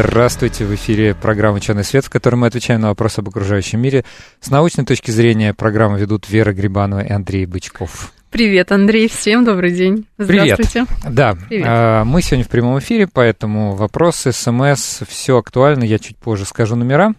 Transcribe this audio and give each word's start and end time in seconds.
Здравствуйте, 0.00 0.64
в 0.64 0.72
эфире 0.76 1.12
программа 1.12 1.56
«Ученый 1.56 1.82
свет», 1.82 2.04
в 2.04 2.08
которой 2.08 2.36
мы 2.36 2.46
отвечаем 2.46 2.80
на 2.80 2.86
вопросы 2.86 3.18
об 3.18 3.30
окружающем 3.30 3.80
мире. 3.80 4.04
С 4.40 4.48
научной 4.48 4.84
точки 4.84 5.10
зрения 5.10 5.52
программу 5.54 5.96
ведут 5.96 6.28
Вера 6.30 6.52
Грибанова 6.52 7.00
и 7.00 7.10
Андрей 7.10 7.46
Бычков. 7.46 8.12
Привет, 8.30 8.70
Андрей, 8.70 9.08
всем 9.08 9.44
добрый 9.44 9.72
день. 9.72 10.06
Здравствуйте. 10.16 10.86
Привет. 10.86 11.14
Да, 11.16 11.36
Привет. 11.48 11.66
А, 11.68 12.04
мы 12.04 12.22
сегодня 12.22 12.44
в 12.44 12.48
прямом 12.48 12.78
эфире, 12.78 13.08
поэтому 13.12 13.74
вопросы, 13.74 14.30
смс, 14.30 15.00
все 15.08 15.36
актуально. 15.36 15.82
Я 15.82 15.98
чуть 15.98 16.16
позже 16.16 16.44
скажу 16.44 16.76
номера. 16.76 17.14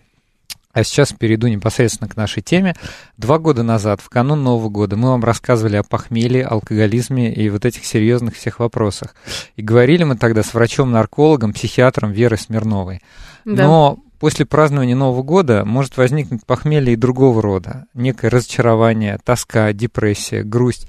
А 0.80 0.84
сейчас 0.86 1.12
перейду 1.12 1.48
непосредственно 1.48 2.10
к 2.10 2.16
нашей 2.16 2.42
теме. 2.42 2.74
Два 3.18 3.38
года 3.38 3.64
назад, 3.64 4.00
в 4.00 4.08
канун 4.08 4.44
Нового 4.44 4.70
года, 4.70 4.96
мы 4.96 5.10
вам 5.10 5.26
рассказывали 5.26 5.76
о 5.76 5.84
похмелье, 5.84 6.46
алкоголизме 6.46 7.34
и 7.34 7.50
вот 7.50 7.66
этих 7.66 7.86
серьезных 7.86 8.36
всех 8.36 8.60
вопросах. 8.60 9.14
И 9.58 9.62
говорили 9.62 10.06
мы 10.06 10.16
тогда 10.16 10.42
с 10.42 10.54
врачом-наркологом, 10.54 11.52
психиатром 11.52 12.14
Верой 12.14 12.38
Смирновой. 12.38 13.02
Да. 13.44 13.64
Но 13.64 14.00
после 14.20 14.46
празднования 14.46 14.96
Нового 14.96 15.22
года 15.22 15.66
может 15.66 15.98
возникнуть 15.98 16.46
похмелье 16.46 16.94
и 16.94 16.96
другого 16.96 17.42
рода. 17.42 17.86
Некое 17.94 18.30
разочарование, 18.30 19.20
тоска, 19.22 19.73
депрессия, 19.73 20.44
грусть 20.44 20.88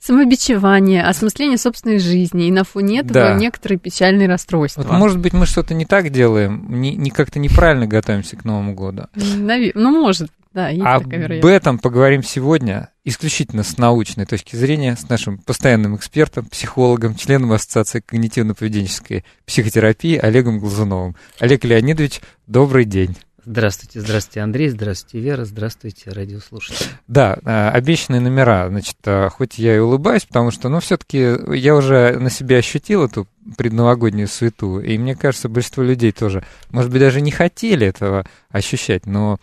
самобичевание, 0.00 1.02
осмысление 1.02 1.58
собственной 1.58 1.98
жизни, 1.98 2.48
и 2.48 2.50
на 2.50 2.64
фоне 2.64 3.00
этого 3.00 3.12
да. 3.12 3.34
некоторые 3.34 3.78
печальные 3.78 4.28
расстройства. 4.28 4.82
Вот, 4.82 4.92
может 4.92 5.18
быть, 5.18 5.32
мы 5.32 5.46
что-то 5.46 5.74
не 5.74 5.84
так 5.84 6.10
делаем, 6.10 6.80
не, 6.80 6.94
не 6.96 7.10
как-то 7.10 7.38
неправильно 7.38 7.86
готовимся 7.86 8.36
к 8.36 8.44
Новому 8.44 8.74
году. 8.74 9.04
Навер... 9.14 9.72
Ну, 9.74 9.90
может, 9.90 10.30
да, 10.52 10.68
есть 10.68 10.84
Об 10.84 11.46
этом 11.46 11.78
поговорим 11.78 12.24
сегодня 12.24 12.90
исключительно 13.04 13.62
с 13.62 13.78
научной 13.78 14.26
точки 14.26 14.56
зрения, 14.56 14.96
с 14.96 15.08
нашим 15.08 15.38
постоянным 15.38 15.94
экспертом, 15.94 16.46
психологом, 16.46 17.14
членом 17.14 17.52
Ассоциации 17.52 18.02
когнитивно-поведенческой 18.06 19.24
психотерапии 19.46 20.16
Олегом 20.16 20.58
Глазуновым. 20.58 21.14
Олег 21.38 21.64
Леонидович, 21.64 22.20
добрый 22.48 22.84
день. 22.84 23.16
Здравствуйте, 23.44 24.00
здравствуйте, 24.00 24.40
Андрей, 24.40 24.68
здравствуйте, 24.68 25.24
Вера, 25.24 25.44
здравствуйте, 25.44 26.10
радиослушатели. 26.10 26.88
Да, 27.08 27.38
а, 27.44 27.70
обещанные 27.70 28.20
номера, 28.20 28.68
значит, 28.68 28.96
а, 29.06 29.30
хоть 29.30 29.58
я 29.58 29.76
и 29.76 29.78
улыбаюсь, 29.78 30.26
потому 30.26 30.50
что, 30.50 30.68
ну, 30.68 30.80
все-таки 30.80 31.36
я 31.54 31.74
уже 31.74 32.18
на 32.18 32.28
себе 32.28 32.58
ощутил 32.58 33.04
эту 33.04 33.26
предновогоднюю 33.56 34.28
суету, 34.28 34.80
и 34.80 34.98
мне 34.98 35.14
кажется, 35.14 35.48
большинство 35.48 35.82
людей 35.82 36.12
тоже, 36.12 36.44
может 36.70 36.90
быть, 36.90 37.00
даже 37.00 37.20
не 37.22 37.30
хотели 37.30 37.86
этого 37.86 38.26
ощущать, 38.50 39.06
но, 39.06 39.38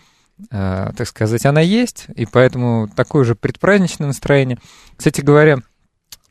э, 0.52 0.92
так 0.96 1.08
сказать, 1.08 1.46
она 1.46 1.62
есть, 1.62 2.06
и 2.16 2.28
поэтому 2.28 2.88
такое 2.96 3.24
же 3.26 3.34
предпраздничное 3.34 4.08
настроение. 4.08 4.60
Кстати 4.96 5.22
говоря, 5.22 5.60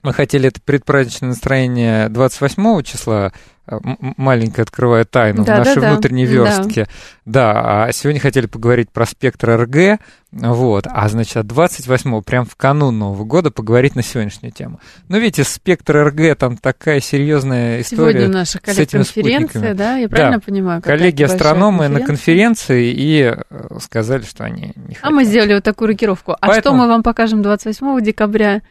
мы 0.06 0.12
хотели 0.12 0.48
это 0.48 0.60
предпраздничное 0.60 1.30
настроение 1.30 2.08
28 2.08 2.82
числа 2.84 3.32
Э, 3.68 3.78
маленькая 4.16 4.62
открывая 4.62 5.04
тайну 5.04 5.44
да, 5.44 5.56
в 5.56 5.58
нашей 5.64 5.80
да, 5.80 5.90
внутренней 5.90 6.26
да. 6.26 6.32
верстке. 6.32 6.86
Да. 7.24 7.84
а 7.84 7.92
сегодня 7.92 8.20
хотели 8.20 8.46
поговорить 8.46 8.90
про 8.90 9.06
спектр 9.06 9.60
РГ, 9.60 10.00
вот, 10.30 10.86
а 10.88 11.08
значит, 11.08 11.36
от 11.36 11.46
28-го, 11.46 12.20
прям 12.22 12.44
в 12.44 12.54
канун 12.54 12.98
Нового 12.98 13.24
года, 13.24 13.50
поговорить 13.50 13.96
на 13.96 14.02
сегодняшнюю 14.02 14.52
тему. 14.52 14.78
Ну, 15.08 15.18
видите, 15.18 15.42
спектр 15.42 15.96
РГ, 16.06 16.38
там 16.38 16.56
такая 16.56 17.00
серьезная 17.00 17.80
история 17.80 18.20
Сегодня 18.20 18.38
наша 18.38 18.60
коллег-конференция, 18.60 19.74
да, 19.74 19.96
я 19.96 20.08
правильно 20.08 20.38
да. 20.38 20.42
понимаю? 20.44 20.82
Коллеги-астрономы 20.82 21.88
на 21.88 22.00
конференции 22.00 22.92
и 22.92 23.34
э, 23.34 23.78
сказали, 23.80 24.22
что 24.22 24.44
они 24.44 24.72
не 24.76 24.94
хотят. 24.94 25.02
А 25.02 25.10
мы 25.10 25.24
сделали 25.24 25.54
вот 25.54 25.64
такую 25.64 25.88
рокировку. 25.88 26.32
А 26.32 26.46
Поэтому... 26.46 26.76
что 26.76 26.84
мы 26.84 26.88
вам 26.88 27.02
покажем 27.02 27.42
28 27.42 28.00
декабря? 28.00 28.62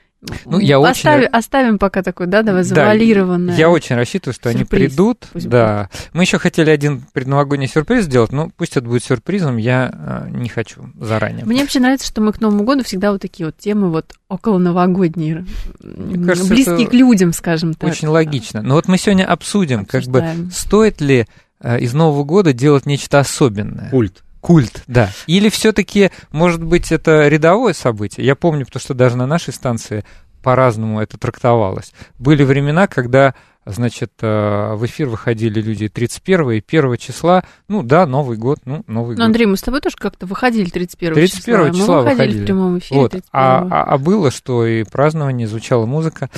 Ну, 0.45 0.59
я 0.59 0.77
Остави, 0.79 1.23
очень... 1.23 1.31
Оставим 1.31 1.79
пока 1.79 2.03
такой, 2.03 2.27
да, 2.27 2.41
давай, 2.41 2.63
завуалированное. 2.63 3.53
Да, 3.53 3.59
я 3.59 3.69
очень 3.69 3.95
рассчитываю, 3.95 4.33
что 4.33 4.51
сюрприз. 4.51 4.55
они 4.55 4.65
придут. 4.65 5.27
Пусть 5.31 5.49
да. 5.49 5.89
Будет. 5.91 6.09
Мы 6.13 6.23
еще 6.23 6.37
хотели 6.37 6.69
один 6.69 7.03
предновогодний 7.13 7.67
сюрприз 7.67 8.05
сделать, 8.05 8.31
но 8.31 8.49
пусть 8.55 8.77
это 8.77 8.85
будет 8.85 9.03
сюрпризом, 9.03 9.57
я 9.57 10.25
э, 10.27 10.29
не 10.31 10.49
хочу 10.49 10.89
заранее. 10.99 11.45
Мне 11.45 11.61
вообще 11.61 11.79
нравится, 11.79 12.07
что 12.07 12.21
мы 12.21 12.33
к 12.33 12.41
Новому 12.41 12.63
году 12.63 12.83
всегда 12.83 13.11
вот 13.11 13.21
такие 13.21 13.45
вот 13.45 13.57
темы 13.57 13.89
вот 13.89 14.13
около 14.27 14.57
новогодние, 14.57 15.45
Мне 15.81 16.25
кажется, 16.25 16.49
близкие 16.49 16.87
к 16.87 16.93
людям, 16.93 17.31
скажем 17.33 17.73
так. 17.73 17.89
Очень 17.89 18.07
логично. 18.07 18.61
Но 18.61 18.75
вот 18.75 18.87
мы 18.87 18.97
сегодня 18.97 19.25
обсудим, 19.25 19.81
Обсуждаем. 19.81 20.35
как 20.35 20.45
бы, 20.45 20.51
стоит 20.51 21.01
ли 21.01 21.27
э, 21.59 21.79
из 21.79 21.93
Нового 21.93 22.23
года 22.23 22.53
делать 22.53 22.85
нечто 22.85 23.19
особенное. 23.19 23.89
Культ. 23.89 24.24
Культ, 24.45 24.83
да. 24.85 25.09
Или 25.25 25.49
все-таки, 25.49 26.11
может 26.31 26.63
быть, 26.63 26.91
это 26.91 27.27
рядовое 27.27 27.73
событие? 27.73 28.23
Я 28.23 28.35
помню, 28.35 28.63
потому 28.63 28.79
что 28.79 28.93
даже 28.93 29.17
на 29.17 29.25
нашей 29.25 29.51
станции 29.51 30.05
по-разному 30.43 31.01
это 31.01 31.17
трактовалось. 31.17 31.93
Были 32.19 32.43
времена, 32.43 32.85
когда 32.85 33.33
значит, 33.65 34.11
э, 34.21 34.75
в 34.75 34.85
эфир 34.85 35.07
выходили 35.07 35.59
люди 35.59 35.89
31 35.89 36.51
и 36.51 36.61
1 36.61 36.97
числа, 36.97 37.43
ну 37.67 37.81
да, 37.81 38.05
Новый 38.05 38.37
год, 38.37 38.59
ну, 38.65 38.83
Новый 38.85 39.15
ну, 39.15 39.23
год. 39.23 39.25
Андрей, 39.25 39.47
мы 39.47 39.57
с 39.57 39.63
тобой 39.63 39.81
тоже 39.81 39.95
как-то 39.97 40.27
выходили 40.27 40.69
31 40.69 41.15
31 41.15 41.57
числа. 41.57 41.71
числа 41.71 41.95
мы 41.95 42.01
выходили, 42.01 42.13
выходили 42.13 42.43
в 42.43 42.45
прямом 42.45 42.77
эфире 42.77 43.01
вот. 43.01 43.15
А, 43.31 43.67
а, 43.71 43.83
а 43.85 43.97
было, 43.97 44.29
что 44.29 44.67
и 44.67 44.83
празднование, 44.83 45.47
звучала 45.47 45.87
музыка. 45.87 46.29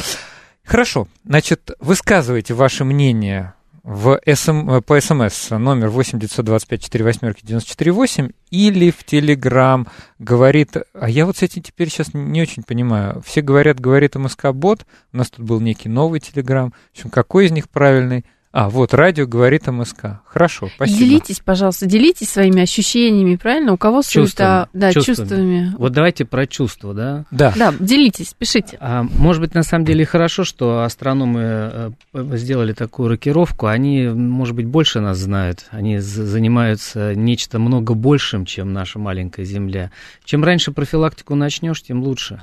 Хорошо, 0.64 1.10
значит, 1.26 1.72
высказывайте 1.82 2.54
ваше 2.54 2.86
мнение 2.86 3.54
в 3.88 4.20
SM, 4.26 4.80
э, 4.80 4.82
по 4.82 5.00
СМС 5.00 5.50
номер 5.52 5.88
8 5.88 6.20
925 6.20 6.84
4 6.84 7.06
восьмерки 7.06 7.46
94 7.46 7.94
8 7.94 8.32
или 8.52 8.92
в 8.92 9.06
Телеграм 9.06 9.88
говорит, 10.20 10.76
а 10.94 11.10
я 11.10 11.26
вот 11.26 11.38
с 11.38 11.42
этим 11.42 11.62
теперь 11.62 11.88
сейчас 11.90 12.14
не 12.14 12.42
очень 12.42 12.64
понимаю. 12.64 13.22
Все 13.26 13.40
говорят, 13.40 13.80
говорит 13.80 14.16
МСК-бот, 14.16 14.86
у 15.14 15.18
нас 15.18 15.30
тут 15.30 15.46
был 15.46 15.62
некий 15.62 15.88
новый 15.88 16.20
Телеграм. 16.20 16.74
В 16.92 16.98
общем, 16.98 17.10
какой 17.10 17.46
из 17.46 17.52
них 17.52 17.70
правильный? 17.70 18.26
А, 18.58 18.70
вот, 18.70 18.96
радио 18.96 19.28
говорит 19.28 19.68
МСК. 19.68 20.20
Хорошо, 20.26 20.68
спасибо. 20.74 20.98
Делитесь, 20.98 21.42
пожалуйста, 21.42 21.86
делитесь 21.86 22.32
своими 22.32 22.64
ощущениями, 22.64 23.36
правильно? 23.36 23.74
У 23.74 23.78
кого 23.78 24.02
суета? 24.02 24.68
Да, 24.74 24.92
чувствами. 24.92 25.16
чувствами. 25.16 25.74
Вот 25.78 25.92
давайте 25.92 26.26
про 26.26 26.48
чувства, 26.48 26.96
да? 26.96 27.26
Да. 27.30 27.54
Да, 27.56 27.72
делитесь, 27.80 28.34
пишите. 28.34 28.80
А, 28.82 29.04
может 29.04 29.44
быть, 29.44 29.54
на 29.54 29.62
самом 29.62 29.86
деле 29.86 30.08
хорошо, 30.08 30.44
что 30.44 30.82
астрономы 30.82 31.40
э, 31.44 31.92
сделали 32.34 32.74
такую 32.74 33.10
рокировку. 33.10 33.68
Они, 33.68 34.08
может 34.08 34.56
быть, 34.56 34.66
больше 34.66 35.02
нас 35.02 35.20
знают. 35.20 35.68
Они 35.70 36.00
занимаются 36.00 37.14
нечто 37.14 37.60
много 37.60 37.94
большим, 37.94 38.46
чем 38.46 38.74
наша 38.74 38.98
маленькая 38.98 39.46
Земля. 39.46 39.92
Чем 40.24 40.44
раньше 40.44 40.72
профилактику 40.72 41.36
начнешь, 41.36 41.84
тем 41.84 42.02
лучше. 42.02 42.42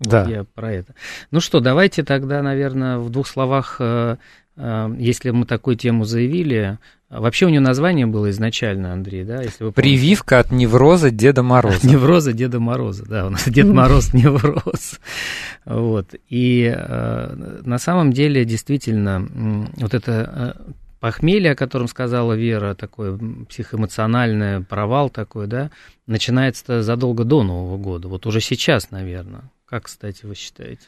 Да. 0.00 0.24
Вот 0.24 0.30
я 0.30 0.42
про 0.42 0.72
это. 0.72 0.94
Ну 1.30 1.38
что, 1.40 1.60
давайте 1.60 2.02
тогда, 2.02 2.42
наверное, 2.42 2.98
в 2.98 3.10
двух 3.10 3.28
словах 3.28 3.76
э, 3.78 4.16
если 4.56 5.30
мы 5.30 5.44
такую 5.44 5.76
тему 5.76 6.04
заявили, 6.04 6.78
вообще 7.10 7.46
у 7.46 7.48
нее 7.50 7.60
название 7.60 8.06
было 8.06 8.30
изначально, 8.30 8.92
Андрей, 8.92 9.24
да, 9.24 9.42
если 9.42 9.64
вы 9.64 9.72
помните. 9.72 9.96
Прививка 9.96 10.38
от 10.38 10.50
невроза 10.50 11.10
Деда 11.10 11.42
Мороза. 11.42 11.76
От 11.76 11.84
невроза 11.84 12.32
Деда 12.32 12.58
Мороза, 12.58 13.04
да, 13.06 13.26
у 13.26 13.30
нас 13.30 13.44
Дед 13.48 13.66
Мороз 13.66 14.14
невроз. 14.14 14.98
Вот, 15.64 16.14
и 16.28 16.74
э, 16.74 17.60
на 17.64 17.78
самом 17.78 18.12
деле 18.12 18.44
действительно 18.44 19.28
вот 19.76 19.94
это 19.94 20.54
э, 20.66 20.72
похмелье, 21.00 21.52
о 21.52 21.56
котором 21.56 21.86
сказала 21.86 22.32
Вера, 22.32 22.74
такое 22.74 23.18
психоэмоциональное 23.48 24.62
провал 24.62 25.10
такой, 25.10 25.46
да, 25.46 25.70
начинается 26.06 26.82
задолго 26.82 27.24
до 27.24 27.42
Нового 27.42 27.76
года, 27.76 28.08
вот 28.08 28.26
уже 28.26 28.40
сейчас, 28.40 28.90
наверное. 28.90 29.50
Как, 29.66 29.84
кстати, 29.84 30.24
вы 30.24 30.34
считаете? 30.34 30.82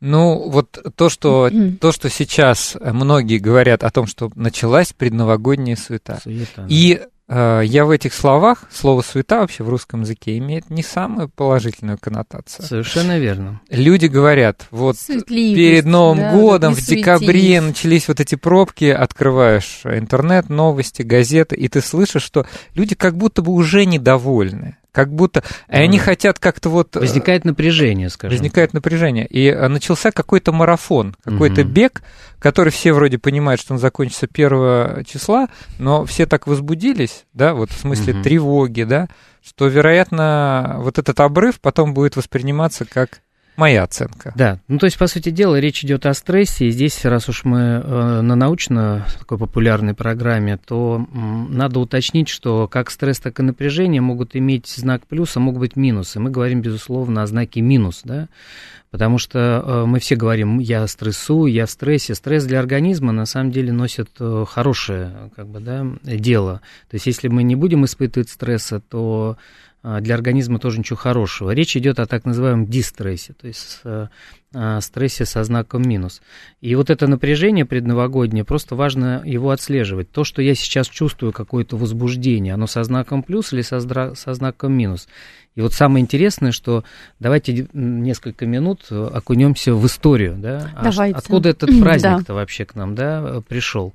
Ну, 0.00 0.48
вот 0.48 0.78
то, 0.96 1.08
что, 1.10 1.50
то, 1.80 1.92
что 1.92 2.08
сейчас 2.08 2.76
многие 2.80 3.38
говорят 3.38 3.84
о 3.84 3.90
том, 3.90 4.06
что 4.06 4.30
началась 4.34 4.92
предновогодняя 4.92 5.76
суета. 5.76 6.18
суета 6.22 6.66
И 6.68 7.02
я 7.30 7.84
в 7.84 7.90
этих 7.90 8.12
словах, 8.12 8.64
слово 8.72 9.02
суета 9.02 9.40
вообще 9.40 9.62
в 9.62 9.68
русском 9.68 10.00
языке 10.00 10.36
имеет 10.38 10.68
не 10.68 10.82
самую 10.82 11.28
положительную 11.28 11.96
коннотацию. 11.98 12.66
Совершенно 12.66 13.18
верно. 13.18 13.60
Люди 13.70 14.06
говорят, 14.06 14.66
вот 14.70 14.96
перед 15.26 15.84
Новым 15.84 16.18
да, 16.18 16.32
годом, 16.32 16.74
в 16.74 16.80
декабре 16.84 17.60
начались 17.60 18.08
вот 18.08 18.20
эти 18.20 18.34
пробки, 18.34 18.86
открываешь 18.86 19.82
интернет, 19.84 20.48
новости, 20.48 21.02
газеты, 21.02 21.56
и 21.56 21.68
ты 21.68 21.80
слышишь, 21.80 22.22
что 22.22 22.46
люди 22.74 22.94
как 22.94 23.16
будто 23.16 23.42
бы 23.42 23.52
уже 23.52 23.84
недовольны. 23.84 24.76
Как 24.92 25.12
будто... 25.12 25.44
И 25.68 25.76
они 25.76 25.98
хотят 25.98 26.38
как-то 26.38 26.68
вот... 26.68 26.96
Э, 26.96 27.00
возникает 27.00 27.44
напряжение, 27.44 28.08
скажем. 28.08 28.36
Возникает 28.36 28.72
напряжение. 28.72 29.26
И 29.26 29.46
э, 29.46 29.68
начался 29.68 30.10
какой-то 30.10 30.52
марафон, 30.52 31.14
какой-то 31.22 31.60
угу. 31.62 31.70
бег, 31.70 32.02
который 32.40 32.70
все 32.70 32.92
вроде 32.92 33.18
понимают, 33.18 33.60
что 33.60 33.74
он 33.74 33.78
закончится 33.78 34.26
1 34.32 35.04
числа, 35.04 35.48
но 35.78 36.04
все 36.06 36.26
так 36.26 36.46
возбудились, 36.48 37.19
увеличилось, 37.20 37.26
да, 37.32 37.54
вот 37.54 37.70
в 37.70 37.78
смысле 37.78 38.14
угу. 38.14 38.22
тревоги, 38.22 38.82
да, 38.82 39.08
что, 39.42 39.68
вероятно, 39.68 40.76
вот 40.78 40.98
этот 40.98 41.20
обрыв 41.20 41.60
потом 41.60 41.94
будет 41.94 42.16
восприниматься 42.16 42.84
как 42.84 43.22
моя 43.56 43.82
оценка. 43.82 44.32
Да, 44.36 44.58
ну 44.68 44.78
то 44.78 44.86
есть, 44.86 44.98
по 44.98 45.06
сути 45.06 45.30
дела, 45.30 45.60
речь 45.60 45.84
идет 45.84 46.06
о 46.06 46.14
стрессе, 46.14 46.66
и 46.66 46.70
здесь, 46.70 47.04
раз 47.04 47.28
уж 47.28 47.44
мы 47.44 47.58
э, 47.58 48.20
на 48.20 48.34
научно 48.34 49.06
такой 49.18 49.38
популярной 49.38 49.94
программе, 49.94 50.56
то 50.56 51.06
надо 51.12 51.80
уточнить, 51.80 52.28
что 52.28 52.68
как 52.68 52.90
стресс, 52.90 53.20
так 53.20 53.38
и 53.40 53.42
напряжение 53.42 54.00
могут 54.00 54.34
иметь 54.36 54.66
знак 54.66 55.06
плюса, 55.06 55.40
могут 55.40 55.60
быть 55.60 55.76
минусы. 55.76 56.20
Мы 56.20 56.30
говорим, 56.30 56.62
безусловно, 56.62 57.22
о 57.22 57.26
знаке 57.26 57.60
минус, 57.60 58.02
да, 58.04 58.28
потому 58.90 59.18
что 59.18 59.62
э, 59.64 59.84
мы 59.86 60.00
все 60.00 60.16
говорим, 60.16 60.58
я 60.58 60.86
стрессую, 60.86 61.52
я 61.52 61.66
в 61.66 61.70
стрессе. 61.70 62.14
Стресс 62.14 62.44
для 62.44 62.60
организма 62.60 63.12
на 63.12 63.26
самом 63.26 63.50
деле 63.52 63.72
носит 63.72 64.10
э, 64.18 64.44
хорошее 64.48 65.30
как 65.36 65.48
бы, 65.48 65.60
да, 65.60 65.86
дело. 66.02 66.60
То 66.90 66.94
есть, 66.96 67.06
если 67.06 67.28
мы 67.28 67.42
не 67.42 67.56
будем 67.56 67.84
испытывать 67.84 68.30
стресса, 68.30 68.80
то 68.80 69.36
для 69.82 70.14
организма 70.14 70.58
тоже 70.58 70.78
ничего 70.78 70.96
хорошего. 70.96 71.52
Речь 71.52 71.76
идет 71.76 71.98
о 72.00 72.06
так 72.06 72.26
называемом 72.26 72.66
дистрессе, 72.66 73.32
то 73.32 73.46
есть 73.46 73.80
э, 73.84 74.08
стрессе 74.80 75.24
со 75.24 75.42
знаком 75.42 75.88
минус. 75.88 76.20
И 76.60 76.74
вот 76.74 76.90
это 76.90 77.06
напряжение 77.06 77.64
предновогоднее, 77.64 78.44
просто 78.44 78.74
важно 78.74 79.22
его 79.24 79.50
отслеживать. 79.50 80.10
То, 80.10 80.24
что 80.24 80.42
я 80.42 80.54
сейчас 80.54 80.88
чувствую, 80.88 81.32
какое-то 81.32 81.78
возбуждение, 81.78 82.54
оно 82.54 82.66
со 82.66 82.82
знаком 82.84 83.22
плюс 83.22 83.54
или 83.54 83.62
со, 83.62 83.80
со 83.80 84.34
знаком 84.34 84.72
минус. 84.72 85.08
И 85.54 85.62
вот 85.62 85.72
самое 85.72 86.02
интересное, 86.02 86.52
что 86.52 86.84
давайте 87.18 87.66
несколько 87.72 88.46
минут 88.46 88.86
окунемся 88.90 89.74
в 89.74 89.86
историю, 89.86 90.36
да? 90.36 90.70
А 90.76 90.84
давайте. 90.84 91.16
Откуда 91.16 91.48
этот 91.48 91.70
праздник-то 91.80 92.28
да. 92.28 92.34
вообще 92.34 92.66
к 92.66 92.74
нам, 92.74 92.94
да, 92.94 93.42
пришел? 93.48 93.94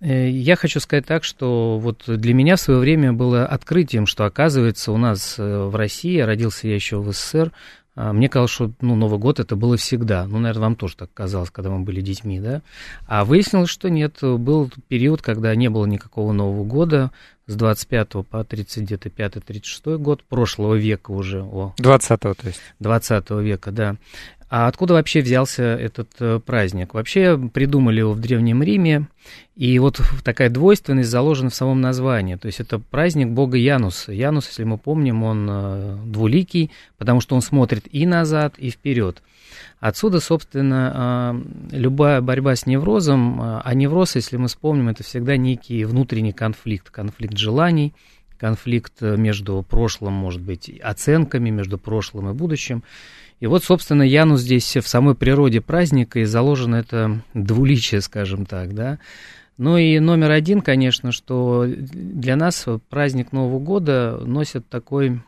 Э, 0.00 0.28
я 0.28 0.56
хочу 0.56 0.80
сказать 0.80 1.06
так, 1.06 1.24
что 1.24 1.78
вот 1.78 2.04
для 2.06 2.34
меня 2.34 2.56
в 2.56 2.60
свое 2.60 2.80
время 2.80 3.12
было 3.12 3.46
открытием, 3.46 4.06
что 4.06 4.24
оказывается 4.24 4.92
у 4.92 4.96
нас 4.96 5.36
э, 5.38 5.62
в 5.64 5.74
России, 5.74 6.18
родился 6.20 6.68
я 6.68 6.74
еще 6.74 6.98
в 6.98 7.12
СССР, 7.12 7.52
а, 8.00 8.12
мне 8.12 8.28
казалось, 8.28 8.52
что 8.52 8.70
ну, 8.80 8.94
Новый 8.94 9.18
год 9.18 9.40
это 9.40 9.56
было 9.56 9.76
всегда. 9.76 10.24
Ну, 10.28 10.38
наверное, 10.38 10.62
вам 10.62 10.76
тоже 10.76 10.96
так 10.96 11.12
казалось, 11.12 11.50
когда 11.50 11.70
мы 11.70 11.80
были 11.80 12.00
детьми, 12.00 12.38
да? 12.38 12.62
А 13.08 13.24
выяснилось, 13.24 13.70
что 13.70 13.90
нет. 13.90 14.18
Был 14.22 14.70
период, 14.86 15.20
когда 15.20 15.52
не 15.56 15.68
было 15.68 15.84
никакого 15.84 16.30
Нового 16.30 16.62
года 16.62 17.10
с 17.48 17.56
25 17.56 18.26
по 18.30 18.44
30, 18.44 18.84
где-то 18.84 19.08
5-36 19.08 19.98
год 19.98 20.22
прошлого 20.22 20.74
века 20.74 21.10
уже. 21.10 21.42
О, 21.42 21.74
20-го, 21.78 22.34
то 22.34 22.46
есть. 22.46 22.60
20 22.78 23.30
века, 23.30 23.72
да. 23.72 23.96
А 24.50 24.66
откуда 24.66 24.94
вообще 24.94 25.20
взялся 25.20 25.62
этот 25.62 26.08
э, 26.20 26.40
праздник? 26.44 26.94
Вообще 26.94 27.36
придумали 27.52 27.98
его 27.98 28.12
в 28.12 28.20
Древнем 28.20 28.62
Риме, 28.62 29.08
и 29.56 29.78
вот 29.78 30.00
такая 30.24 30.48
двойственность 30.48 31.10
заложена 31.10 31.50
в 31.50 31.54
самом 31.54 31.80
названии. 31.80 32.36
То 32.36 32.46
есть 32.46 32.60
это 32.60 32.78
праздник 32.78 33.28
бога 33.28 33.58
Януса. 33.58 34.12
Янус, 34.12 34.46
если 34.48 34.64
мы 34.64 34.78
помним, 34.78 35.22
он 35.22 35.48
э, 35.50 35.98
двуликий, 36.06 36.70
потому 36.96 37.20
что 37.20 37.34
он 37.34 37.42
смотрит 37.42 37.84
и 37.90 38.06
назад, 38.06 38.54
и 38.58 38.70
вперед. 38.70 39.22
Отсюда, 39.80 40.20
собственно, 40.20 41.34
э, 41.72 41.76
любая 41.76 42.20
борьба 42.20 42.56
с 42.56 42.66
неврозом, 42.66 43.40
а 43.40 43.74
невроз, 43.74 44.16
если 44.16 44.36
мы 44.36 44.48
вспомним, 44.48 44.88
это 44.88 45.02
всегда 45.02 45.36
некий 45.36 45.84
внутренний 45.84 46.32
конфликт, 46.32 46.90
конфликт 46.90 47.36
желаний, 47.36 47.94
конфликт 48.38 49.00
между 49.00 49.64
прошлым, 49.68 50.14
может 50.14 50.40
быть, 50.40 50.70
оценками, 50.80 51.50
между 51.50 51.78
прошлым 51.78 52.30
и 52.30 52.32
будущим. 52.32 52.82
И 53.40 53.46
вот, 53.46 53.64
собственно, 53.64 54.02
Янус 54.02 54.40
здесь 54.40 54.76
в 54.76 54.88
самой 54.88 55.14
природе 55.14 55.60
праздника 55.60 56.18
и 56.20 56.24
заложено 56.24 56.76
это 56.76 57.20
двуличие, 57.34 58.00
скажем 58.00 58.46
так, 58.46 58.74
да. 58.74 58.98
Ну 59.58 59.76
и 59.76 59.98
номер 59.98 60.30
один, 60.30 60.60
конечно, 60.60 61.10
что 61.10 61.66
для 61.66 62.36
нас 62.36 62.64
праздник 62.88 63.32
Нового 63.32 63.58
года 63.58 64.20
носит 64.24 64.68
такой 64.68 65.20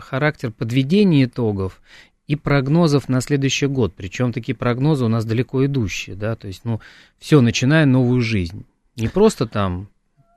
характер 0.00 0.52
подведения 0.52 1.24
итогов 1.24 1.80
и 2.26 2.36
прогнозов 2.36 3.08
на 3.08 3.20
следующий 3.20 3.66
год. 3.66 3.94
Причем 3.96 4.32
такие 4.32 4.54
прогнозы 4.54 5.04
у 5.04 5.08
нас 5.08 5.24
далеко 5.24 5.64
идущие, 5.66 6.16
да, 6.16 6.36
то 6.36 6.46
есть, 6.46 6.64
ну, 6.64 6.80
все, 7.18 7.40
начиная 7.40 7.86
новую 7.86 8.20
жизнь. 8.20 8.64
Не 8.96 9.08
просто 9.08 9.46
там 9.46 9.88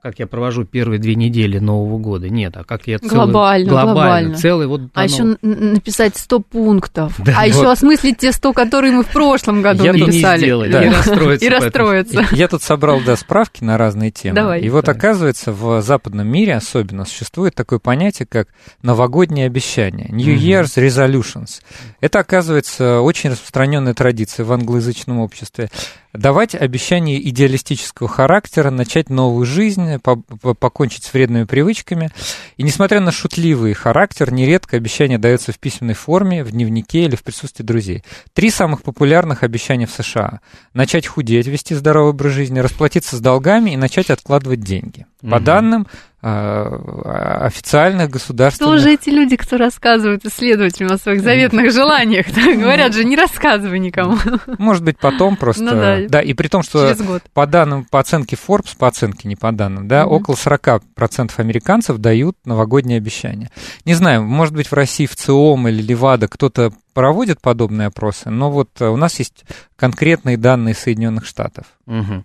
как 0.06 0.20
я 0.20 0.28
провожу 0.28 0.66
первые 0.66 1.00
две 1.00 1.16
недели 1.16 1.58
Нового 1.58 1.98
года. 1.98 2.30
Нет, 2.30 2.56
а 2.58 2.64
как 2.64 2.86
я 2.86 3.00
целый... 3.00 3.10
Глобально, 3.10 3.70
глобально. 3.72 3.94
глобально. 3.94 4.36
Целый 4.36 4.68
вот... 4.68 4.82
А 4.94 5.06
еще 5.06 5.36
написать 5.42 6.16
100 6.16 6.40
пунктов. 6.42 7.16
Да, 7.26 7.34
а 7.40 7.48
вот. 7.48 7.48
еще 7.48 7.72
осмыслить 7.72 8.20
те 8.20 8.32
100, 8.32 8.54
которые 8.54 8.94
мы 8.94 9.04
в 9.04 9.08
прошлом 9.08 9.64
году 9.64 9.84
я 9.84 9.94
написали. 9.94 10.46
Не 10.46 10.70
да. 10.70 10.84
И 10.84 10.90
расстроиться. 10.94 11.46
И 11.46 11.50
расстроиться. 11.50 12.28
Я 12.34 12.48
тут 12.48 12.62
собрал, 12.62 13.02
да, 13.04 13.16
справки 13.16 13.64
на 13.64 13.80
разные 13.80 14.12
темы. 14.12 14.36
Давай. 14.36 14.62
И 14.62 14.70
вот 14.70 14.88
оказывается, 14.88 15.52
в 15.52 15.82
западном 15.82 16.28
мире 16.28 16.54
особенно 16.54 17.06
существует 17.06 17.56
такое 17.56 17.80
понятие, 17.80 18.28
как 18.30 18.50
новогоднее 18.84 19.48
обещание. 19.48 20.10
New 20.12 20.36
Year's 20.36 20.78
Resolutions. 20.78 21.64
Это, 22.00 22.20
оказывается, 22.20 23.02
очень 23.02 23.32
распространенная 23.32 23.96
традиция 23.96 24.46
в 24.46 24.54
англоязычном 24.54 25.18
обществе 25.18 25.72
давать 26.18 26.56
обещания 26.56 27.20
идеалистического 27.20 28.10
характера, 28.10 28.70
начать 28.70 29.10
новую 29.10 29.46
жизнь, 29.46 30.00
по 30.00 30.16
покончить 30.16 31.04
с 31.04 31.14
вредными 31.14 31.44
привычками. 31.46 32.10
И 32.58 32.64
несмотря 32.64 33.00
на 33.00 33.12
шутливый 33.12 33.74
характер, 33.74 34.32
нередко 34.32 34.78
обещание 34.78 35.18
дается 35.18 35.52
в 35.52 35.60
письменной 35.60 35.94
форме, 35.94 36.44
в 36.44 36.52
дневнике 36.52 37.06
или 37.06 37.16
в 37.16 37.24
присутствии 37.24 37.64
друзей. 37.64 38.04
Три 38.34 38.50
самых 38.50 38.82
популярных 38.84 39.44
обещания 39.44 39.88
в 39.88 39.92
США. 39.92 40.40
Начать 40.74 41.08
худеть, 41.08 41.48
вести 41.48 41.76
здоровый 41.76 42.12
образ 42.12 42.34
жизни, 42.34 42.60
расплатиться 42.60 43.16
с 43.16 43.20
долгами 43.20 43.72
и 43.72 43.78
начать 43.78 44.10
откладывать 44.10 44.62
деньги. 44.62 45.06
По 45.22 45.36
угу. 45.36 45.44
данным 45.44 45.88
официальных 46.26 48.10
государственных... 48.10 48.74
Кто 48.74 48.82
же 48.82 48.94
эти 48.94 49.10
люди, 49.10 49.36
кто 49.36 49.58
рассказывают 49.58 50.26
исследователям 50.26 50.92
о 50.92 50.98
своих 50.98 51.22
заветных 51.22 51.72
желаниях? 51.72 52.26
Говорят 52.34 52.96
же, 52.96 53.06
не 53.06 53.16
рассказывай 53.16 53.78
никому. 53.78 54.18
Может 54.58 54.84
быть, 54.84 54.98
потом 54.98 55.36
просто... 55.38 55.64
Ну, 55.64 55.72
да. 55.72 56.00
да, 56.08 56.22
и 56.22 56.34
при 56.34 56.48
том, 56.48 56.64
что 56.64 56.96
по 57.34 57.46
данным, 57.46 57.86
по 57.86 58.00
оценке 58.00 58.36
Forbes, 58.36 58.76
по 58.78 58.88
оценке, 58.88 59.28
не 59.28 59.36
по 59.36 59.52
данным, 59.52 59.88
да, 59.88 60.08
угу. 60.08 60.16
около 60.16 60.36
40% 60.36 61.32
американцев 61.38 61.98
дают 62.00 62.38
новогодние 62.44 62.98
обещания. 62.98 63.52
Не 63.86 63.94
знаю, 63.94 64.24
может 64.24 64.56
быть, 64.56 64.72
в 64.72 64.74
России 64.74 65.06
в 65.06 65.16
ЦИОМ 65.16 65.68
или 65.68 65.82
Левада 65.84 66.28
кто-то 66.28 66.72
проводит 66.96 67.40
подобные 67.40 67.88
опросы, 67.88 68.32
но 68.32 68.50
вот 68.50 68.82
у 68.82 68.96
нас 68.96 69.20
есть 69.20 69.44
конкретные 69.76 70.38
данные 70.38 70.74
Соединенных 70.74 71.26
Штатов. 71.28 71.66
Угу. 71.86 72.24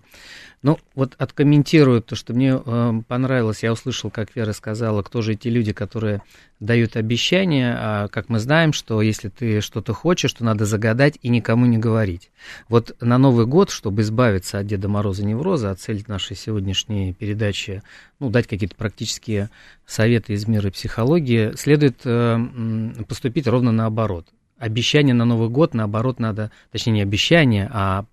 Ну, 0.63 0.77
вот 0.93 1.15
откомментирую 1.17 2.03
то, 2.03 2.15
что 2.15 2.33
мне 2.33 2.61
э, 2.63 3.01
понравилось. 3.07 3.63
Я 3.63 3.73
услышал, 3.73 4.11
как 4.11 4.35
Вера 4.35 4.51
сказала, 4.51 5.01
кто 5.01 5.23
же 5.23 5.33
эти 5.33 5.47
люди, 5.47 5.73
которые 5.73 6.21
дают 6.59 6.95
обещания. 6.97 7.75
А 7.79 8.07
как 8.09 8.29
мы 8.29 8.37
знаем, 8.37 8.71
что 8.71 9.01
если 9.01 9.29
ты 9.29 9.61
что-то 9.61 9.93
хочешь, 9.93 10.31
то 10.33 10.45
надо 10.45 10.65
загадать 10.65 11.17
и 11.23 11.29
никому 11.29 11.65
не 11.65 11.79
говорить. 11.79 12.29
Вот 12.69 12.95
на 13.01 13.17
Новый 13.17 13.47
год, 13.47 13.71
чтобы 13.71 14.03
избавиться 14.03 14.59
от 14.59 14.67
Деда 14.67 14.87
Мороза 14.87 15.25
невроза, 15.25 15.71
а 15.71 15.75
цель 15.75 16.03
нашей 16.07 16.35
сегодняшней 16.35 17.13
передачи, 17.13 17.81
ну, 18.19 18.29
дать 18.29 18.45
какие-то 18.45 18.75
практические 18.75 19.49
советы 19.87 20.33
из 20.33 20.47
мира 20.47 20.69
психологии, 20.69 21.55
следует 21.55 22.01
э, 22.05 22.37
поступить 23.07 23.47
ровно 23.47 23.71
наоборот. 23.71 24.27
Обещание 24.59 25.15
на 25.15 25.25
Новый 25.25 25.49
год, 25.49 25.73
наоборот, 25.73 26.19
надо, 26.19 26.51
точнее, 26.71 26.93
не 26.93 27.01
обещание, 27.01 27.67
а 27.73 28.05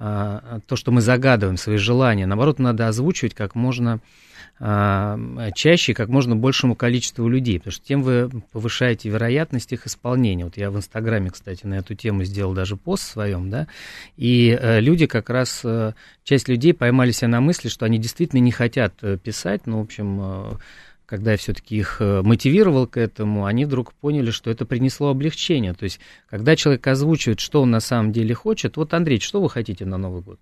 то, 0.00 0.76
что 0.76 0.92
мы 0.92 1.02
загадываем, 1.02 1.58
свои 1.58 1.76
желания, 1.76 2.26
наоборот, 2.26 2.58
надо 2.58 2.88
озвучивать 2.88 3.34
как 3.34 3.54
можно 3.54 4.00
а, 4.62 5.18
чаще, 5.54 5.94
как 5.94 6.10
можно 6.10 6.36
большему 6.36 6.74
количеству 6.74 7.26
людей, 7.28 7.58
потому 7.58 7.72
что 7.72 7.86
тем 7.86 8.02
вы 8.02 8.28
повышаете 8.52 9.08
вероятность 9.08 9.72
их 9.72 9.86
исполнения. 9.86 10.44
Вот 10.44 10.58
я 10.58 10.70
в 10.70 10.76
Инстаграме, 10.76 11.30
кстати, 11.30 11.64
на 11.64 11.78
эту 11.78 11.94
тему 11.94 12.24
сделал 12.24 12.52
даже 12.52 12.76
пост 12.76 13.04
в 13.04 13.12
своем, 13.12 13.48
да, 13.48 13.68
и 14.18 14.50
э, 14.60 14.80
люди 14.80 15.06
как 15.06 15.30
раз, 15.30 15.62
э, 15.64 15.94
часть 16.24 16.48
людей 16.48 16.74
поймали 16.74 17.10
себя 17.10 17.28
на 17.28 17.40
мысли, 17.40 17.68
что 17.68 17.86
они 17.86 17.96
действительно 17.96 18.40
не 18.40 18.52
хотят 18.52 18.92
э, 19.00 19.16
писать, 19.16 19.62
ну, 19.66 19.78
в 19.78 19.82
общем, 19.82 20.58
когда 21.10 21.32
я 21.32 21.36
все-таки 21.36 21.76
их 21.76 21.96
э, 21.98 22.22
мотивировал 22.22 22.86
к 22.86 22.96
этому, 22.96 23.44
они 23.44 23.64
вдруг 23.64 23.92
поняли, 23.94 24.30
что 24.30 24.48
это 24.48 24.64
принесло 24.64 25.08
облегчение. 25.08 25.74
То 25.74 25.82
есть, 25.82 25.98
когда 26.30 26.54
человек 26.54 26.86
озвучивает, 26.86 27.40
что 27.40 27.62
он 27.62 27.72
на 27.72 27.80
самом 27.80 28.12
деле 28.12 28.32
хочет, 28.32 28.76
вот, 28.76 28.94
Андрей, 28.94 29.18
что 29.18 29.42
вы 29.42 29.50
хотите 29.50 29.84
на 29.84 29.98
Новый 29.98 30.22
год? 30.22 30.38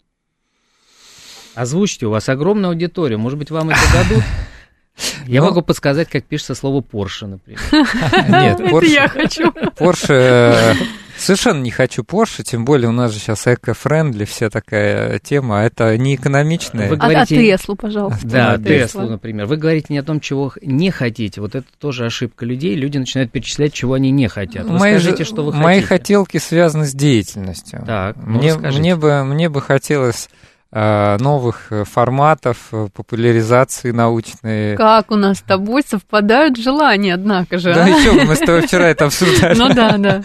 Озвучьте, 1.54 2.06
у 2.06 2.10
вас 2.10 2.28
огромная 2.28 2.68
аудитория, 2.68 3.16
может 3.16 3.38
быть, 3.38 3.50
вам 3.50 3.70
это 3.70 3.80
дадут? 3.94 4.22
Я 5.26 5.40
могу 5.40 5.62
подсказать, 5.62 6.10
как 6.10 6.24
пишется 6.24 6.54
слово 6.54 6.82
Porsche, 6.82 7.26
например. 7.26 7.60
Нет, 7.72 8.60
Porsche... 8.60 8.76
Это 8.76 8.86
я 8.86 9.08
хочу. 9.08 9.50
Porsche 9.50 10.12
э, 10.12 10.74
Совершенно 11.18 11.60
не 11.60 11.70
хочу 11.70 12.02
Porsche, 12.02 12.42
тем 12.42 12.64
более 12.64 12.88
у 12.88 12.92
нас 12.92 13.12
же 13.12 13.18
сейчас 13.18 13.46
эко-френдли, 13.46 14.24
вся 14.24 14.50
такая 14.50 15.18
тема, 15.18 15.60
а 15.60 15.64
это 15.64 15.96
не 15.98 16.14
экономичная. 16.14 16.88
Вы 16.88 16.96
говорите... 16.96 17.36
А, 17.36 17.54
а 17.54 17.58
Теслу, 17.58 17.74
пожалуйста. 17.74 18.26
Да, 18.26 18.56
Теслу, 18.56 19.08
например. 19.08 19.46
Вы 19.46 19.56
говорите 19.56 19.86
не 19.90 19.98
о 19.98 20.02
том, 20.04 20.20
чего 20.20 20.52
не 20.62 20.90
хотите. 20.90 21.40
Вот 21.40 21.54
это 21.54 21.66
тоже 21.78 22.06
ошибка 22.06 22.46
людей. 22.46 22.74
Люди 22.76 22.98
начинают 22.98 23.32
перечислять, 23.32 23.72
чего 23.72 23.94
они 23.94 24.10
не 24.10 24.28
хотят. 24.28 24.64
Вы 24.66 24.78
мои 24.78 24.98
скажите, 24.98 25.24
что 25.24 25.44
вы 25.44 25.52
Мои 25.52 25.80
хотите. 25.80 25.88
хотелки 25.88 26.38
связаны 26.38 26.86
с 26.86 26.94
деятельностью. 26.94 27.82
Так, 27.84 28.16
ну 28.16 28.38
мне, 28.38 28.54
мне, 28.54 28.96
бы, 28.96 29.24
мне 29.24 29.48
бы 29.48 29.60
хотелось 29.60 30.28
новых 30.70 31.72
форматов, 31.84 32.70
популяризации 32.92 33.90
научной. 33.90 34.76
Как 34.76 35.10
у 35.10 35.16
нас 35.16 35.38
с 35.38 35.42
тобой 35.42 35.82
совпадают 35.82 36.58
желания, 36.58 37.14
однако 37.14 37.58
же. 37.58 37.72
Да, 37.72 37.84
а? 37.84 37.88
еще 37.88 38.12
мы 38.24 38.36
с 38.36 38.40
тобой 38.40 38.66
вчера 38.66 38.88
это 38.88 39.06
обсуждали. 39.06 39.58
Ну 39.58 39.72
да, 39.72 39.96
да. 39.96 40.22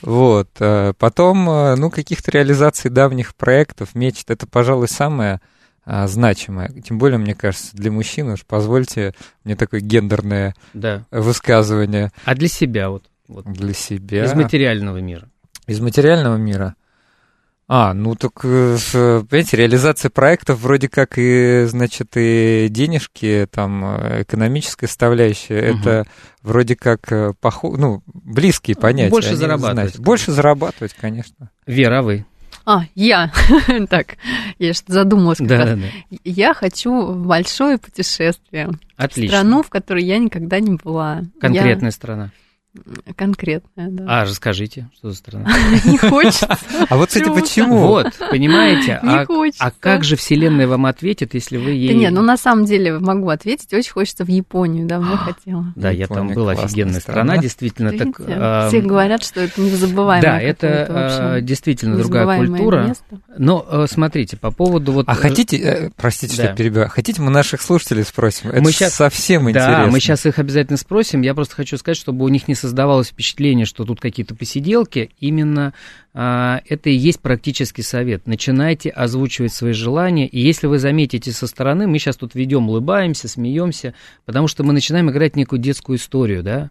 Вот. 0.00 0.48
Потом, 0.98 1.44
ну, 1.44 1.90
каких-то 1.90 2.30
реализаций 2.30 2.90
давних 2.90 3.34
проектов, 3.34 3.94
мечт, 3.94 4.30
это, 4.30 4.46
пожалуй, 4.46 4.88
самое 4.88 5.40
значимое. 5.84 6.68
Тем 6.68 6.98
более, 6.98 7.18
мне 7.18 7.34
кажется, 7.34 7.76
для 7.76 7.90
мужчин 7.90 8.28
уж 8.28 8.46
позвольте 8.46 9.14
мне 9.44 9.56
такое 9.56 9.80
гендерное 9.80 10.54
да. 10.72 11.04
высказывание. 11.10 12.12
А 12.24 12.34
для 12.34 12.48
себя 12.48 12.88
вот, 12.88 13.04
вот? 13.28 13.44
Для 13.46 13.74
себя. 13.74 14.24
Из 14.24 14.32
материального 14.32 14.98
мира. 14.98 15.28
Из 15.66 15.80
материального 15.80 16.36
мира. 16.36 16.76
А, 17.74 17.94
ну 17.94 18.14
так, 18.16 18.32
э, 18.44 18.76
понимаете, 18.92 19.56
реализация 19.56 20.10
проектов 20.10 20.60
вроде 20.60 20.90
как 20.90 21.14
и, 21.16 21.64
значит, 21.66 22.08
и 22.16 22.66
денежки, 22.68 23.48
там, 23.50 23.82
э, 23.96 24.24
экономическая 24.24 24.86
составляющая, 24.86 25.70
угу. 25.70 25.78
это 25.78 26.06
вроде 26.42 26.76
как, 26.76 27.10
э, 27.10 27.32
похо... 27.40 27.74
ну, 27.78 28.02
близкие 28.06 28.76
понятия. 28.76 29.08
Больше 29.08 29.36
зарабатывать. 29.36 29.98
Больше 29.98 30.32
зарабатывать, 30.32 30.92
конечно. 30.92 31.50
Вера, 31.66 32.00
а 32.00 32.02
вы? 32.02 32.26
А, 32.66 32.82
я. 32.94 33.32
так, 33.88 34.18
я 34.58 34.74
что-то 34.74 34.92
задумалась. 34.92 35.38
Да, 35.38 35.64
да, 35.64 35.76
да. 35.76 35.86
Я 36.24 36.52
хочу 36.52 36.92
в 36.92 37.26
большое 37.26 37.78
путешествие. 37.78 38.68
Отлично. 38.98 39.34
В 39.34 39.40
страну, 39.40 39.62
в 39.62 39.70
которой 39.70 40.04
я 40.04 40.18
никогда 40.18 40.60
не 40.60 40.74
была. 40.74 41.22
Конкретная 41.40 41.88
я... 41.88 41.92
страна. 41.92 42.32
Конкретная, 43.16 43.88
да. 43.88 44.04
А, 44.08 44.24
расскажите, 44.24 44.88
что 44.96 45.10
за 45.10 45.16
страна? 45.16 45.46
Не 45.84 45.98
хочется. 45.98 46.56
А 46.88 46.96
вот, 46.96 47.08
кстати, 47.08 47.28
почему? 47.28 47.86
Вот, 47.86 48.06
понимаете? 48.30 48.98
Не 49.02 49.18
а, 49.18 49.26
хочется. 49.26 49.62
А 49.62 49.70
как 49.78 50.04
же 50.04 50.16
Вселенная 50.16 50.66
вам 50.66 50.86
ответит, 50.86 51.34
если 51.34 51.58
вы 51.58 51.72
ей... 51.72 51.88
Да 51.88 51.94
нет, 51.94 52.12
ну 52.12 52.22
на 52.22 52.38
самом 52.38 52.64
деле 52.64 52.98
могу 52.98 53.28
ответить. 53.28 53.74
Очень 53.74 53.92
хочется 53.92 54.24
в 54.24 54.28
Японию, 54.28 54.86
давно 54.86 55.16
хотела. 55.18 55.66
Да, 55.76 55.90
я 55.90 56.06
там 56.06 56.28
была 56.28 56.52
офигенная 56.52 57.00
страна, 57.00 57.36
действительно. 57.36 57.92
так. 57.92 58.68
Все 58.68 58.80
говорят, 58.80 59.22
что 59.22 59.40
это 59.40 59.60
незабываемое 59.60 60.22
Да, 60.22 60.40
это 60.40 60.86
а, 60.88 61.40
действительно 61.42 61.98
другая 61.98 62.38
культура. 62.38 62.94
Но 63.36 63.66
э, 63.68 63.86
смотрите, 63.86 64.38
по 64.38 64.50
поводу 64.50 64.92
вот... 64.92 65.08
А 65.08 65.14
хотите, 65.14 65.56
э, 65.58 65.90
простите, 65.96 66.34
что 66.34 66.42
я 66.44 66.54
перебиваю, 66.54 66.88
хотите 66.88 67.20
мы 67.20 67.30
наших 67.30 67.60
слушателей 67.60 68.04
спросим? 68.04 68.50
Это 68.50 68.90
совсем 68.90 69.50
интересно. 69.50 69.84
Да, 69.84 69.86
мы 69.88 70.00
сейчас 70.00 70.24
их 70.24 70.38
обязательно 70.38 70.78
спросим. 70.78 71.20
Я 71.20 71.34
просто 71.34 71.54
хочу 71.54 71.76
сказать, 71.76 71.98
чтобы 71.98 72.24
у 72.24 72.28
них 72.28 72.48
не 72.48 72.54
создавалось 72.62 73.08
впечатление, 73.08 73.66
что 73.66 73.84
тут 73.84 74.00
какие-то 74.00 74.34
посиделки, 74.34 75.10
именно 75.18 75.74
а, 76.14 76.60
это 76.68 76.90
и 76.90 76.94
есть 76.94 77.20
практический 77.20 77.82
совет. 77.82 78.26
Начинайте 78.26 78.90
озвучивать 78.90 79.52
свои 79.52 79.72
желания, 79.72 80.26
и 80.26 80.40
если 80.40 80.66
вы 80.66 80.78
заметите 80.78 81.32
со 81.32 81.46
стороны, 81.46 81.86
мы 81.86 81.98
сейчас 81.98 82.16
тут 82.16 82.34
ведем, 82.34 82.68
улыбаемся, 82.68 83.28
смеемся, 83.28 83.94
потому 84.24 84.46
что 84.46 84.62
мы 84.62 84.72
начинаем 84.72 85.10
играть 85.10 85.36
некую 85.36 85.58
детскую 85.58 85.98
историю, 85.98 86.42
да, 86.42 86.70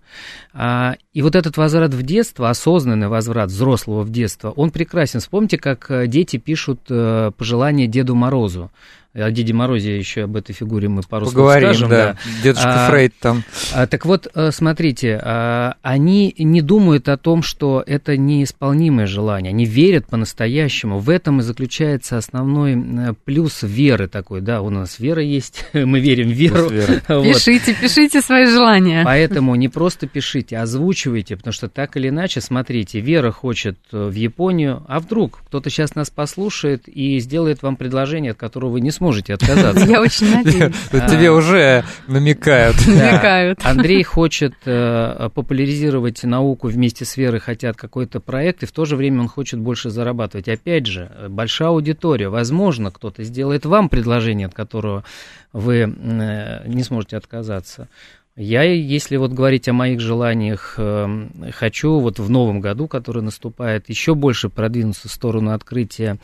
а, 0.54 0.96
и 1.14 1.22
вот 1.22 1.36
этот 1.36 1.58
возврат 1.58 1.94
в 1.94 2.04
детство, 2.04 2.50
осознанный 2.50 3.08
возврат 3.08 3.50
взрослого 3.50 4.04
в 4.04 4.12
детство, 4.12 4.52
он 4.52 4.72
прекрасен. 4.72 5.20
Вспомните, 5.20 5.58
как 5.58 5.92
э, 5.92 6.08
дети 6.08 6.38
пишут 6.38 6.82
э, 6.90 7.32
пожелания 7.36 7.88
Деду 7.88 8.16
Морозу 8.16 8.72
о 9.14 9.30
Деде 9.30 9.54
Морозе 9.54 9.98
еще 9.98 10.24
об 10.24 10.38
этой 10.38 10.54
фигуре 10.54 10.88
мы 10.88 11.02
пару 11.02 11.26
Поговорим, 11.26 11.74
слов 11.74 11.76
скажем. 11.76 11.90
Да. 11.90 12.14
да. 12.14 12.20
Дедушка 12.44 12.86
а, 12.88 12.90
Фрейд 12.90 13.14
там. 13.20 13.44
А, 13.74 13.86
так 13.86 14.06
вот, 14.06 14.28
э, 14.34 14.52
смотрите, 14.52 15.20
а, 15.22 15.76
они 15.82 16.34
не 16.38 16.62
думают 16.62 17.10
о 17.10 17.18
том, 17.18 17.44
что 17.44 17.84
это 17.86 18.16
неисполнимое 18.16 19.08
желание, 19.08 19.50
они 19.50 19.66
верят 19.66 20.08
по-настоящему. 20.08 21.00
В 21.00 21.10
этом 21.10 21.40
и 21.40 21.44
заключается 21.44 22.18
основной 22.18 22.76
э, 22.76 23.14
плюс 23.26 23.64
веры 23.64 24.08
такой, 24.08 24.40
да, 24.40 24.62
у 24.62 24.70
нас 24.70 24.98
вера 25.00 25.22
есть, 25.22 25.66
мы 25.74 26.00
верим 26.00 26.30
в 26.30 26.34
веру. 26.34 26.70
вот. 27.10 27.24
Пишите, 27.24 27.74
пишите 27.74 28.22
свои 28.22 28.46
желания. 28.46 29.04
Поэтому 29.04 29.56
не 29.56 29.68
просто 29.68 30.08
пишите, 30.08 30.58
озвучивайте, 30.58 31.36
потому 31.36 31.52
что 31.52 31.68
так 31.68 31.98
или 31.98 32.08
иначе, 32.08 32.40
смотрите, 32.40 33.02
Вера 33.02 33.32
хочет 33.32 33.78
э, 33.92 34.08
в 34.08 34.14
Японию, 34.14 34.86
а 34.88 35.02
вдруг 35.02 35.42
кто-то 35.48 35.70
сейчас 35.70 35.96
нас 35.96 36.10
послушает 36.10 36.88
и 36.88 37.20
сделает 37.20 37.62
вам 37.62 37.76
предложение, 37.76 38.32
от 38.32 38.38
которого 38.38 38.72
вы 38.72 38.82
не 38.82 38.92
сможете 38.92 39.01
отказаться. 39.34 39.86
Я 39.86 40.02
очень 40.02 40.32
надеюсь. 40.32 40.76
Тебе 40.90 41.30
а. 41.30 41.34
уже 41.34 41.84
намекают. 42.08 42.76
Намекают. 42.88 43.60
Андрей 43.64 44.04
хочет 44.04 44.54
э, 44.66 45.30
популяризировать 45.34 46.24
науку 46.24 46.68
вместе 46.68 47.06
с 47.06 47.18
Верой, 47.18 47.40
хотят 47.40 47.78
какой-то 47.78 48.20
проект, 48.20 48.64
и 48.64 48.66
в 48.66 48.72
то 48.72 48.86
же 48.86 48.96
время 48.96 49.22
он 49.22 49.28
хочет 49.28 49.60
больше 49.60 49.90
зарабатывать. 49.90 50.48
Опять 50.48 50.86
же, 50.86 51.12
большая 51.30 51.70
аудитория. 51.70 52.30
Возможно, 52.30 52.92
кто-то 52.92 53.24
сделает 53.24 53.66
вам 53.66 53.90
предложение, 53.90 54.48
от 54.48 54.54
которого 54.54 55.04
вы 55.54 55.82
э, 55.82 56.68
не 56.68 56.84
сможете 56.84 57.18
отказаться. 57.18 57.88
Я, 58.38 58.64
если 58.64 59.18
вот 59.18 59.34
говорить 59.34 59.68
о 59.68 59.74
моих 59.74 60.00
желаниях, 60.00 60.76
э, 60.78 61.52
хочу 61.52 62.00
вот 62.00 62.18
в 62.18 62.30
новом 62.30 62.62
году, 62.62 62.88
который 62.88 63.22
наступает, 63.22 63.90
еще 63.90 64.16
больше 64.16 64.48
продвинуться 64.48 65.10
в 65.10 65.12
сторону 65.12 65.52
открытия 65.52 66.18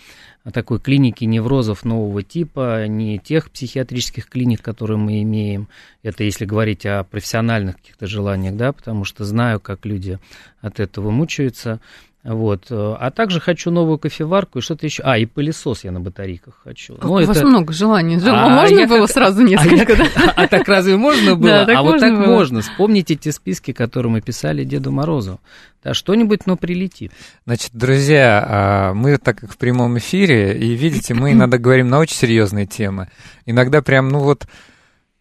такой 0.54 0.80
клиники 0.80 1.26
неврозов 1.26 1.84
нового 1.84 2.24
типа, 2.24 2.88
не 2.88 3.20
тех 3.20 3.52
психиатрических 3.52 4.30
клиник, 4.30 4.62
которые 4.62 4.98
мы 4.98 5.22
имеем. 5.22 5.68
Это 6.04 6.24
если 6.24 6.46
говорить 6.46 6.86
о 6.86 7.04
профессиональных 7.04 7.76
каких-то 7.76 8.08
желаниях, 8.08 8.56
да, 8.56 8.72
потому 8.72 9.04
что 9.04 9.26
знаю, 9.26 9.60
как 9.60 9.86
люди 9.86 10.20
от 10.62 10.80
этого 10.80 11.10
мучаются. 11.10 11.82
Вот. 12.28 12.66
А 12.70 13.10
также 13.10 13.40
хочу 13.40 13.72
новую 13.72 13.98
кофеварку 13.98 14.60
и 14.60 14.62
что-то 14.62 14.86
еще. 14.86 15.02
А, 15.04 15.18
и 15.18 15.26
пылесос 15.26 15.86
я 15.86 15.94
на 15.94 16.02
батарейках 16.02 16.60
хочу. 16.62 16.96
Как 16.96 17.06
ну, 17.06 17.14
у 17.14 17.20
это... 17.20 17.28
вас 17.30 17.42
много 17.42 17.72
желаний. 17.72 18.20
А 18.26 18.50
можно 18.50 18.86
было 18.86 19.06
как... 19.06 19.12
сразу 19.12 19.44
несколько, 19.44 19.94
а, 19.94 19.96
да? 19.96 20.34
а 20.36 20.48
так 20.48 20.68
разве 20.68 20.98
можно 20.98 21.36
было? 21.38 21.66
Да, 21.66 21.80
а 21.80 21.84
вот 21.84 22.02
так 22.02 22.18
было. 22.18 22.26
можно. 22.26 22.60
Вспомните 22.60 23.16
те 23.16 23.32
списки, 23.32 23.72
которые 23.72 24.12
мы 24.12 24.20
писали 24.20 24.66
Деду 24.66 24.92
Морозу. 24.92 25.40
Да, 25.82 25.94
что-нибудь, 25.94 26.42
но 26.48 26.58
прилетит. 26.58 27.14
Значит, 27.46 27.70
друзья, 27.72 28.46
а, 28.46 28.94
мы 28.94 29.18
так 29.18 29.38
как 29.40 29.54
в 29.54 29.58
прямом 29.58 29.98
эфире, 29.98 30.58
и 30.58 30.76
видите, 30.76 31.14
мы 31.14 31.32
иногда 31.32 31.58
говорим 31.58 31.88
на 31.88 32.00
очень 32.00 32.18
серьезные 32.18 32.66
темы. 32.66 33.10
Иногда 33.46 33.82
прям, 33.82 34.10
ну 34.10 34.20
вот, 34.20 34.48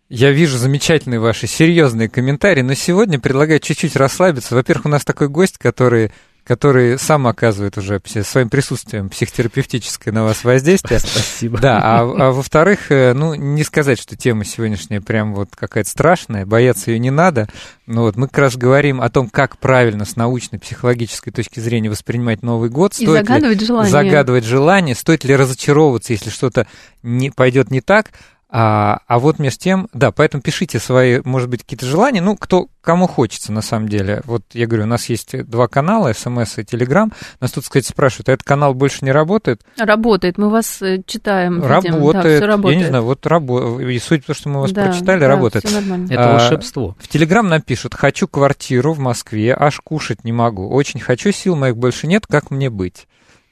я 0.09 0.33
вижу 0.33 0.59
замечательные 0.59 1.21
ваши 1.21 1.47
серьезные 1.47 2.09
комментарии, 2.09 2.63
но 2.63 2.75
сегодня 2.75 3.21
предлагаю 3.21 3.61
чуть-чуть 3.61 3.95
расслабиться. 3.95 4.57
Во-первых, 4.57 4.87
у 4.87 4.89
нас 4.89 5.05
такой 5.05 5.29
гость, 5.29 5.59
который 5.59 6.11
который 6.47 6.97
сам 6.99 7.27
оказывает 7.27 7.77
уже 7.77 8.01
своим 8.23 8.49
присутствием 8.49 9.09
психотерапевтическое 9.09 10.15
на 10.15 10.23
вас 10.23 10.45
воздействие. 10.45 11.01
Спасибо. 11.01 11.59
Да, 11.59 11.81
а, 11.83 12.01
а 12.03 12.31
во-вторых, 12.31 12.93
э, 12.93 13.15
ну, 13.15 13.35
не 13.35 13.65
сказать, 13.65 14.01
что 14.01 14.17
тема 14.17 14.45
сегодняшняя 14.45 15.01
прям 15.01 15.35
вот 15.35 15.49
какая-то 15.57 15.91
страшная, 15.91 16.47
бояться 16.47 16.93
ее 16.93 17.01
не 17.01 17.11
надо. 17.11 17.49
Но 17.87 18.03
вот 18.03 18.17
мы 18.17 18.29
как 18.29 18.39
раз 18.39 18.57
говорим 18.57 19.01
о 19.01 19.11
том, 19.11 19.29
как 19.29 19.59
правильно 19.59 20.05
с 20.05 20.15
научной, 20.15 20.61
психологической 20.61 21.33
точки 21.33 21.59
зрения 21.59 21.91
воспринимать 21.91 22.43
Новый 22.43 22.71
год. 22.71 22.93
И 22.93 23.05
стоит 23.05 23.27
загадывать 23.27 23.61
ли 23.61 23.67
желание. 23.67 23.91
Загадывать 23.91 24.45
желание, 24.45 24.95
стоит 24.95 25.25
ли 25.25 25.35
разочаровываться, 25.35 26.13
если 26.13 26.31
что-то 26.31 26.69
не 27.03 27.31
пойдет 27.31 27.73
не 27.73 27.81
так, 27.81 28.13
а, 28.49 29.01
а 29.09 29.19
вот 29.19 29.41
между 29.41 29.59
тем, 29.59 29.89
да, 29.93 30.13
поэтому 30.13 30.41
пишите 30.41 30.79
свои, 30.79 31.21
может 31.25 31.49
быть, 31.49 31.63
какие-то 31.63 31.85
желания, 31.85 32.21
ну, 32.21 32.37
кто, 32.37 32.69
кому 32.81 33.09
хочется, 33.09 33.53
на 33.53 33.61
самом 33.61 33.89
деле. 33.89 34.23
Вот 34.25 34.43
я 34.53 34.69
говорю, 34.69 34.85
у 34.85 34.87
нас 34.87 35.09
есть 35.09 35.37
два 35.47 35.67
канала, 35.67 36.13
СМС 36.13 36.59
и 36.59 36.65
Телеграм. 36.65 37.13
Нас 37.41 37.51
тут, 37.51 37.65
сказать, 37.65 37.87
спрашивают, 37.87 38.29
а 38.29 38.33
этот 38.33 38.47
канал 38.47 38.73
больше 38.73 39.05
не 39.05 39.11
работает? 39.11 39.63
Работает, 39.77 40.39
мы 40.39 40.49
вас 40.49 40.81
э, 40.81 41.03
читаем. 41.07 41.61
Работает. 41.65 42.41
Да, 42.41 42.47
работает. 42.47 42.79
Я 42.79 42.85
не 42.85 42.89
знаю, 42.89 43.05
вот 43.05 43.27
работает. 43.27 43.91
И 43.91 43.99
суть 43.99 44.23
в 44.23 44.27
том, 44.27 44.37
что 44.37 44.49
мы 44.49 44.61
вас 44.61 44.71
да, 44.71 44.85
прочитали, 44.85 45.21
да, 45.21 45.29
работает. 45.29 45.65
Все 45.65 45.81
нормально. 45.81 46.07
Это 46.09 46.31
а, 46.31 46.33
волшебство. 46.39 46.97
В 47.01 47.09
Телеграм 47.09 47.49
напишут, 47.49 47.95
хочу 47.95 48.29
квартиру 48.29 48.93
в 48.93 49.01
Москве, 49.01 49.57
аж 49.59 49.81
кушать 49.81 50.23
не 50.23 50.33
могу. 50.33 50.69
Очень 50.69 51.01
хочу, 51.01 51.33
сил 51.33 51.57
моих 51.57 51.77
больше 51.77 52.07
нет, 52.07 52.29
как 52.29 52.53
мне 52.53 52.71
быть? 52.71 53.09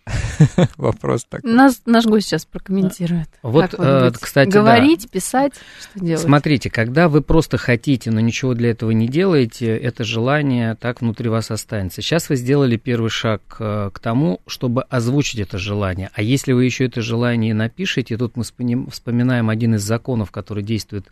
Вопрос 0.77 1.25
такой. 1.25 1.51
Нас, 1.51 1.83
наш 1.87 2.05
гость 2.05 2.27
сейчас 2.27 2.45
прокомментирует. 2.45 3.29
Вот, 3.43 3.75
э, 3.77 4.11
кстати, 4.21 4.51
Говорить, 4.51 5.05
да. 5.05 5.09
писать, 5.09 5.55
что 5.81 6.05
делать? 6.05 6.23
Смотрите, 6.25 6.71
когда 6.71 7.09
вы 7.09 7.23
просто 7.23 7.57
хотите, 7.57 8.11
но 8.11 8.21
ничего 8.21 8.55
для 8.55 8.71
этого 8.71 8.91
не 8.91 9.09
делаете, 9.09 9.77
это 9.77 10.05
желание 10.05 10.75
так 10.75 11.01
внутри 11.01 11.29
вас 11.29 11.51
останется. 11.51 12.03
Сейчас 12.03 12.29
вы 12.29 12.37
сделали 12.37 12.77
первый 12.77 13.11
шаг 13.11 13.43
э, 13.59 13.91
к 13.93 13.99
тому, 13.99 14.41
чтобы 14.47 14.83
озвучить 14.83 15.41
это 15.41 15.57
желание. 15.59 16.11
А 16.13 16.23
если 16.23 16.53
вы 16.53 16.65
еще 16.65 16.85
это 16.85 17.01
желание 17.01 17.55
напишете, 17.55 18.19
тут 18.19 18.37
мы 18.37 18.45
вспоминаем 18.45 19.49
один 19.49 19.77
из 19.77 19.83
законов, 19.83 20.31
который 20.31 20.63
действует 20.63 21.07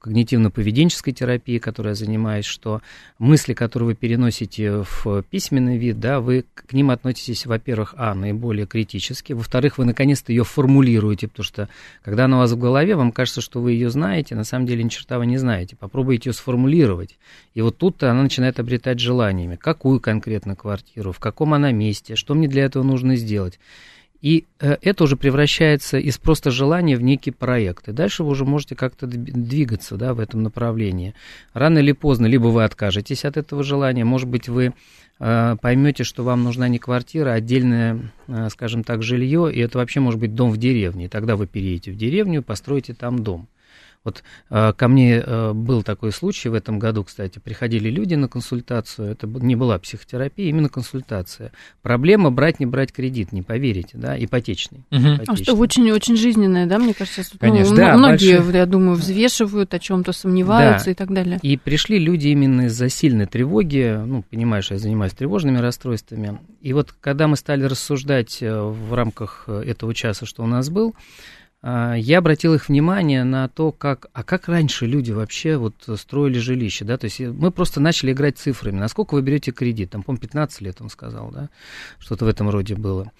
когнитивно-поведенческой 0.00 1.12
терапии, 1.12 1.58
которой 1.58 1.88
я 1.88 1.94
занимаюсь, 1.94 2.44
что 2.44 2.80
мысли, 3.18 3.54
которые 3.54 3.88
вы 3.88 3.94
переносите 3.94 4.84
в 4.84 5.22
письменный 5.22 5.78
вид, 5.78 6.00
да, 6.00 6.20
вы 6.20 6.44
к 6.54 6.72
ним 6.72 6.90
относитесь, 6.90 7.46
во-первых, 7.46 7.94
а, 7.96 8.14
наиболее 8.14 8.66
критически, 8.66 9.32
во-вторых, 9.32 9.78
вы 9.78 9.84
наконец-то 9.84 10.32
ее 10.32 10.44
формулируете, 10.44 11.28
потому 11.28 11.44
что 11.44 11.68
когда 12.02 12.26
она 12.26 12.36
у 12.36 12.40
вас 12.40 12.52
в 12.52 12.58
голове, 12.58 12.96
вам 12.96 13.12
кажется, 13.12 13.40
что 13.40 13.60
вы 13.60 13.72
ее 13.72 13.90
знаете, 13.90 14.34
на 14.34 14.44
самом 14.44 14.66
деле 14.66 14.84
ни 14.84 14.88
черта 14.88 15.18
вы 15.18 15.26
не 15.26 15.38
знаете. 15.38 15.76
Попробуйте 15.76 16.30
ее 16.30 16.34
сформулировать. 16.34 17.18
И 17.54 17.60
вот 17.60 17.78
тут-то 17.78 18.10
она 18.10 18.22
начинает 18.22 18.60
обретать 18.60 19.00
желаниями. 19.00 19.56
Какую 19.56 20.00
конкретно 20.00 20.56
квартиру, 20.56 21.12
в 21.12 21.18
каком 21.18 21.54
она 21.54 21.72
месте, 21.72 22.16
что 22.16 22.34
мне 22.34 22.48
для 22.48 22.64
этого 22.64 22.82
нужно 22.82 23.16
сделать. 23.16 23.58
И 24.20 24.46
э, 24.58 24.76
это 24.82 25.04
уже 25.04 25.16
превращается 25.16 25.98
из 25.98 26.18
просто 26.18 26.50
желания 26.50 26.96
в 26.96 27.02
некий 27.02 27.30
проект. 27.30 27.88
И 27.88 27.92
дальше 27.92 28.24
вы 28.24 28.30
уже 28.30 28.44
можете 28.44 28.74
как-то 28.74 29.06
двигаться 29.06 29.96
да, 29.96 30.12
в 30.12 30.20
этом 30.20 30.42
направлении. 30.42 31.14
Рано 31.52 31.78
или 31.78 31.92
поздно, 31.92 32.26
либо 32.26 32.48
вы 32.48 32.64
откажетесь 32.64 33.24
от 33.24 33.36
этого 33.36 33.62
желания, 33.62 34.04
может 34.04 34.28
быть, 34.28 34.48
вы 34.48 34.74
э, 35.20 35.56
поймете, 35.60 36.02
что 36.02 36.24
вам 36.24 36.42
нужна 36.42 36.66
не 36.66 36.78
квартира, 36.78 37.30
а 37.30 37.34
отдельное, 37.34 38.12
э, 38.26 38.48
скажем 38.50 38.82
так, 38.82 39.04
жилье, 39.04 39.52
и 39.52 39.60
это 39.60 39.78
вообще 39.78 40.00
может 40.00 40.18
быть 40.18 40.34
дом 40.34 40.50
в 40.50 40.56
деревне. 40.56 41.04
И 41.04 41.08
тогда 41.08 41.36
вы 41.36 41.46
переедете 41.46 41.92
в 41.92 41.96
деревню, 41.96 42.42
построите 42.42 42.94
там 42.94 43.22
дом. 43.22 43.46
Вот 44.04 44.22
э, 44.50 44.72
ко 44.72 44.88
мне 44.88 45.22
э, 45.24 45.52
был 45.52 45.82
такой 45.82 46.12
случай 46.12 46.48
в 46.48 46.54
этом 46.54 46.78
году, 46.78 47.04
кстати, 47.04 47.38
приходили 47.38 47.90
люди 47.90 48.14
на 48.14 48.28
консультацию, 48.28 49.10
это 49.10 49.26
не 49.26 49.56
была 49.56 49.78
психотерапия, 49.78 50.48
именно 50.48 50.68
консультация. 50.68 51.52
Проблема 51.82 52.30
брать, 52.30 52.60
не 52.60 52.66
брать 52.66 52.92
кредит, 52.92 53.32
не 53.32 53.42
поверите, 53.42 53.98
да, 53.98 54.16
ипотечный. 54.22 54.84
Угу. 54.90 55.00
ипотечный. 55.00 55.34
А 55.34 55.36
что 55.36 55.54
очень-очень 55.54 56.16
жизненное, 56.16 56.66
да, 56.66 56.78
мне 56.78 56.94
кажется, 56.94 57.22
ну, 57.32 57.38
Конечно. 57.38 57.70
Ну, 57.72 57.76
да, 57.76 57.96
многие, 57.96 58.36
большой... 58.36 58.54
я 58.54 58.66
думаю, 58.66 58.96
взвешивают, 58.96 59.74
о 59.74 59.78
чем-то 59.78 60.12
сомневаются 60.12 60.86
да. 60.86 60.90
и 60.92 60.94
так 60.94 61.12
далее. 61.12 61.38
И 61.42 61.56
пришли 61.56 61.98
люди 61.98 62.28
именно 62.28 62.62
из-за 62.62 62.88
сильной 62.88 63.26
тревоги, 63.26 64.00
ну, 64.04 64.22
понимаешь, 64.22 64.70
я 64.70 64.78
занимаюсь 64.78 65.12
тревожными 65.12 65.58
расстройствами, 65.58 66.38
и 66.60 66.72
вот 66.72 66.92
когда 66.92 67.28
мы 67.28 67.36
стали 67.36 67.64
рассуждать 67.64 68.38
э, 68.42 68.60
в 68.60 68.94
рамках 68.94 69.48
этого 69.48 69.94
часа, 69.94 70.26
что 70.26 70.42
у 70.42 70.46
нас 70.46 70.70
был, 70.70 70.94
а, 70.94 70.98
я 71.62 72.18
обратил 72.18 72.54
их 72.54 72.68
внимание 72.68 73.24
на 73.24 73.48
то, 73.48 73.72
как, 73.72 74.06
а 74.12 74.22
как 74.22 74.48
раньше 74.48 74.86
люди 74.86 75.10
вообще 75.10 75.56
вот 75.56 75.74
строили 75.96 76.38
жилище, 76.38 76.84
да, 76.84 76.96
то 76.96 77.06
есть 77.06 77.18
мы 77.18 77.50
просто 77.50 77.80
начали 77.80 78.12
играть 78.12 78.38
цифрами, 78.38 78.78
насколько 78.78 79.14
вы 79.14 79.22
берете 79.22 79.50
кредит, 79.50 79.90
там, 79.90 80.04
по-моему, 80.04 80.20
15 80.20 80.60
лет 80.60 80.76
он 80.80 80.88
сказал, 80.88 81.30
да, 81.32 81.48
что-то 81.98 82.26
в 82.26 82.28
этом 82.28 82.48
роде 82.48 82.76
было. 82.76 83.10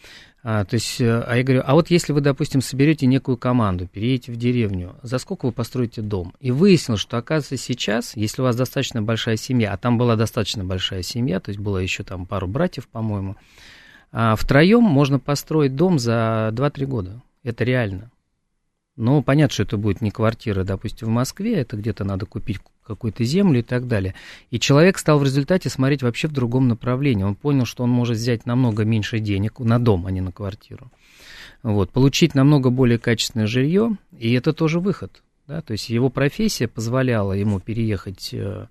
А, 0.45 0.64
то 0.64 0.75
есть, 0.75 1.00
э, 1.00 1.21
а 1.26 1.37
я 1.37 1.42
говорю, 1.42 1.62
а 1.66 1.75
вот 1.75 1.90
если 1.90 2.12
вы, 2.12 2.21
допустим, 2.21 2.61
соберете 2.61 3.07
некую 3.07 3.37
команду, 3.37 3.88
переедете 3.88 4.33
в 4.33 4.37
деревню, 4.37 4.95
за 5.02 5.18
сколько 5.18 5.47
вы 5.47 5.52
построите 5.52 6.00
дом? 6.00 6.33
И 6.38 6.52
выяснилось, 6.52 7.00
что, 7.00 7.18
оказывается, 7.18 7.57
сейчас, 7.57 8.14
если 8.14 8.40
у 8.40 8.45
вас 8.45 8.54
достаточно 8.54 9.02
большая 9.02 9.37
семья, 9.37 9.73
а 9.73 9.76
там 9.76 9.99
была 9.99 10.14
достаточно 10.14 10.64
большая 10.64 11.02
семья, 11.02 11.40
то 11.40 11.50
есть 11.50 11.61
было 11.61 11.78
еще 11.78 12.04
там 12.04 12.25
пару 12.25 12.47
братьев, 12.47 12.87
по-моему, 12.88 13.37
а 14.12 14.37
втроем 14.37 14.85
можно 14.85 15.18
построить 15.18 15.75
дом 15.75 15.99
за 15.99 16.50
2-3 16.52 16.87
года. 16.87 17.23
Это 17.42 17.64
реально. 17.64 18.11
Но 18.99 19.23
понятно, 19.23 19.55
что 19.55 19.62
это 19.62 19.76
будет 19.76 20.00
не 20.00 20.11
квартира, 20.11 20.64
допустим, 20.64 21.07
в 21.07 21.11
Москве, 21.12 21.61
это 21.61 21.76
где-то 21.76 22.02
надо 22.02 22.26
купить 22.26 22.59
какую-то 22.85 23.23
землю 23.23 23.61
и 23.61 23.62
так 23.62 23.87
далее. 23.87 24.14
И 24.50 24.59
человек 24.59 24.99
стал 24.99 25.21
в 25.21 25.25
результате 25.25 25.69
смотреть 25.69 26.02
вообще 26.02 26.26
в 26.26 26.33
другом 26.33 26.67
направлении. 26.67 27.23
Он 27.23 27.37
понял, 27.37 27.64
что 27.64 27.85
он 27.85 27.90
может 27.90 28.17
взять 28.17 28.45
намного 28.45 28.85
меньше 28.85 29.21
денег 29.21 29.61
на 29.61 29.78
дом, 29.78 30.07
а 30.07 30.11
не 30.11 30.21
на 30.21 30.33
квартиру. 30.33 30.90
Вот, 31.62 31.90
получить 31.90 32.35
намного 32.35 32.71
более 32.71 32.99
качественное 32.99 33.47
жилье, 33.47 33.97
и 34.19 34.33
это 34.33 34.52
тоже 34.52 34.81
выход. 34.81 35.23
Да? 35.47 35.62
То 35.62 35.73
есть 35.73 35.90
его 35.90 36.11
профессия 36.11 36.67
позволяла 36.67 37.35
ему 37.35 37.61
переехать 37.61 38.31
э, 38.33 38.67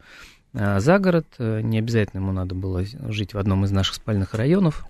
э, 0.52 0.80
за 0.82 1.00
город, 1.00 1.28
э, 1.40 1.62
не 1.62 1.80
обязательно 1.80 2.20
ему 2.20 2.34
надо 2.34 2.54
было 2.54 2.84
жить 3.10 3.34
в 3.34 3.38
одном 3.38 3.64
из 3.64 3.72
наших 3.72 3.96
спальных 3.96 4.34
районов, 4.34 4.86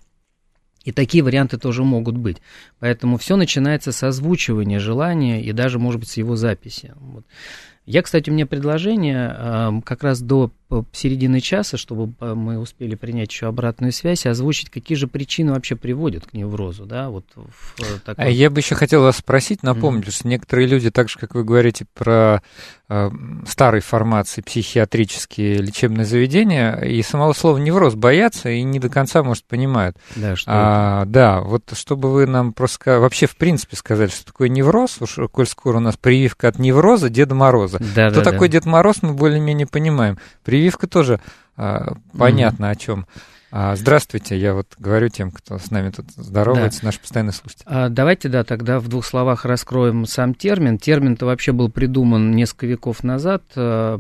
и 0.87 0.93
такие 0.93 1.21
варианты 1.21 1.57
тоже 1.57 1.83
могут 1.83 2.15
быть. 2.15 2.37
Поэтому 2.79 3.17
все 3.17 3.35
начинается 3.35 3.91
с 3.91 4.01
озвучивания 4.03 4.79
желания 4.79 5.43
и 5.43 5.51
даже, 5.51 5.79
может 5.79 5.99
быть, 5.99 6.07
с 6.07 6.15
его 6.15 6.37
записи. 6.37 6.93
Вот. 6.95 7.25
Я, 7.85 8.01
кстати, 8.01 8.29
у 8.29 8.33
меня 8.33 8.45
предложение 8.45 9.81
как 9.83 10.03
раз 10.03 10.21
до 10.21 10.49
середины 10.91 11.39
часа, 11.39 11.77
чтобы 11.77 12.13
мы 12.35 12.59
успели 12.59 12.95
принять 12.95 13.31
еще 13.31 13.47
обратную 13.47 13.93
связь, 13.93 14.25
озвучить, 14.25 14.69
какие 14.69 14.97
же 14.97 15.07
причины 15.07 15.53
вообще 15.53 15.75
приводят 15.75 16.27
к 16.27 16.33
неврозу, 16.33 16.85
да, 16.85 17.09
вот 17.09 17.25
в 17.35 17.79
э, 17.79 17.99
такой... 18.03 18.25
А 18.25 18.27
я 18.27 18.49
бы 18.49 18.59
еще 18.59 18.75
хотел 18.75 19.01
вас 19.01 19.17
спросить, 19.17 19.63
напомнить, 19.63 20.07
mm-hmm. 20.07 20.11
что 20.11 20.27
некоторые 20.27 20.67
люди, 20.67 20.91
так 20.91 21.09
же, 21.09 21.19
как 21.19 21.35
вы 21.35 21.45
говорите 21.45 21.85
про 21.93 22.41
э, 22.89 23.09
старой 23.47 23.79
формации 23.79 24.41
психиатрические 24.41 25.59
лечебные 25.59 26.05
заведения, 26.05 26.75
и 26.75 27.01
самого 27.01 27.31
слова 27.31 27.57
невроз 27.57 27.95
боятся 27.95 28.49
и 28.49 28.61
не 28.63 28.79
до 28.79 28.89
конца, 28.89 29.23
может, 29.23 29.45
понимают. 29.45 29.95
Да, 30.17 30.35
что 30.35 30.51
а, 30.53 31.05
Да, 31.05 31.41
вот 31.41 31.63
чтобы 31.73 32.11
вы 32.11 32.27
нам 32.27 32.51
просто 32.51 32.99
вообще, 32.99 33.25
в 33.25 33.37
принципе, 33.37 33.77
сказали, 33.77 34.09
что 34.09 34.25
такое 34.25 34.49
невроз, 34.49 34.97
уж 34.99 35.17
коль 35.31 35.47
скоро 35.47 35.77
у 35.77 35.81
нас 35.81 35.95
прививка 35.95 36.49
от 36.49 36.59
невроза 36.59 37.09
Деда 37.09 37.35
Мороза. 37.35 37.79
Да, 37.95 38.09
Кто 38.09 38.21
да, 38.21 38.31
такой 38.31 38.49
да. 38.49 38.53
Дед 38.53 38.65
Мороз, 38.65 38.97
мы 39.01 39.13
более-менее 39.13 39.67
понимаем. 39.67 40.17
Прививка 40.57 40.87
тоже 40.87 41.19
а, 41.55 41.93
понятно 42.17 42.65
mm-hmm. 42.65 42.71
о 42.71 42.75
чем. 42.75 43.05
А, 43.51 43.75
здравствуйте, 43.75 44.35
я 44.39 44.55
вот 44.55 44.65
говорю 44.79 45.09
тем, 45.09 45.29
кто 45.29 45.59
с 45.59 45.69
нами 45.69 45.91
тут 45.91 46.07
здоровается, 46.15 46.81
да. 46.81 46.87
наш 46.87 46.99
постоянный 46.99 47.31
слушатель. 47.31 47.61
А, 47.67 47.89
давайте, 47.89 48.27
да, 48.27 48.43
тогда 48.43 48.79
в 48.79 48.87
двух 48.87 49.05
словах 49.05 49.45
раскроем 49.45 50.07
сам 50.07 50.33
термин. 50.33 50.79
Термин-то 50.79 51.27
вообще 51.27 51.51
был 51.51 51.69
придуман 51.69 52.31
несколько 52.31 52.65
веков 52.65 53.03
назад, 53.03 53.43
а, 53.55 53.99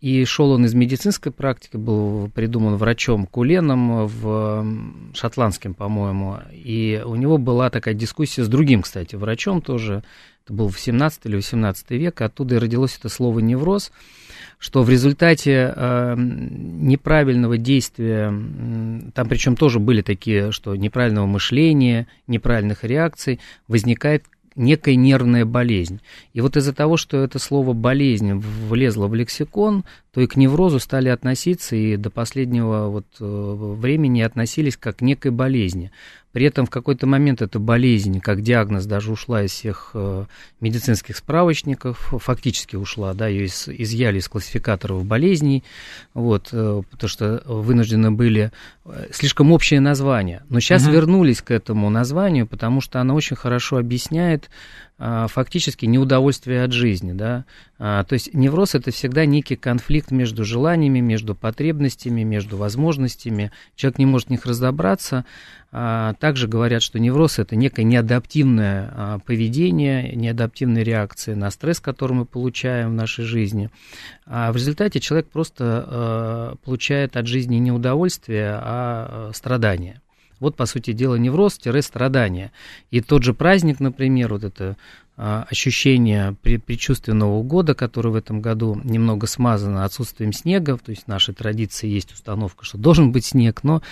и 0.00 0.24
шел 0.24 0.52
он 0.52 0.64
из 0.64 0.72
медицинской 0.72 1.30
практики, 1.30 1.76
был 1.76 2.30
придуман 2.34 2.76
врачом 2.76 3.26
Куленом, 3.26 4.06
в 4.06 4.66
шотландским, 5.12 5.74
по-моему, 5.74 6.38
и 6.50 7.02
у 7.04 7.16
него 7.16 7.36
была 7.36 7.68
такая 7.68 7.92
дискуссия 7.92 8.44
с 8.44 8.48
другим, 8.48 8.80
кстати, 8.80 9.14
врачом 9.14 9.60
тоже, 9.60 10.02
это 10.46 10.54
был 10.54 10.70
в 10.70 10.80
17 10.80 11.26
или 11.26 11.36
18 11.36 11.90
век, 11.90 12.22
оттуда 12.22 12.54
и 12.54 12.58
родилось 12.58 12.96
это 12.98 13.10
слово 13.10 13.40
«невроз», 13.40 13.92
что 14.58 14.82
в 14.82 14.90
результате 14.90 15.72
э, 15.74 16.14
неправильного 16.16 17.58
действия, 17.58 18.28
там 19.14 19.28
причем 19.28 19.56
тоже 19.56 19.78
были 19.78 20.02
такие, 20.02 20.50
что 20.52 20.74
неправильного 20.74 21.26
мышления, 21.26 22.08
неправильных 22.26 22.82
реакций, 22.84 23.38
возникает 23.68 24.24
некая 24.58 24.96
нервная 24.96 25.44
болезнь. 25.44 26.00
И 26.34 26.40
вот 26.40 26.56
из-за 26.56 26.74
того, 26.74 26.96
что 26.96 27.22
это 27.22 27.38
слово 27.38 27.72
болезнь 27.72 28.34
влезло 28.34 29.06
в 29.06 29.14
лексикон, 29.14 29.84
то 30.12 30.20
и 30.20 30.26
к 30.26 30.36
неврозу 30.36 30.80
стали 30.80 31.08
относиться, 31.08 31.76
и 31.76 31.96
до 31.96 32.10
последнего 32.10 32.88
вот 32.88 33.06
э, 33.20 33.24
времени 33.24 34.20
относились 34.20 34.76
как 34.76 34.96
к 34.96 35.00
некой 35.00 35.30
болезни. 35.30 35.92
При 36.32 36.46
этом 36.46 36.66
в 36.66 36.70
какой-то 36.70 37.06
момент 37.06 37.42
эта 37.42 37.58
болезнь, 37.58 38.20
как 38.20 38.42
диагноз, 38.42 38.86
даже 38.86 39.10
ушла 39.12 39.44
из 39.44 39.52
всех 39.52 39.92
э, 39.94 40.24
медицинских 40.60 41.16
справочников, 41.16 42.12
фактически 42.18 42.76
ушла, 42.76 43.14
да, 43.14 43.28
ее 43.28 43.46
из, 43.46 43.66
изъяли 43.68 44.18
из 44.18 44.28
классификаторов 44.28 45.04
болезней, 45.04 45.64
вот, 46.14 46.50
э, 46.52 46.82
потому 46.90 47.08
что 47.08 47.42
вынуждены 47.46 48.10
были 48.10 48.52
слишком 49.10 49.52
общее 49.52 49.80
название. 49.80 50.42
Но 50.48 50.60
сейчас 50.60 50.84
угу. 50.84 50.92
вернулись 50.92 51.42
к 51.42 51.50
этому 51.50 51.90
названию, 51.90 52.46
потому 52.46 52.80
что 52.80 53.00
оно 53.00 53.14
очень 53.14 53.36
хорошо 53.36 53.78
объясняет 53.78 54.50
фактически 54.98 55.86
неудовольствие 55.86 56.64
от 56.64 56.72
жизни, 56.72 57.12
да, 57.12 57.44
а, 57.78 58.02
то 58.02 58.14
есть 58.14 58.34
невроз 58.34 58.74
это 58.74 58.90
всегда 58.90 59.24
некий 59.26 59.54
конфликт 59.54 60.10
между 60.10 60.44
желаниями, 60.44 60.98
между 60.98 61.36
потребностями, 61.36 62.22
между 62.24 62.56
возможностями, 62.56 63.52
человек 63.76 63.98
не 63.98 64.06
может 64.06 64.26
в 64.26 64.30
них 64.30 64.44
разобраться, 64.44 65.24
а, 65.70 66.14
также 66.14 66.48
говорят, 66.48 66.82
что 66.82 66.98
невроз 66.98 67.38
это 67.38 67.54
некое 67.54 67.84
неадаптивное 67.84 69.20
поведение, 69.24 70.16
неадаптивная 70.16 70.82
реакция 70.82 71.36
на 71.36 71.50
стресс, 71.52 71.78
который 71.78 72.14
мы 72.14 72.24
получаем 72.24 72.90
в 72.90 72.94
нашей 72.94 73.24
жизни, 73.24 73.70
а 74.26 74.50
в 74.50 74.56
результате 74.56 74.98
человек 74.98 75.28
просто 75.28 76.56
получает 76.64 77.16
от 77.16 77.28
жизни 77.28 77.56
не 77.56 77.70
удовольствие, 77.70 78.58
а 78.60 79.30
страдания. 79.32 80.00
Вот, 80.40 80.56
по 80.56 80.66
сути 80.66 80.92
дела, 80.92 81.16
невроз-страдания. 81.16 82.52
И 82.90 83.00
тот 83.00 83.22
же 83.22 83.34
праздник, 83.34 83.80
например, 83.80 84.32
вот 84.32 84.44
это 84.44 84.76
а, 85.20 85.44
ощущение 85.50 86.36
предчувственного 86.42 87.42
года, 87.42 87.74
которое 87.74 88.10
в 88.10 88.14
этом 88.14 88.40
году 88.40 88.80
немного 88.84 89.26
смазано 89.26 89.84
отсутствием 89.84 90.32
снега, 90.32 90.78
то 90.78 90.90
есть 90.90 91.06
в 91.06 91.08
нашей 91.08 91.34
традиции 91.34 91.88
есть 91.88 92.12
установка, 92.12 92.64
что 92.64 92.78
должен 92.78 93.10
быть 93.10 93.26
снег, 93.26 93.64
но 93.64 93.82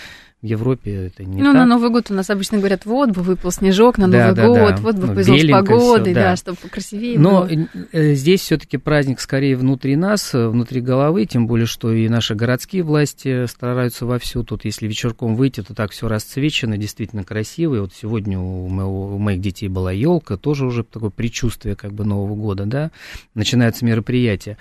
в 0.43 0.47
Европе 0.47 1.07
это 1.07 1.25
не 1.25 1.43
ну, 1.43 1.53
так. 1.53 1.55
на 1.55 1.67
Новый 1.67 1.89
год 1.89 2.11
у 2.11 2.15
нас 2.15 2.29
обычно 2.29 2.59
говорят, 2.59 2.85
вот 2.85 3.11
бы 3.11 3.23
выпал 3.23 3.51
снежок 3.51 3.97
на 3.97 4.07
Новый 4.07 4.35
да, 4.35 4.47
год, 4.47 4.57
да. 4.57 4.77
вот 4.77 4.95
бы 4.95 5.07
ну, 5.07 5.15
повезло 5.15 5.39
с 5.39 5.51
погодой, 5.51 6.05
всё, 6.05 6.15
да. 6.15 6.31
да, 6.31 6.37
чтобы 6.37 6.59
красивее 6.71 7.19
Но 7.19 7.47
было. 7.47 7.69
Э, 7.93 8.13
здесь 8.13 8.43
все 8.43 8.59
таки 8.59 8.77
праздник 8.77 9.19
скорее 9.21 9.57
внутри 9.57 9.97
нас, 9.97 10.35
э, 10.35 10.47
внутри 10.47 10.83
головы, 10.83 11.25
тем 11.25 11.47
более, 11.47 11.67
что 11.67 11.91
и 11.91 12.07
наши 12.11 12.35
городские 12.35 12.83
власти 12.83 13.47
стараются 13.47 14.05
вовсю. 14.05 14.45
Тут, 14.45 14.67
если 14.67 14.87
вечерком 14.87 15.37
выйти, 15.37 15.63
то 15.63 15.75
так 15.75 15.93
все 15.93 16.07
расцвечено, 16.07 16.77
действительно 16.77 17.25
красиво. 17.25 17.75
И 17.77 17.81
вот 17.81 17.95
сегодня 17.95 18.39
у, 18.39 18.69
моего, 18.69 19.15
у 19.15 19.19
моих 19.19 19.41
детей 19.41 19.69
была 19.69 19.91
елка, 19.91 20.37
тоже 20.37 20.67
уже 20.67 20.85
такое 20.85 21.11
предчувствие 21.17 21.75
как 21.75 21.93
бы 21.93 22.05
Нового 22.05 22.35
года, 22.35 22.67
да, 22.67 22.91
начинаются 23.35 23.85
мероприятия. 23.85 24.57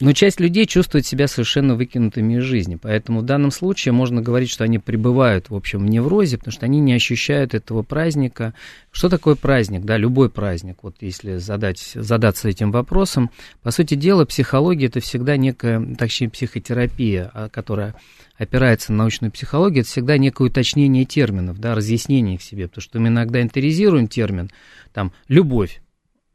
Но 0.00 0.12
часть 0.12 0.40
людей 0.40 0.66
чувствует 0.66 1.06
себя 1.06 1.28
совершенно 1.28 1.76
выкинутыми 1.76 2.38
из 2.38 2.42
жизни. 2.42 2.76
Поэтому 2.80 3.20
в 3.20 3.24
данном 3.24 3.52
случае 3.52 3.92
можно 3.92 4.20
говорить, 4.20 4.50
что 4.50 4.64
они 4.64 4.78
пребывают, 4.80 5.50
в 5.50 5.54
общем, 5.54 5.80
в 5.80 5.88
неврозе, 5.88 6.36
потому 6.36 6.52
что 6.52 6.66
они 6.66 6.80
не 6.80 6.94
ощущают 6.94 7.54
этого 7.54 7.82
праздника. 7.82 8.54
Что 8.90 9.08
такое 9.08 9.36
праздник? 9.36 9.84
Да, 9.84 9.96
любой 9.96 10.30
праздник. 10.30 10.78
Вот 10.82 10.96
если 11.00 11.36
задать, 11.36 11.92
задаться 11.94 12.48
этим 12.48 12.72
вопросом, 12.72 13.30
по 13.62 13.70
сути 13.70 13.94
дела, 13.94 14.24
психология 14.24 14.86
это 14.86 14.98
всегда 14.98 15.36
некая, 15.36 15.94
точнее, 15.96 16.28
психотерапия, 16.28 17.30
а, 17.32 17.48
которая 17.48 17.94
опирается 18.36 18.92
на 18.92 18.98
научную 18.98 19.30
психологию, 19.30 19.82
это 19.82 19.90
всегда 19.90 20.18
некое 20.18 20.48
уточнение 20.48 21.04
терминов, 21.04 21.60
да, 21.60 21.76
разъяснение 21.76 22.34
их 22.34 22.42
себе, 22.42 22.66
потому 22.66 22.82
что 22.82 22.98
мы 22.98 23.08
иногда 23.08 23.40
интеризируем 23.40 24.08
термин, 24.08 24.50
там, 24.92 25.12
любовь, 25.28 25.80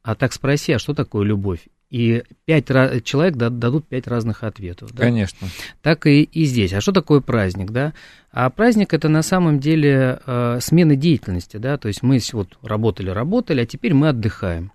а 0.01 0.15
так 0.15 0.31
спроси, 0.31 0.71
а 0.71 0.79
что 0.79 0.93
такое 0.93 1.25
любовь? 1.25 1.67
И 1.89 2.23
пять 2.45 2.67
человек 3.03 3.35
дадут 3.35 3.87
пять 3.87 4.07
разных 4.07 4.43
ответов. 4.43 4.93
Да? 4.93 5.03
Конечно. 5.03 5.47
Так 5.81 6.05
и, 6.05 6.21
и 6.21 6.45
здесь. 6.45 6.73
А 6.73 6.81
что 6.81 6.91
такое 6.91 7.19
праздник, 7.19 7.71
да? 7.71 7.93
А 8.31 8.49
праздник 8.51 8.93
это 8.93 9.09
на 9.09 9.23
самом 9.23 9.59
деле 9.59 10.19
э, 10.25 10.59
смена 10.61 10.95
деятельности, 10.95 11.57
да, 11.57 11.77
то 11.77 11.87
есть 11.87 12.03
мы 12.03 12.19
вот 12.33 12.59
работали, 12.61 13.09
работали, 13.09 13.61
а 13.61 13.65
теперь 13.65 13.95
мы 13.95 14.09
отдыхаем. 14.09 14.71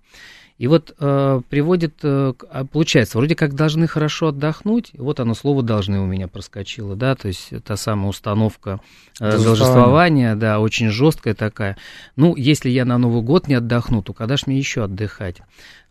И 0.57 0.67
вот 0.67 0.95
э, 0.97 1.41
приводит, 1.49 1.95
э, 2.03 2.33
а, 2.49 2.65
получается, 2.65 3.17
вроде 3.17 3.35
как 3.35 3.55
должны 3.55 3.87
хорошо 3.87 4.29
отдохнуть, 4.29 4.91
вот 4.93 5.19
оно 5.19 5.33
слово 5.33 5.63
«должны» 5.63 5.99
у 5.99 6.05
меня 6.05 6.29
проскочило, 6.29 6.95
да, 6.95 7.15
то 7.15 7.27
есть 7.27 7.51
та 7.65 7.75
самая 7.75 8.07
установка 8.07 8.79
э, 9.19 9.37
должествования, 9.37 10.35
да, 10.35 10.61
очень 10.61 10.89
жесткая 10.91 11.33
такая. 11.33 11.75
Ну, 12.15 12.37
если 12.37 12.69
я 12.69 12.85
на 12.85 12.97
Новый 12.97 13.21
год 13.21 13.49
не 13.49 13.55
отдохну, 13.55 14.01
то 14.01 14.13
когда 14.13 14.37
ж 14.37 14.47
мне 14.47 14.57
еще 14.57 14.85
отдыхать? 14.85 15.41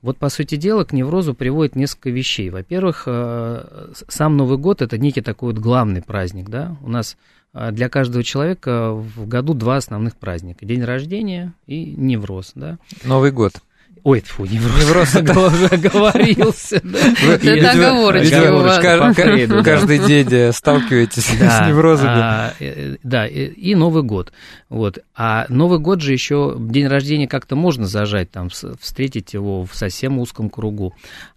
Вот, 0.01 0.17
по 0.17 0.31
сути 0.31 0.57
дела, 0.57 0.85
к 0.85 0.95
неврозу 0.95 1.35
приводит 1.35 1.77
несколько 1.77 2.09
вещей. 2.09 2.49
Во-первых, 2.49 3.05
э, 3.07 3.93
сам 4.09 4.39
Новый 4.39 4.57
год– 4.57 4.81
это 4.83 4.97
некий 4.97 5.21
такой 5.21 5.53
вот 5.53 5.63
главный 5.63 6.01
праздник, 6.01 6.49
да, 6.49 6.79
у 6.81 6.89
нас 6.89 7.19
э, 7.53 7.71
для 7.71 7.91
каждого 7.91 8.25
человека 8.25 8.93
в 8.93 9.29
году 9.29 9.53
два 9.53 9.77
основных 9.77 10.17
праздника. 10.17 10.65
День 10.65 10.85
рождения 10.85 11.53
и 11.67 11.85
невроз, 11.85 12.53
да. 12.55 12.79
Новый 13.05 13.31
год. 13.31 13.53
Ой, 14.03 14.21
фу, 14.21 14.45
невроз, 14.45 15.15
невроз 15.15 15.55
оговорился. 15.73 16.77
Это 16.77 17.71
оговорочка 17.71 19.63
Каждый 19.63 19.99
день 19.99 20.29
э, 20.31 20.53
сталкиваетесь 20.53 21.25
с 21.25 21.67
неврозами. 21.67 22.11
А, 22.11 22.55
э, 22.61 22.97
да, 23.03 23.27
и 23.27 23.75
Новый 23.75 24.03
год. 24.03 24.33
Вот. 24.69 24.99
А 25.15 25.47
Новый 25.49 25.79
год 25.79 26.01
же 26.01 26.13
еще, 26.13 26.57
день 26.59 26.87
рождения 26.87 27.29
как-то 27.29 27.57
можно 27.57 27.87
зажать, 27.87 28.31
там, 28.31 28.49
встретить 28.51 29.35
его 29.35 29.65
в 29.65 29.75
совсем 29.75 30.19
узком 30.19 30.51
кругу. 30.51 30.95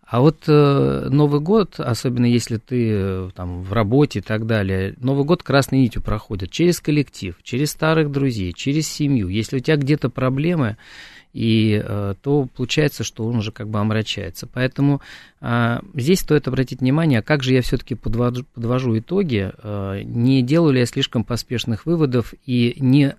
А 0.09 0.21
вот 0.21 0.43
э, 0.47 1.07
Новый 1.09 1.41
год, 1.41 1.81
особенно 1.81 2.25
если 2.25 2.55
ты 2.57 2.91
э, 2.93 3.29
там 3.35 3.61
в 3.61 3.73
работе 3.73 4.19
и 4.19 4.21
так 4.21 4.45
далее, 4.45 4.95
Новый 5.01 5.25
год 5.25 5.43
красной 5.43 5.79
нитью 5.79 6.01
проходит 6.01 6.49
через 6.49 6.79
коллектив, 6.79 7.35
через 7.43 7.71
старых 7.71 8.09
друзей, 8.09 8.53
через 8.53 8.87
семью. 8.87 9.27
Если 9.27 9.57
у 9.57 9.59
тебя 9.59 9.75
где-то 9.75 10.09
проблемы, 10.09 10.77
и 11.37 11.79
э, 11.85 12.15
то 12.19 12.47
получается, 12.57 13.03
что 13.03 13.27
он 13.27 13.37
уже 13.37 13.51
как 13.51 13.67
бы 13.69 13.77
омрачается. 13.77 14.47
Поэтому 14.51 15.01
э, 15.39 15.79
здесь 15.93 16.21
стоит 16.21 16.47
обратить 16.47 16.79
внимание, 16.79 17.21
как 17.21 17.43
же 17.43 17.53
я 17.53 17.61
все-таки 17.61 17.93
подвожу, 17.93 18.43
подвожу 18.55 18.97
итоги, 18.97 19.51
э, 19.55 20.01
не 20.03 20.41
делаю 20.41 20.73
ли 20.73 20.79
я 20.79 20.87
слишком 20.87 21.23
поспешных 21.23 21.85
выводов 21.85 22.33
и 22.47 22.75
не 22.79 23.15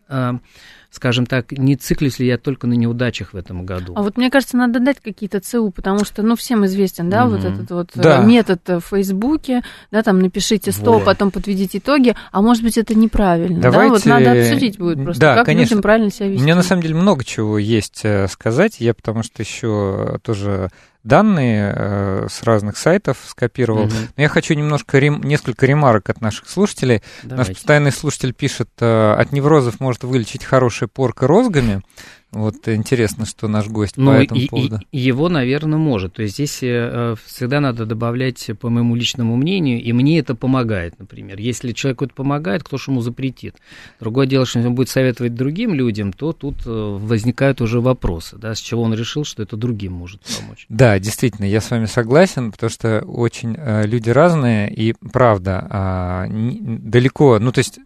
скажем 0.90 1.27
так, 1.27 1.53
не 1.53 1.77
циклюсь 1.77 2.18
ли 2.18 2.27
я 2.27 2.38
только 2.38 2.66
на 2.66 2.72
неудачах 2.72 3.35
в 3.35 3.37
этом 3.37 3.66
году. 3.66 3.92
А 3.94 4.03
вот 4.03 4.16
мне 4.16 4.31
кажется, 4.31 4.57
надо 4.57 4.81
дать 4.81 5.01
какие-то 5.01 5.40
ЦУ, 5.40 5.70
потому 5.70 6.05
что, 6.05 6.22
ну, 6.22 6.35
всем 6.35 6.64
известен, 6.66 7.11
да, 7.11 7.22
mm-hmm. 7.22 7.29
вот 7.29 7.44
этот 7.44 7.70
вот 7.70 7.90
э, 7.96 8.03
да. 8.03 8.18
метод 8.22 8.61
в 8.66 8.81
Фейсбуке, 8.81 9.62
да, 9.90 10.03
там 10.03 10.18
напишите 10.20 10.72
100, 10.72 10.92
вот. 10.92 11.05
потом 11.05 11.31
подведите 11.31 11.79
итоги, 11.79 12.14
а 12.33 12.40
может 12.40 12.62
быть 12.62 12.79
это 12.79 12.94
неправильно, 12.94 13.61
Давайте... 13.61 13.88
да, 13.88 13.94
вот 13.94 14.07
надо 14.07 14.40
обсудить 14.40 14.79
будет 14.79 15.03
просто, 15.05 15.20
да, 15.20 15.35
как 15.35 15.46
конечно. 15.46 15.74
людям 15.74 15.83
правильно 15.83 16.11
себя 16.11 16.29
вести. 16.29 16.42
Мне 16.42 16.55
на 16.55 16.62
самом 16.62 16.83
деле 16.83 16.94
много 16.94 17.24
чего 17.24 17.59
есть 17.59 18.01
э, 18.05 18.27
сказать, 18.29 18.81
я 18.81 18.94
потому 18.94 19.22
что 19.22 19.42
еще 19.42 20.18
тоже 20.22 20.70
данные 21.09 21.73
э, 21.75 22.27
с 22.31 22.42
разных 22.44 22.77
сайтов 22.77 23.18
скопировал. 23.27 23.87
Угу. 23.87 23.94
Но 24.16 24.23
я 24.23 24.29
хочу 24.29 24.55
немножко 24.55 24.99
рем, 24.99 25.23
несколько 25.23 25.66
ремарок 25.66 26.09
от 26.11 26.21
наших 26.21 26.49
слушателей. 26.49 27.03
Давайте. 27.25 27.51
Наш 27.51 27.57
постоянный 27.57 27.92
слушатель 27.92 28.33
пишет, 28.33 28.68
э, 28.79 29.14
от 29.18 29.33
неврозов 29.33 29.81
может 29.81 30.05
вылечить 30.05 30.44
хорошая 30.44 30.88
порка 30.88 31.27
розгами. 31.27 31.83
Вот 32.31 32.69
интересно, 32.69 33.25
что 33.25 33.49
наш 33.49 33.69
гость 33.69 33.97
ну, 33.97 34.12
по 34.12 34.23
этому 34.23 34.41
и, 34.41 34.49
поводу. 34.49 34.81
И, 34.93 34.99
его, 34.99 35.31
наверное, 35.31 35.79
может. 35.79 36.14
То 36.14 36.23
есть 36.23 36.35
здесь 36.35 36.59
э, 36.62 37.14
всегда 37.25 37.61
надо 37.61 37.87
добавлять, 37.87 38.51
по 38.61 38.69
моему 38.69 38.95
личному 38.95 39.35
мнению, 39.37 39.83
и 39.83 39.93
мне 39.95 40.19
это 40.19 40.35
помогает, 40.35 40.99
например. 40.99 41.38
Если 41.38 41.73
человеку 41.73 42.05
это 42.05 42.12
помогает, 42.12 42.64
кто 42.64 42.77
же 42.77 42.91
ему 42.91 43.01
запретит? 43.01 43.57
Другое 43.99 44.27
дело, 44.27 44.45
что 44.45 44.61
он 44.61 44.75
будет 44.75 44.91
советовать 44.91 45.35
другим 45.35 45.73
людям, 45.73 46.12
то 46.12 46.35
тут 46.35 46.67
э, 46.67 46.71
возникают 46.71 47.62
уже 47.62 47.81
вопросы, 47.81 48.37
да, 48.37 48.55
с 48.55 48.59
чего 48.59 48.83
он 48.83 48.93
решил, 48.93 49.25
что 49.25 49.43
это 49.43 49.57
другим 49.57 49.95
может 49.95 50.21
помочь. 50.38 50.67
Да, 50.69 50.99
действительно, 50.99 51.47
я 51.47 51.62
с 51.62 51.71
вами 51.71 51.87
согласен, 51.87 52.53
потому 52.53 52.69
что 52.69 53.01
очень 53.07 53.55
э, 53.57 53.87
люди 53.87 54.11
разные, 54.11 54.71
и 54.71 54.93
правда, 54.93 56.27
э, 56.29 56.31
далеко, 56.31 57.38
ну 57.38 57.53
то 57.53 57.61
есть 57.61 57.79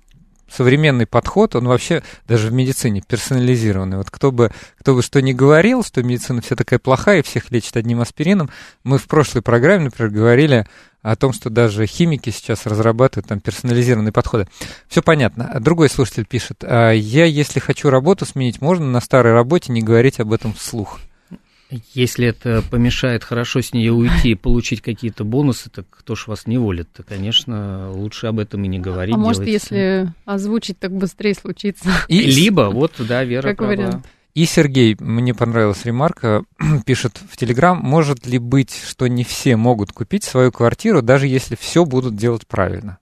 современный 0.54 1.06
подход, 1.06 1.56
он 1.56 1.66
вообще 1.66 2.02
даже 2.26 2.48
в 2.48 2.52
медицине 2.52 3.02
персонализированный. 3.06 3.96
Вот 3.96 4.10
кто 4.10 4.32
бы, 4.32 4.52
кто 4.78 4.94
бы 4.94 5.02
что 5.02 5.20
ни 5.22 5.32
говорил, 5.32 5.82
что 5.82 6.02
медицина 6.02 6.42
вся 6.42 6.56
такая 6.56 6.78
плохая 6.78 7.20
и 7.20 7.22
всех 7.22 7.50
лечит 7.50 7.76
одним 7.76 8.00
аспирином, 8.00 8.50
мы 8.84 8.98
в 8.98 9.06
прошлой 9.06 9.42
программе, 9.42 9.84
например, 9.84 10.10
говорили 10.10 10.66
о 11.02 11.16
том, 11.16 11.32
что 11.32 11.50
даже 11.50 11.86
химики 11.86 12.30
сейчас 12.30 12.64
разрабатывают 12.66 13.26
там 13.26 13.40
персонализированные 13.40 14.12
подходы. 14.12 14.46
Все 14.88 15.02
понятно. 15.02 15.56
Другой 15.60 15.88
слушатель 15.88 16.26
пишет, 16.26 16.62
«А 16.62 16.92
я, 16.92 17.24
если 17.24 17.58
хочу 17.58 17.90
работу 17.90 18.24
сменить, 18.24 18.60
можно 18.60 18.86
на 18.86 19.00
старой 19.00 19.32
работе 19.32 19.72
не 19.72 19.82
говорить 19.82 20.20
об 20.20 20.32
этом 20.32 20.54
вслух? 20.54 21.00
Если 21.94 22.26
это 22.26 22.62
помешает 22.70 23.24
хорошо 23.24 23.60
с 23.60 23.72
нее 23.72 23.92
уйти 23.92 24.30
и 24.30 24.34
получить 24.34 24.82
какие-то 24.82 25.24
бонусы, 25.24 25.70
так 25.70 25.86
кто 25.90 26.14
ж 26.14 26.26
вас 26.26 26.46
не 26.46 26.58
волит? 26.58 26.88
То, 26.92 27.02
конечно, 27.02 27.90
лучше 27.92 28.26
об 28.26 28.38
этом 28.38 28.64
и 28.64 28.68
не 28.68 28.78
говорить. 28.78 29.14
А 29.14 29.18
может, 29.18 29.46
если 29.46 30.12
озвучить, 30.24 30.78
так 30.78 30.92
быстрее 30.92 31.34
случится. 31.34 31.90
И... 32.08 32.20
Либо, 32.20 32.70
вот, 32.72 32.92
да, 32.98 33.24
Вера 33.24 33.48
как 33.48 33.58
права. 33.58 33.70
Вариант. 33.70 34.06
И 34.34 34.46
Сергей, 34.46 34.96
мне 34.98 35.34
понравилась 35.34 35.84
ремарка, 35.84 36.44
пишет 36.86 37.20
в 37.30 37.36
Телеграм, 37.36 37.78
может 37.78 38.26
ли 38.26 38.38
быть, 38.38 38.74
что 38.86 39.06
не 39.06 39.24
все 39.24 39.56
могут 39.56 39.92
купить 39.92 40.24
свою 40.24 40.50
квартиру, 40.50 41.02
даже 41.02 41.26
если 41.26 41.54
все 41.54 41.84
будут 41.84 42.16
делать 42.16 42.46
правильно? 42.46 42.98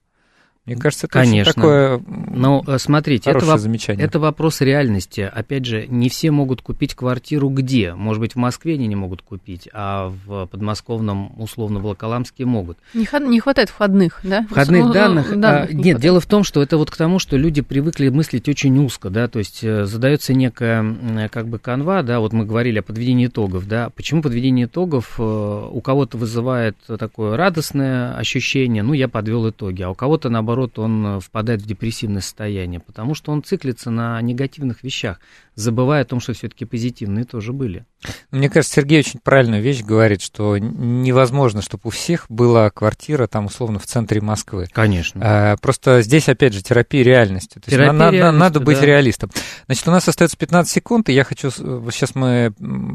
Мне 0.71 0.81
кажется, 0.81 1.07
это 1.07 1.15
Конечно. 1.15 1.53
такое 1.53 2.01
Но 2.07 2.63
э, 2.65 2.79
смотрите, 2.79 3.31
это, 3.31 3.59
замечание. 3.59 4.05
это 4.07 4.21
вопрос 4.21 4.61
реальности. 4.61 5.21
Опять 5.21 5.65
же, 5.65 5.87
не 5.89 6.09
все 6.09 6.31
могут 6.31 6.63
купить 6.63 6.95
квартиру 6.95 7.49
где. 7.49 7.95
Может 7.95 8.21
быть, 8.21 8.35
в 8.35 8.37
Москве 8.37 8.75
они 8.75 8.87
не 8.87 8.95
могут 8.97 9.23
купить, 9.23 9.69
а 9.73 10.13
в 10.27 10.47
подмосковном, 10.47 11.33
условно, 11.41 11.81
Волоколамске 11.81 12.45
могут. 12.45 12.79
Не, 12.95 13.09
не 13.29 13.41
хватает 13.41 13.69
входных, 13.69 14.21
да? 14.23 14.47
Входных 14.49 14.87
ну, 14.87 14.93
данных? 14.93 15.41
данных 15.41 15.71
а, 15.71 15.75
не 15.75 15.83
нет, 15.83 16.01
дело 16.01 16.21
в 16.21 16.27
том, 16.27 16.45
что 16.45 16.63
это 16.63 16.77
вот 16.77 16.91
к 16.91 16.97
тому, 16.97 17.19
что 17.19 17.37
люди 17.37 17.63
привыкли 17.63 18.09
мыслить 18.09 18.49
очень 18.49 18.79
узко, 18.79 19.11
да, 19.11 19.27
то 19.27 19.41
есть 19.41 19.65
э, 19.65 19.87
задается 19.87 20.35
некая 20.35 21.29
как 21.33 21.49
бы 21.49 21.59
канва, 21.59 22.03
да, 22.03 22.21
вот 22.21 22.33
мы 22.33 22.45
говорили 22.45 22.79
о 22.79 22.83
подведении 22.83 23.27
итогов, 23.27 23.67
да. 23.67 23.91
Почему 23.91 24.23
подведение 24.23 24.67
итогов 24.67 25.17
э, 25.19 25.23
у 25.23 25.81
кого-то 25.81 26.17
вызывает 26.17 26.77
такое 26.87 27.37
радостное 27.37 28.15
ощущение, 28.15 28.85
ну, 28.85 28.93
я 28.93 29.09
подвел 29.09 29.51
итоги, 29.51 29.83
а 29.83 29.91
у 29.91 29.95
кого-то, 29.95 30.29
наоборот, 30.29 30.60
наоборот, 30.61 30.79
он 30.79 31.07
э, 31.07 31.21
впадает 31.21 31.63
в 31.63 31.67
депрессивное 31.67 32.21
состояние, 32.21 32.81
потому 32.81 33.15
что 33.15 33.33
он 33.33 33.43
циклится 33.43 33.91
на 33.91 34.21
негативных 34.21 34.83
вещах, 34.83 35.21
забывая 35.55 36.03
о 36.03 36.05
том, 36.05 36.21
что 36.21 36.33
все-таки 36.33 36.65
позитивные 36.65 37.25
тоже 37.25 37.53
были. 37.53 37.87
Мне 38.31 38.49
кажется, 38.49 38.75
Сергей 38.77 39.01
очень 39.01 39.21
правильную 39.21 39.63
вещь 39.63 39.83
говорит, 39.83 40.23
что 40.23 40.57
невозможно, 40.59 41.63
чтобы 41.63 41.83
у 41.85 41.91
всех 41.91 42.27
была 42.29 42.71
квартира 42.71 43.27
там 43.27 43.47
условно 43.47 43.79
в 43.79 43.87
центре 43.87 44.21
Москвы. 44.21 44.69
Конечно. 44.73 45.21
А, 45.23 45.57
просто 45.59 46.03
здесь, 46.03 46.29
опять 46.29 46.55
же, 46.55 46.63
терапия 46.63 47.03
реальности. 47.03 47.59
То 47.59 47.71
терапия 47.71 47.93
есть 47.93 48.13
реальности, 48.13 48.39
надо 48.39 48.61
быть 48.61 48.81
да. 48.81 48.87
реалистом. 48.87 49.31
Значит, 49.67 49.89
у 49.89 49.91
нас 49.91 50.09
остается 50.09 50.37
15 50.37 50.73
секунд, 50.73 51.09
и 51.09 51.13
я 51.13 51.25
хочу... 51.25 51.51
Сейчас 51.51 52.15
мы 52.15 52.55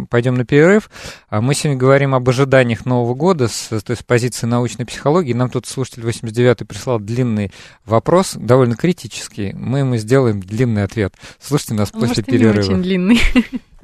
пойдем 0.09 0.35
на 0.35 0.45
перерыв. 0.45 0.89
А 1.29 1.41
мы 1.41 1.53
сегодня 1.53 1.77
говорим 1.77 2.15
об 2.15 2.27
ожиданиях 2.27 2.85
Нового 2.85 3.13
года 3.13 3.47
с, 3.47 3.67
то 3.67 3.91
есть 3.91 4.01
с 4.01 4.03
позиции 4.03 4.47
научной 4.47 4.85
психологии. 4.85 5.33
Нам 5.33 5.49
тут 5.49 5.67
слушатель 5.67 6.03
89-й 6.03 6.65
прислал 6.65 6.99
длинный 6.99 7.51
вопрос, 7.85 8.33
довольно 8.35 8.75
критический. 8.75 9.53
Мы 9.53 9.79
ему 9.79 9.97
сделаем 9.97 10.39
длинный 10.39 10.83
ответ. 10.83 11.13
Слушайте 11.39 11.75
нас 11.75 11.93
Может, 11.93 12.09
после 12.09 12.23
перерыва. 12.23 12.59
очень 12.59 12.81
длинный. 12.81 13.19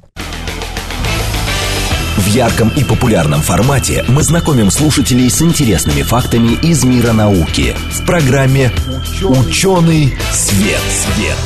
В 2.16 2.26
ярком 2.26 2.70
и 2.76 2.84
популярном 2.84 3.40
формате 3.40 4.04
мы 4.06 4.22
знакомим 4.22 4.70
слушателей 4.70 5.30
с 5.30 5.40
интересными 5.40 6.02
фактами 6.02 6.58
из 6.62 6.84
мира 6.84 7.12
науки 7.12 7.74
в 7.90 8.04
программе 8.04 8.70
«Ученый 9.22 10.12
свет». 10.30 10.80
свет. 10.90 11.36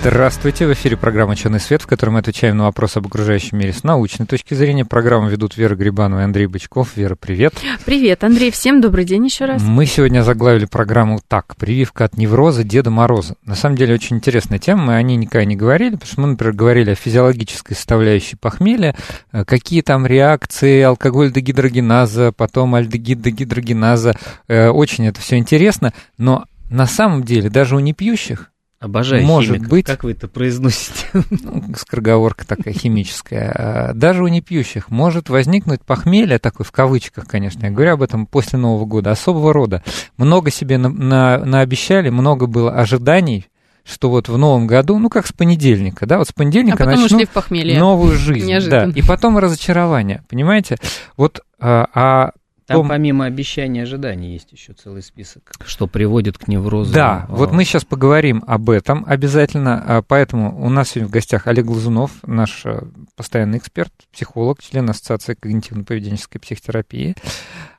Здравствуйте, 0.00 0.66
в 0.66 0.72
эфире 0.72 0.96
программа 0.96 1.32
«Ученый 1.32 1.58
свет», 1.58 1.82
в 1.82 1.86
которой 1.86 2.10
мы 2.10 2.20
отвечаем 2.20 2.56
на 2.56 2.64
вопросы 2.64 2.98
об 2.98 3.08
окружающем 3.08 3.58
мире 3.58 3.72
с 3.72 3.82
научной 3.82 4.24
точки 4.24 4.54
зрения. 4.54 4.84
Программу 4.84 5.28
ведут 5.28 5.56
Вера 5.56 5.74
Грибанова 5.74 6.20
и 6.20 6.22
Андрей 6.22 6.46
Бычков. 6.46 6.96
Вера, 6.96 7.16
привет. 7.16 7.54
Привет, 7.84 8.22
Андрей, 8.22 8.52
всем 8.52 8.80
добрый 8.80 9.04
день 9.04 9.24
еще 9.24 9.46
раз. 9.46 9.60
Мы 9.60 9.84
сегодня 9.86 10.22
заглавили 10.22 10.64
программу 10.66 11.20
так, 11.26 11.56
прививка 11.56 12.04
от 12.04 12.16
невроза 12.16 12.62
Деда 12.62 12.90
Мороза. 12.90 13.34
На 13.44 13.56
самом 13.56 13.76
деле 13.76 13.94
очень 13.94 14.16
интересная 14.16 14.60
тема, 14.60 14.84
мы 14.84 14.94
о 14.94 15.02
ней 15.02 15.16
никогда 15.16 15.44
не 15.44 15.56
говорили, 15.56 15.96
потому 15.96 16.12
что 16.12 16.20
мы, 16.20 16.26
например, 16.28 16.54
говорили 16.54 16.90
о 16.92 16.94
физиологической 16.94 17.74
составляющей 17.74 18.36
похмелья, 18.36 18.94
э, 19.32 19.44
какие 19.44 19.82
там 19.82 20.05
реакции 20.06 20.82
алкоголь-дегидрогеназа, 20.82 22.32
потом 22.32 22.74
альдегид-дегидрогеназа. 22.74 24.16
Э, 24.48 24.68
очень 24.68 25.06
это 25.06 25.20
все 25.20 25.36
интересно, 25.36 25.92
но 26.18 26.44
на 26.70 26.86
самом 26.86 27.24
деле 27.24 27.50
даже 27.50 27.76
у 27.76 27.80
непьющих 27.80 28.50
Обожаю 28.78 29.24
Может 29.24 29.54
химиков. 29.54 29.70
быть. 29.70 29.86
Как 29.86 30.04
вы 30.04 30.12
это 30.12 30.28
произносите? 30.28 31.06
Ну, 31.30 31.74
скороговорка 31.76 32.46
такая 32.46 32.74
химическая. 32.74 33.50
А, 33.50 33.92
даже 33.94 34.22
у 34.22 34.28
непьющих 34.28 34.90
может 34.90 35.30
возникнуть 35.30 35.80
похмелье, 35.82 36.38
такое 36.38 36.66
в 36.66 36.72
кавычках, 36.72 37.26
конечно, 37.26 37.64
я 37.64 37.70
говорю 37.70 37.94
об 37.94 38.02
этом 38.02 38.26
после 38.26 38.58
Нового 38.58 38.84
года, 38.84 39.10
особого 39.10 39.52
рода. 39.52 39.82
Много 40.18 40.50
себе 40.50 40.76
на, 40.76 40.90
на, 40.90 41.38
наобещали, 41.44 42.10
много 42.10 42.46
было 42.46 42.72
ожиданий, 42.72 43.46
что 43.86 44.10
вот 44.10 44.28
в 44.28 44.36
новом 44.36 44.66
году, 44.66 44.98
ну 44.98 45.08
как 45.08 45.26
с 45.26 45.32
понедельника, 45.32 46.06
да, 46.06 46.18
вот 46.18 46.28
с 46.28 46.32
понедельника 46.32 46.84
а 46.84 46.86
похмелье. 47.32 47.78
новую 47.78 48.16
жизнь, 48.16 48.48
Неожиданно. 48.48 48.92
да, 48.92 48.98
и 48.98 49.02
потом 49.02 49.38
разочарование, 49.38 50.22
понимаете? 50.28 50.76
Вот, 51.16 51.40
а, 51.60 51.86
а 51.94 52.32
там 52.66 52.78
том... 52.78 52.88
помимо 52.88 53.26
обещаний 53.26 53.80
и 53.80 53.82
ожиданий 53.84 54.32
есть 54.32 54.50
еще 54.50 54.72
целый 54.72 55.02
список, 55.02 55.52
что 55.64 55.86
приводит 55.86 56.36
к 56.36 56.48
неврозу. 56.48 56.92
Да, 56.92 57.26
О. 57.28 57.36
вот 57.36 57.52
мы 57.52 57.62
сейчас 57.62 57.84
поговорим 57.84 58.42
об 58.44 58.70
этом 58.70 59.04
обязательно, 59.06 59.82
а, 59.86 60.02
поэтому 60.02 60.60
у 60.60 60.68
нас 60.68 60.90
сегодня 60.90 61.08
в 61.08 61.12
гостях 61.12 61.46
Олег 61.46 61.64
Глазунов, 61.66 62.10
наш 62.26 62.66
э, 62.66 62.82
постоянный 63.14 63.58
эксперт, 63.58 63.92
психолог, 64.12 64.60
член 64.60 64.90
Ассоциации 64.90 65.36
когнитивно-поведенческой 65.40 66.40
психотерапии. 66.40 67.14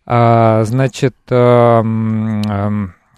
А, 0.06 0.64
значит, 0.64 1.16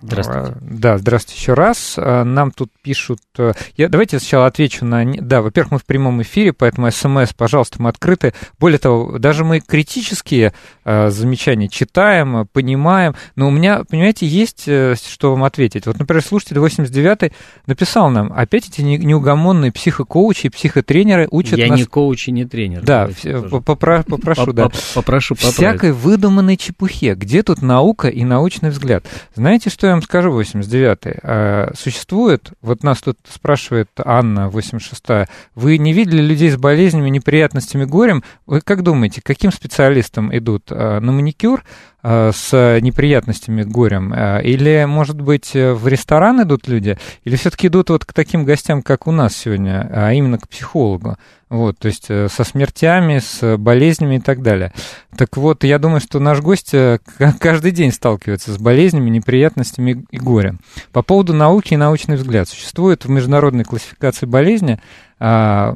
Здравствуйте. 0.01 0.55
Да, 0.61 0.97
здравствуйте 0.97 1.41
еще 1.41 1.53
раз. 1.53 1.95
А, 1.97 2.23
нам 2.23 2.51
тут 2.51 2.71
пишут... 2.81 3.19
Э, 3.37 3.51
я, 3.75 3.89
давайте 3.89 4.19
сначала 4.19 4.45
отвечу 4.45 4.85
на... 4.85 5.03
Да, 5.05 5.41
во-первых, 5.41 5.71
мы 5.73 5.79
в 5.79 5.85
прямом 5.85 6.21
эфире, 6.21 6.53
поэтому 6.53 6.89
смс, 6.89 7.33
пожалуйста, 7.33 7.81
мы 7.81 7.89
открыты. 7.89 8.33
Более 8.59 8.79
того, 8.79 9.17
даже 9.17 9.43
мы 9.43 9.59
критические 9.59 10.53
э, 10.85 11.09
замечания 11.09 11.67
читаем, 11.67 12.47
понимаем, 12.53 13.15
но 13.35 13.47
у 13.47 13.51
меня, 13.51 13.83
понимаете, 13.89 14.25
есть 14.25 14.63
э, 14.67 14.95
что 14.95 15.31
вам 15.31 15.43
ответить. 15.43 15.85
Вот, 15.85 15.99
например, 15.99 16.23
слушатель 16.23 16.59
89 16.59 17.33
написал 17.67 18.09
нам, 18.09 18.31
опять 18.31 18.69
эти 18.69 18.81
неугомонные 18.81 19.73
психокоучи 19.73 20.47
и 20.47 20.49
психотренеры 20.49 21.27
учат 21.29 21.59
Я 21.59 21.67
нас... 21.67 21.79
не 21.79 21.85
коуч 21.85 22.29
и 22.29 22.31
не 22.31 22.45
тренер. 22.45 22.83
Да, 22.83 23.09
попрошу, 23.65 24.53
да. 24.53 24.69
Попрошу 24.95 25.35
Всякой 25.35 25.91
выдуманной 25.91 26.55
чепухе. 26.55 27.15
Где 27.15 27.43
тут 27.43 27.61
наука 27.61 28.07
и 28.07 28.23
научный 28.23 28.69
взгляд? 28.69 29.05
Знаете, 29.35 29.69
что 29.69 29.88
я 29.89 29.95
вам 29.95 30.03
скажу, 30.03 30.39
89-й. 30.39 31.19
А, 31.23 31.71
существует, 31.75 32.51
вот 32.61 32.83
нас 32.83 33.01
тут 33.01 33.17
спрашивает 33.29 33.89
Анна, 33.97 34.49
86-я, 34.53 35.27
вы 35.55 35.77
не 35.77 35.93
видели 35.93 36.21
людей 36.21 36.49
с 36.49 36.57
болезнями, 36.57 37.09
неприятностями, 37.09 37.85
горем? 37.85 38.23
Вы 38.45 38.61
как 38.61 38.83
думаете, 38.83 39.21
каким 39.23 39.51
специалистам 39.51 40.35
идут? 40.35 40.71
А, 40.71 40.99
на 40.99 41.11
маникюр? 41.11 41.63
Э, 42.01 42.31
с 42.33 42.79
неприятностями, 42.79 43.63
горем? 43.63 44.13
Э, 44.13 44.41
или, 44.41 44.85
может 44.87 45.19
быть, 45.19 45.51
в 45.53 45.85
ресторан 45.85 46.41
идут 46.41 46.69
люди? 46.69 46.97
Или 47.25 47.35
все-таки 47.35 47.67
идут 47.67 47.89
вот 47.89 48.05
к 48.05 48.13
таким 48.13 48.45
гостям, 48.45 48.81
как 48.81 49.05
у 49.05 49.11
нас 49.11 49.35
сегодня, 49.35 49.89
а 49.93 50.13
именно 50.13 50.37
к 50.37 50.47
психологу? 50.47 51.17
Вот, 51.49 51.77
то 51.77 51.87
есть 51.89 52.05
э, 52.07 52.29
со 52.29 52.45
смертями, 52.45 53.19
с 53.19 53.57
болезнями 53.57 54.15
и 54.15 54.19
так 54.19 54.41
далее. 54.41 54.71
Так 55.17 55.35
вот, 55.35 55.65
я 55.65 55.77
думаю, 55.77 55.99
что 55.99 56.19
наш 56.19 56.39
гость 56.39 56.73
каждый 57.39 57.71
день 57.71 57.91
сталкивается 57.91 58.53
с 58.53 58.57
болезнями, 58.57 59.09
неприятностями 59.09 60.05
и 60.09 60.17
горем. 60.19 60.59
По 60.93 61.01
поводу 61.01 61.33
науки 61.33 61.73
и 61.73 61.77
научный 61.77 62.15
взгляд. 62.15 62.47
Существует 62.47 63.03
в 63.03 63.09
международной 63.09 63.65
классификации 63.65 64.25
болезни 64.25 64.79
а, 65.19 65.75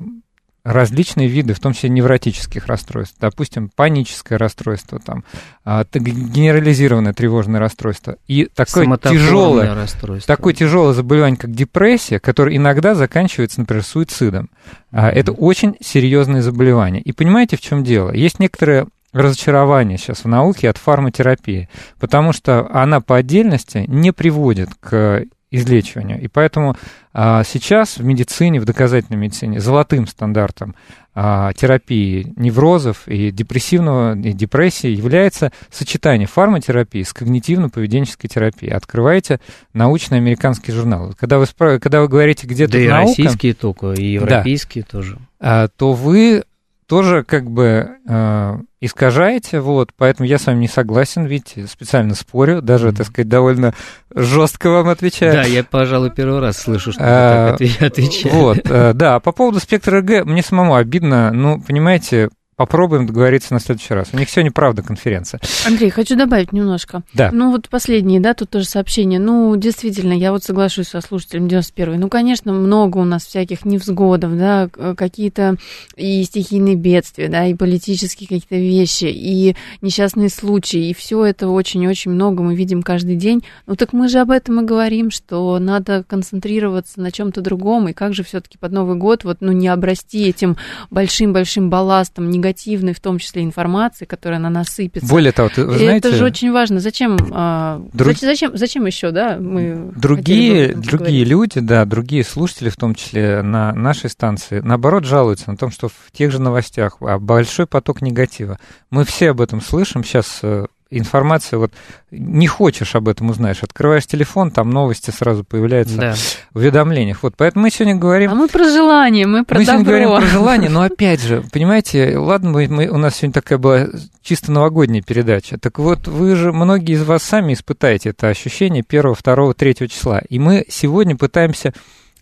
различные 0.63 1.27
виды, 1.27 1.53
в 1.53 1.59
том 1.59 1.73
числе 1.73 1.89
невротических 1.89 2.67
расстройств, 2.67 3.17
допустим, 3.19 3.69
паническое 3.75 4.37
расстройство, 4.37 4.99
там, 4.99 5.25
а, 5.65 5.85
генерализированное 5.93 7.13
тревожное 7.13 7.59
расстройство 7.59 8.15
и 8.27 8.45
такое 8.45 8.97
тяжелое, 8.97 9.87
такое 10.25 10.53
тяжелое 10.53 10.93
заболевание, 10.93 11.37
как 11.37 11.51
депрессия, 11.51 12.19
которое 12.19 12.55
иногда 12.55 12.95
заканчивается, 12.95 13.59
например, 13.59 13.83
суицидом. 13.83 14.49
Mm-hmm. 14.91 15.09
Это 15.09 15.31
очень 15.33 15.75
серьезные 15.81 16.41
заболевания. 16.41 17.01
И 17.01 17.11
понимаете, 17.11 17.57
в 17.57 17.61
чем 17.61 17.83
дело? 17.83 18.11
Есть 18.11 18.39
некоторые 18.39 18.87
разочарование 19.11 19.97
сейчас 19.97 20.23
в 20.23 20.27
науке 20.27 20.69
от 20.69 20.77
фарматерапии, 20.77 21.69
потому 21.99 22.33
что 22.33 22.67
она 22.73 22.99
по 22.99 23.17
отдельности 23.17 23.85
не 23.87 24.11
приводит 24.11 24.69
к 24.79 25.25
излечиванию. 25.53 26.19
И 26.19 26.27
поэтому 26.27 26.75
а, 27.13 27.43
сейчас 27.43 27.97
в 27.97 28.03
медицине, 28.03 28.59
в 28.59 28.65
доказательной 28.65 29.19
медицине, 29.19 29.59
золотым 29.59 30.07
стандартом 30.07 30.75
а, 31.13 31.53
терапии 31.53 32.33
неврозов 32.35 33.07
и 33.07 33.29
депрессивного 33.29 34.17
и 34.17 34.33
депрессии 34.33 34.89
является 34.89 35.51
сочетание 35.69 36.27
фарматерапии 36.27 37.03
с 37.03 37.13
когнитивно-поведенческой 37.13 38.27
терапией. 38.27 38.73
Открывайте 38.73 39.39
научный 39.73 40.17
американский 40.17 40.71
журнал. 40.71 41.13
Когда 41.17 41.37
вы, 41.37 41.45
когда 41.79 42.01
вы 42.01 42.07
говорите, 42.07 42.47
где 42.47 42.65
да 42.65 42.73
тут 42.73 42.81
и 42.81 42.87
наука... 42.87 43.07
российские 43.07 43.53
только, 43.53 43.93
и 43.93 44.05
европейские 44.13 44.83
да, 44.83 44.89
тоже. 44.89 45.17
А, 45.39 45.67
то 45.67 45.93
вы 45.93 46.43
тоже 46.87 47.23
как 47.23 47.49
бы 47.49 47.97
э, 48.07 48.57
искажаете, 48.85 49.59
вот, 49.59 49.91
поэтому 49.97 50.27
я 50.27 50.37
с 50.37 50.45
вами 50.45 50.61
не 50.61 50.67
согласен, 50.67 51.25
видите, 51.25 51.67
специально 51.67 52.15
спорю, 52.15 52.61
даже, 52.61 52.89
mm-hmm. 52.89 52.95
так 52.95 53.07
сказать, 53.07 53.29
довольно 53.29 53.73
жестко 54.13 54.69
вам 54.69 54.89
отвечаю. 54.89 55.33
Да, 55.33 55.43
я, 55.43 55.63
пожалуй, 55.63 56.11
первый 56.11 56.39
раз 56.39 56.57
слышу, 56.57 56.91
что 56.91 57.01
а, 57.01 57.51
вы 57.51 57.67
так 57.67 57.81
отвечаете. 57.81 58.29
Вот, 58.29 58.59
э, 58.65 58.93
да, 58.93 59.19
по 59.19 59.31
поводу 59.31 59.59
спектра 59.59 60.01
ЭГ, 60.01 60.25
мне 60.25 60.41
самому 60.41 60.75
обидно, 60.75 61.31
ну, 61.31 61.61
понимаете, 61.61 62.29
Попробуем 62.55 63.07
договориться 63.07 63.53
на 63.53 63.59
следующий 63.59 63.93
раз. 63.93 64.09
У 64.13 64.17
них 64.17 64.29
сегодня, 64.29 64.51
правда, 64.51 64.83
конференция. 64.83 65.39
Андрей, 65.65 65.89
хочу 65.89 66.15
добавить 66.15 66.53
немножко. 66.53 67.01
Да. 67.13 67.31
Ну, 67.33 67.51
вот 67.51 67.67
последние, 67.67 68.19
да, 68.19 68.33
тут 68.33 68.51
тоже 68.51 68.65
сообщение. 68.65 69.19
Ну, 69.19 69.55
действительно, 69.55 70.13
я 70.13 70.31
вот 70.31 70.43
соглашусь 70.43 70.89
со 70.89 71.01
слушателем 71.01 71.47
91 71.47 71.99
Ну, 71.99 72.09
конечно, 72.09 72.53
много 72.53 72.99
у 72.99 73.05
нас 73.05 73.25
всяких 73.25 73.65
невзгодов, 73.65 74.37
да, 74.37 74.69
какие-то 74.95 75.57
и 75.95 76.23
стихийные 76.23 76.75
бедствия, 76.75 77.27
да, 77.27 77.45
и 77.45 77.55
политические 77.55 78.27
какие-то 78.27 78.55
вещи, 78.55 79.05
и 79.05 79.55
несчастные 79.81 80.29
случаи, 80.29 80.89
и 80.89 80.93
все 80.93 81.25
это 81.25 81.47
очень-очень 81.47 82.11
много 82.11 82.43
мы 82.43 82.55
видим 82.55 82.83
каждый 82.83 83.15
день. 83.15 83.43
Ну, 83.65 83.75
так 83.75 83.93
мы 83.93 84.07
же 84.07 84.19
об 84.19 84.29
этом 84.29 84.61
и 84.61 84.65
говорим, 84.65 85.09
что 85.09 85.57
надо 85.57 86.03
концентрироваться 86.03 87.01
на 87.01 87.11
чем-то 87.11 87.41
другом, 87.41 87.87
и 87.87 87.93
как 87.93 88.13
же 88.13 88.23
все-таки 88.23 88.57
под 88.59 88.71
Новый 88.71 88.95
год 88.95 89.23
вот, 89.23 89.37
ну, 89.39 89.51
не 89.51 89.67
обрасти 89.67 90.27
этим 90.29 90.57
большим-большим 90.91 91.69
балластом, 91.69 92.29
не 92.29 92.42
негативной, 92.43 92.93
в 92.93 92.99
том 92.99 93.19
числе 93.19 93.43
информации, 93.43 94.05
которая 94.05 94.39
на 94.39 94.49
нас 94.49 94.67
сыпется. 94.67 95.07
Более 95.07 95.31
того, 95.31 95.49
ты, 95.49 95.65
вы 95.65 95.77
знаете... 95.77 96.09
Это 96.09 96.17
же 96.17 96.25
очень 96.25 96.51
важно. 96.51 96.79
Зачем, 96.79 97.17
а, 97.31 97.81
Друг... 97.93 98.17
зачем, 98.17 98.55
зачем 98.57 98.85
еще, 98.85 99.11
да, 99.11 99.37
мы... 99.39 99.91
Другие, 99.95 100.75
другие 100.75 101.23
люди, 101.23 101.59
да, 101.59 101.85
другие 101.85 102.23
слушатели, 102.23 102.69
в 102.69 102.75
том 102.75 102.95
числе 102.95 103.41
на 103.41 103.73
нашей 103.73 104.09
станции, 104.09 104.59
наоборот, 104.59 105.05
жалуются 105.05 105.49
на 105.51 105.57
том, 105.57 105.71
что 105.71 105.87
в 105.87 106.11
тех 106.11 106.31
же 106.31 106.41
новостях 106.41 106.97
а, 106.99 107.17
большой 107.19 107.65
поток 107.65 108.01
негатива. 108.01 108.59
Мы 108.89 109.05
все 109.05 109.31
об 109.31 109.41
этом 109.41 109.61
слышим. 109.61 110.03
Сейчас 110.03 110.39
э, 110.43 110.65
информация, 110.97 111.59
вот 111.59 111.71
не 112.11 112.47
хочешь 112.47 112.95
об 112.95 113.07
этом 113.07 113.29
узнаешь, 113.29 113.63
открываешь 113.63 114.05
телефон, 114.05 114.51
там 114.51 114.69
новости 114.69 115.11
сразу 115.11 115.43
появляются 115.43 115.97
да. 115.97 116.13
в 116.53 116.57
уведомлениях. 116.57 117.23
Вот, 117.23 117.33
поэтому 117.37 117.63
мы 117.63 117.71
сегодня 117.71 117.95
говорим... 117.95 118.31
А 118.31 118.35
мы 118.35 118.47
про 118.47 118.65
желание, 118.65 119.25
мы 119.25 119.43
про 119.43 119.59
Мы 119.59 119.65
добро. 119.65 119.81
сегодня 119.81 119.85
говорим 119.85 120.09
про 120.17 120.27
желание, 120.27 120.69
но 120.69 120.81
опять 120.83 121.21
же, 121.21 121.43
понимаете, 121.51 122.17
ладно, 122.17 122.51
мы, 122.51 122.67
мы, 122.67 122.87
у 122.87 122.97
нас 122.97 123.15
сегодня 123.15 123.33
такая 123.33 123.57
была 123.57 123.87
чисто 124.21 124.51
новогодняя 124.51 125.01
передача, 125.01 125.57
так 125.57 125.79
вот 125.79 126.07
вы 126.07 126.35
же, 126.35 126.51
многие 126.51 126.93
из 126.93 127.03
вас 127.03 127.23
сами 127.23 127.53
испытаете 127.53 128.09
это 128.09 128.29
ощущение 128.29 128.83
1, 128.87 129.15
2, 129.23 129.53
3 129.53 129.75
числа, 129.89 130.21
и 130.29 130.39
мы 130.39 130.65
сегодня 130.69 131.15
пытаемся 131.15 131.73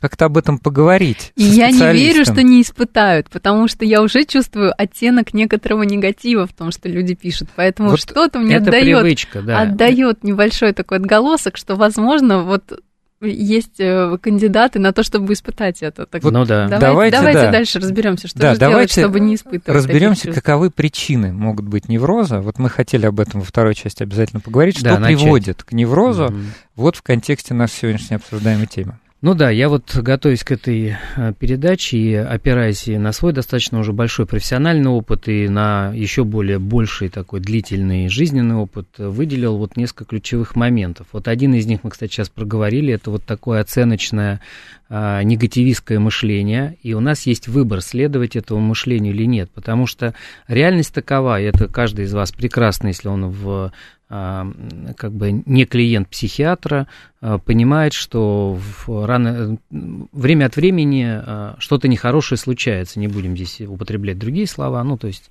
как-то 0.01 0.25
об 0.25 0.37
этом 0.37 0.57
поговорить. 0.57 1.31
И 1.35 1.43
я 1.43 1.69
не 1.69 1.93
верю, 1.93 2.25
что 2.25 2.41
не 2.41 2.61
испытают, 2.63 3.29
потому 3.29 3.67
что 3.67 3.85
я 3.85 4.01
уже 4.01 4.25
чувствую 4.25 4.73
оттенок 4.75 5.33
некоторого 5.33 5.83
негатива 5.83 6.47
в 6.47 6.53
том, 6.53 6.71
что 6.71 6.89
люди 6.89 7.13
пишут. 7.13 7.49
Поэтому 7.55 7.91
вот 7.91 7.99
что-то 7.99 8.39
мне 8.39 8.57
отдает, 8.57 9.01
привычка, 9.01 9.41
да. 9.43 9.61
отдает 9.61 10.23
небольшой 10.23 10.73
такой 10.73 10.97
отголосок, 10.97 11.55
что, 11.55 11.75
возможно, 11.75 12.41
вот 12.41 12.81
есть 13.21 13.79
э, 13.79 14.17
кандидаты 14.19 14.79
на 14.79 14.93
то, 14.93 15.03
чтобы 15.03 15.33
испытать 15.33 15.83
это. 15.83 16.07
Так 16.07 16.23
вот, 16.23 16.33
ну 16.33 16.45
да. 16.45 16.67
Давайте, 16.67 16.79
давайте, 16.79 17.17
давайте 17.17 17.41
да. 17.41 17.51
дальше 17.51 17.79
разберемся, 17.79 18.27
что 18.27 18.39
да, 18.39 18.53
же 18.53 18.59
давайте 18.59 18.95
делать, 18.95 19.11
чтобы 19.13 19.19
не 19.19 19.35
испытывать. 19.35 19.67
Разберемся, 19.67 20.33
каковы 20.33 20.71
причины 20.71 21.31
могут 21.31 21.67
быть 21.67 21.87
невроза. 21.87 22.41
Вот 22.41 22.57
мы 22.57 22.69
хотели 22.69 23.05
об 23.05 23.19
этом 23.19 23.41
во 23.41 23.45
второй 23.45 23.75
части 23.75 24.01
обязательно 24.01 24.39
поговорить. 24.39 24.79
Что 24.79 24.97
да, 24.97 25.05
приводит 25.05 25.57
начать. 25.57 25.63
к 25.63 25.73
неврозу? 25.73 26.25
Угу. 26.25 26.39
Вот 26.77 26.95
в 26.95 27.03
контексте 27.03 27.53
нашей 27.53 27.73
сегодняшней 27.73 28.15
обсуждаемой 28.15 28.65
темы. 28.65 28.97
Ну 29.21 29.35
да, 29.35 29.51
я 29.51 29.69
вот 29.69 29.95
готовясь 29.95 30.43
к 30.43 30.51
этой 30.51 30.97
э, 31.15 31.33
передаче 31.37 31.97
и 31.99 32.15
опираясь 32.15 32.87
и 32.87 32.97
на 32.97 33.11
свой 33.11 33.33
достаточно 33.33 33.77
уже 33.77 33.93
большой 33.93 34.25
профессиональный 34.25 34.89
опыт 34.89 35.27
и 35.27 35.47
на 35.47 35.91
еще 35.93 36.23
более 36.23 36.57
больший 36.57 37.09
такой 37.09 37.39
длительный 37.39 38.09
жизненный 38.09 38.55
опыт, 38.55 38.87
выделил 38.97 39.57
вот 39.57 39.77
несколько 39.77 40.05
ключевых 40.05 40.55
моментов. 40.55 41.05
Вот 41.11 41.27
один 41.27 41.53
из 41.53 41.67
них 41.67 41.83
мы, 41.83 41.91
кстати, 41.91 42.11
сейчас 42.11 42.29
проговорили, 42.29 42.95
это 42.95 43.11
вот 43.11 43.23
такое 43.23 43.61
оценочное 43.61 44.41
а, 44.89 45.21
негативистское 45.21 45.99
мышление, 45.99 46.77
и 46.81 46.95
у 46.95 46.99
нас 46.99 47.27
есть 47.27 47.47
выбор, 47.47 47.81
следовать 47.81 48.35
этому 48.35 48.59
мышлению 48.59 49.13
или 49.13 49.25
нет, 49.25 49.51
потому 49.51 49.85
что 49.85 50.15
реальность 50.47 50.95
такова, 50.95 51.39
и 51.39 51.45
это 51.45 51.67
каждый 51.67 52.05
из 52.05 52.13
вас 52.13 52.31
прекрасно, 52.31 52.87
если 52.87 53.07
он 53.07 53.29
в 53.29 53.71
как 54.11 55.13
бы 55.13 55.31
не 55.31 55.65
клиент 55.65 56.09
психиатра, 56.09 56.87
а, 57.21 57.37
понимает, 57.37 57.93
что 57.93 58.59
в 58.85 59.05
рано, 59.05 59.57
время 59.69 60.45
от 60.47 60.57
времени 60.57 61.05
а, 61.07 61.55
что-то 61.59 61.87
нехорошее 61.87 62.37
случается, 62.37 62.99
не 62.99 63.07
будем 63.07 63.37
здесь 63.37 63.61
употреблять 63.61 64.19
другие 64.19 64.47
слова, 64.47 64.83
ну, 64.83 64.97
то 64.97 65.07
есть 65.07 65.29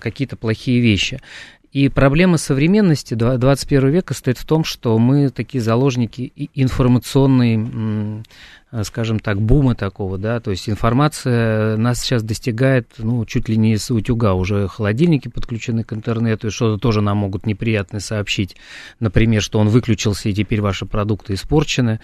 какие-то 0.00 0.36
плохие 0.36 0.80
вещи. 0.80 1.20
И 1.72 1.88
проблема 1.88 2.38
современности 2.38 3.14
21 3.14 3.88
века 3.90 4.14
стоит 4.14 4.38
в 4.38 4.46
том, 4.46 4.64
что 4.64 4.98
мы 4.98 5.28
такие 5.28 5.60
заложники 5.60 6.32
информационной 6.54 8.22
скажем 8.82 9.18
так, 9.18 9.40
бума 9.40 9.74
такого, 9.74 10.18
да, 10.18 10.40
то 10.40 10.50
есть 10.50 10.68
информация 10.68 11.76
нас 11.78 12.00
сейчас 12.00 12.22
достигает, 12.22 12.86
ну, 12.98 13.24
чуть 13.24 13.48
ли 13.48 13.56
не 13.56 13.78
с 13.78 13.90
утюга, 13.90 14.34
уже 14.34 14.68
холодильники 14.68 15.28
подключены 15.28 15.84
к 15.84 15.94
интернету, 15.94 16.48
и 16.48 16.50
что-то 16.50 16.78
тоже 16.78 17.00
нам 17.00 17.18
могут 17.18 17.46
неприятно 17.46 17.98
сообщить, 17.98 18.56
например, 19.00 19.40
что 19.40 19.58
он 19.58 19.68
выключился, 19.68 20.28
и 20.28 20.34
теперь 20.34 20.60
ваши 20.60 20.84
продукты 20.84 21.34
испорчены, 21.34 22.00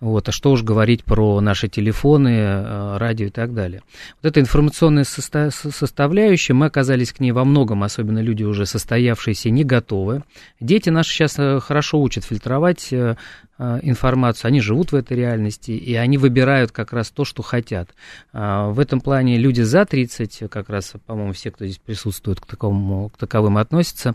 вот, 0.00 0.28
а 0.28 0.32
что 0.32 0.52
уж 0.52 0.62
говорить 0.62 1.04
про 1.04 1.40
наши 1.40 1.68
телефоны, 1.68 2.28
э, 2.28 2.96
радио 2.98 3.26
и 3.26 3.30
так 3.30 3.54
далее. 3.54 3.82
Вот 4.22 4.30
эта 4.30 4.40
информационная 4.40 5.04
состав, 5.04 5.54
составляющая, 5.54 6.54
мы 6.54 6.66
оказались 6.66 7.12
к 7.12 7.20
ней 7.20 7.32
во 7.32 7.44
многом, 7.44 7.82
особенно 7.82 8.20
люди 8.20 8.44
уже 8.44 8.66
состоявшиеся, 8.66 9.50
не 9.50 9.64
готовы. 9.64 10.22
Дети 10.60 10.90
наши 10.90 11.12
сейчас 11.12 11.38
э, 11.38 11.60
хорошо 11.60 12.00
учат 12.00 12.24
фильтровать 12.24 12.92
Э, 13.00 13.16
информацию, 13.82 14.48
они 14.48 14.60
живут 14.60 14.92
в 14.92 14.94
этой 14.94 15.16
реальности, 15.16 15.72
и 15.72 15.94
они 15.94 16.16
выбирают 16.16 16.72
как 16.72 16.92
раз 16.92 17.10
то, 17.10 17.24
что 17.24 17.42
хотят. 17.42 17.90
А, 18.32 18.70
в 18.70 18.80
этом 18.80 19.00
плане 19.00 19.36
люди 19.36 19.60
за 19.60 19.84
30, 19.84 20.44
как 20.50 20.70
раз, 20.70 20.94
по-моему, 21.06 21.32
все, 21.32 21.50
кто 21.50 21.66
здесь 21.66 21.78
присутствует, 21.78 22.40
к, 22.40 22.46
такому, 22.46 23.10
к 23.10 23.18
таковым 23.18 23.58
относятся, 23.58 24.14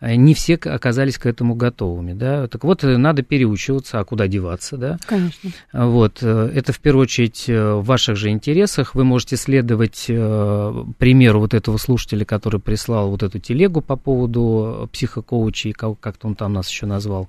э, 0.00 0.16
не 0.16 0.34
все 0.34 0.54
оказались 0.56 1.18
к 1.18 1.26
этому 1.26 1.54
готовыми, 1.54 2.14
да, 2.14 2.48
так 2.48 2.64
вот, 2.64 2.82
э, 2.82 2.96
надо 2.96 3.22
переучиваться, 3.22 4.00
а 4.00 4.04
куда 4.04 4.26
деваться, 4.26 4.76
да? 4.76 4.98
Конечно. 5.06 5.50
Вот, 5.72 6.22
это 6.22 6.72
в 6.72 6.80
первую 6.80 7.04
очередь 7.04 7.44
в 7.46 7.82
ваших 7.82 8.16
же 8.16 8.30
интересах, 8.30 8.96
вы 8.96 9.04
можете 9.04 9.36
следовать 9.36 10.06
примеру 10.06 11.40
вот 11.40 11.54
этого 11.54 11.76
слушателя, 11.76 12.24
который 12.24 12.60
прислал 12.60 13.10
вот 13.10 13.22
эту 13.22 13.38
телегу 13.38 13.82
по 13.82 13.94
поводу 13.94 14.88
психокоучей, 14.92 15.72
как-то 15.72 16.26
он 16.26 16.34
там 16.34 16.54
нас 16.54 16.68
еще 16.68 16.86
назвал, 16.86 17.28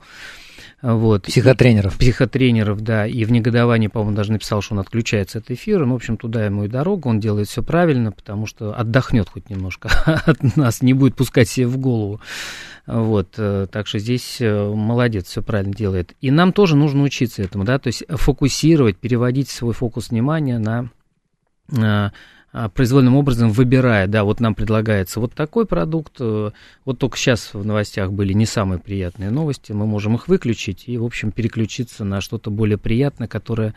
вот. 0.82 1.28
Психотренеров. 1.52 1.98
Психотренеров, 1.98 2.82
да. 2.82 3.06
И 3.06 3.26
в 3.26 3.32
негодовании, 3.32 3.88
по-моему, 3.88 4.16
даже 4.16 4.32
написал, 4.32 4.62
что 4.62 4.76
он 4.76 4.80
отключается 4.80 5.40
от 5.40 5.52
эфира. 5.52 5.86
Ну, 5.86 5.94
в 5.94 5.96
общем, 5.96 6.18
туда 6.18 6.46
ему 6.46 6.66
и 6.66 6.68
дорога. 6.68 7.08
Он 7.08 7.20
делает 7.20 7.48
все 7.48 7.64
правильно, 7.64 8.12
потому 8.12 8.46
что 8.46 8.74
отдохнет 8.74 9.30
хоть 9.30 9.50
немножко 9.50 9.90
от 10.26 10.56
нас, 10.56 10.82
не 10.82 10.94
будет 10.94 11.16
пускать 11.16 11.50
себе 11.50 11.68
в 11.68 11.78
голову. 11.78 12.22
Вот, 12.88 13.36
э, 13.38 13.68
так 13.72 13.88
что 13.88 14.00
здесь 14.00 14.38
э, 14.40 14.74
молодец, 14.74 15.28
все 15.28 15.42
правильно 15.42 15.74
делает. 15.74 16.14
И 16.20 16.32
нам 16.32 16.52
тоже 16.52 16.76
нужно 16.76 17.04
учиться 17.04 17.44
этому, 17.44 17.64
да, 17.64 17.78
то 17.80 17.88
есть 17.88 18.04
фокусировать, 18.10 18.98
переводить 18.98 19.50
свой 19.50 19.74
фокус 19.74 20.10
внимания 20.10 20.58
на 20.58 20.90
э, 21.72 22.12
произвольным 22.52 23.16
образом 23.16 23.52
выбирая, 23.52 24.08
да, 24.08 24.24
вот 24.24 24.40
нам 24.40 24.56
предлагается 24.56 25.20
вот 25.20 25.34
такой 25.34 25.66
продукт, 25.66 26.18
э, 26.20 26.52
вот 26.86 27.00
только 27.00 27.18
сейчас 27.18 27.54
в 27.54 27.66
новостях 27.66 28.12
были 28.12 28.34
не 28.34 28.46
самые 28.46 28.80
приятные 28.80 29.30
новости, 29.30 29.72
мы 29.72 29.86
можем 29.86 30.16
их 30.16 30.28
выключить 30.28 30.84
и, 30.88 30.98
в 30.98 31.06
общем, 31.06 31.32
переключиться 31.32 32.04
на 32.04 32.20
что-то 32.20 32.52
более 32.52 32.78
приятное, 32.78 33.28
которое 33.28 33.74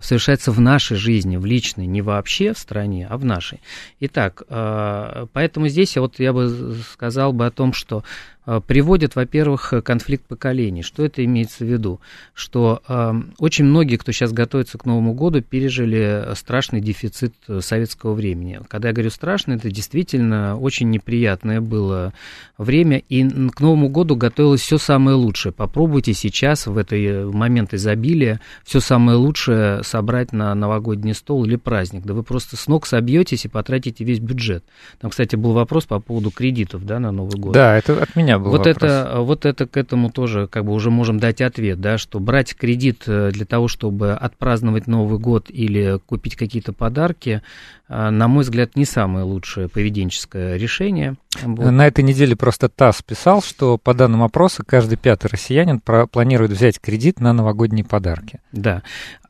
совершается 0.00 0.50
в 0.50 0.60
нашей 0.60 0.96
жизни, 0.96 1.36
в 1.36 1.44
личной, 1.44 1.86
не 1.86 2.02
вообще 2.02 2.52
в 2.54 2.58
стране, 2.58 3.06
а 3.08 3.16
в 3.16 3.24
нашей. 3.24 3.60
Итак, 4.00 4.42
а, 4.48 5.26
поэтому 5.32 5.68
здесь 5.68 5.94
я 5.94 6.02
вот 6.02 6.18
я 6.18 6.32
бы 6.32 6.76
сказал 6.92 7.32
бы 7.32 7.46
о 7.46 7.50
том, 7.50 7.72
что 7.72 8.02
а, 8.39 8.39
приводит, 8.66 9.16
во-первых, 9.16 9.74
конфликт 9.84 10.24
поколений. 10.26 10.82
Что 10.82 11.04
это 11.04 11.24
имеется 11.24 11.64
в 11.64 11.68
виду? 11.68 12.00
Что 12.34 12.82
э, 12.88 13.12
очень 13.38 13.64
многие, 13.64 13.96
кто 13.96 14.12
сейчас 14.12 14.32
готовится 14.32 14.78
к 14.78 14.86
Новому 14.86 15.14
году, 15.14 15.42
пережили 15.42 16.34
страшный 16.34 16.80
дефицит 16.80 17.34
советского 17.60 18.14
времени. 18.14 18.60
Когда 18.68 18.88
я 18.88 18.94
говорю 18.94 19.10
страшный, 19.10 19.56
это 19.56 19.70
действительно 19.70 20.56
очень 20.58 20.90
неприятное 20.90 21.60
было 21.60 22.12
время, 22.58 22.98
и 23.08 23.28
к 23.50 23.60
Новому 23.60 23.88
году 23.88 24.16
готовилось 24.16 24.60
все 24.60 24.78
самое 24.78 25.16
лучшее. 25.16 25.52
Попробуйте 25.52 26.14
сейчас, 26.14 26.66
в 26.66 26.76
этот 26.76 27.32
момент 27.32 27.74
изобилия, 27.74 28.40
все 28.64 28.80
самое 28.80 29.16
лучшее 29.16 29.82
собрать 29.82 30.32
на 30.32 30.54
новогодний 30.54 31.14
стол 31.14 31.44
или 31.44 31.56
праздник. 31.56 32.04
Да 32.04 32.14
вы 32.14 32.22
просто 32.22 32.56
с 32.56 32.66
ног 32.66 32.86
собьетесь 32.86 33.44
и 33.44 33.48
потратите 33.48 34.04
весь 34.04 34.18
бюджет. 34.18 34.64
Там, 35.00 35.10
кстати, 35.10 35.36
был 35.36 35.52
вопрос 35.52 35.84
по 35.84 36.00
поводу 36.00 36.30
кредитов 36.30 36.84
да, 36.84 36.98
на 36.98 37.10
Новый 37.12 37.38
год. 37.38 37.52
Да, 37.52 37.76
это 37.76 38.02
от 38.02 38.16
меня 38.16 38.29
был 38.38 38.50
вот 38.50 38.66
вопрос. 38.66 38.76
Это, 38.76 39.20
вот 39.20 39.46
это 39.46 39.66
к 39.66 39.76
этому 39.76 40.10
тоже 40.10 40.46
как 40.46 40.64
бы 40.64 40.72
уже 40.72 40.90
можем 40.90 41.18
дать 41.18 41.40
ответ, 41.40 41.80
да, 41.80 41.98
что 41.98 42.20
брать 42.20 42.54
кредит 42.54 43.04
э, 43.06 43.30
для 43.32 43.46
того, 43.46 43.68
чтобы 43.68 44.12
отпраздновать 44.12 44.86
Новый 44.86 45.18
год 45.18 45.46
или 45.48 45.98
купить 46.06 46.36
какие-то 46.36 46.72
подарки, 46.72 47.42
э, 47.88 48.10
на 48.10 48.28
мой 48.28 48.44
взгляд, 48.44 48.76
не 48.76 48.84
самое 48.84 49.24
лучшее 49.24 49.68
поведенческое 49.68 50.56
решение. 50.56 51.16
Вот. 51.42 51.70
На 51.70 51.86
этой 51.86 52.02
неделе 52.02 52.36
просто 52.36 52.68
ТАСС 52.68 53.02
писал, 53.02 53.42
что 53.42 53.78
по 53.78 53.94
данным 53.94 54.22
опроса 54.22 54.64
каждый 54.64 54.96
пятый 54.96 55.28
россиянин 55.28 55.80
планирует 55.80 56.50
взять 56.50 56.80
кредит 56.80 57.20
на 57.20 57.32
новогодние 57.32 57.84
подарки. 57.84 58.40
Да. 58.52 58.82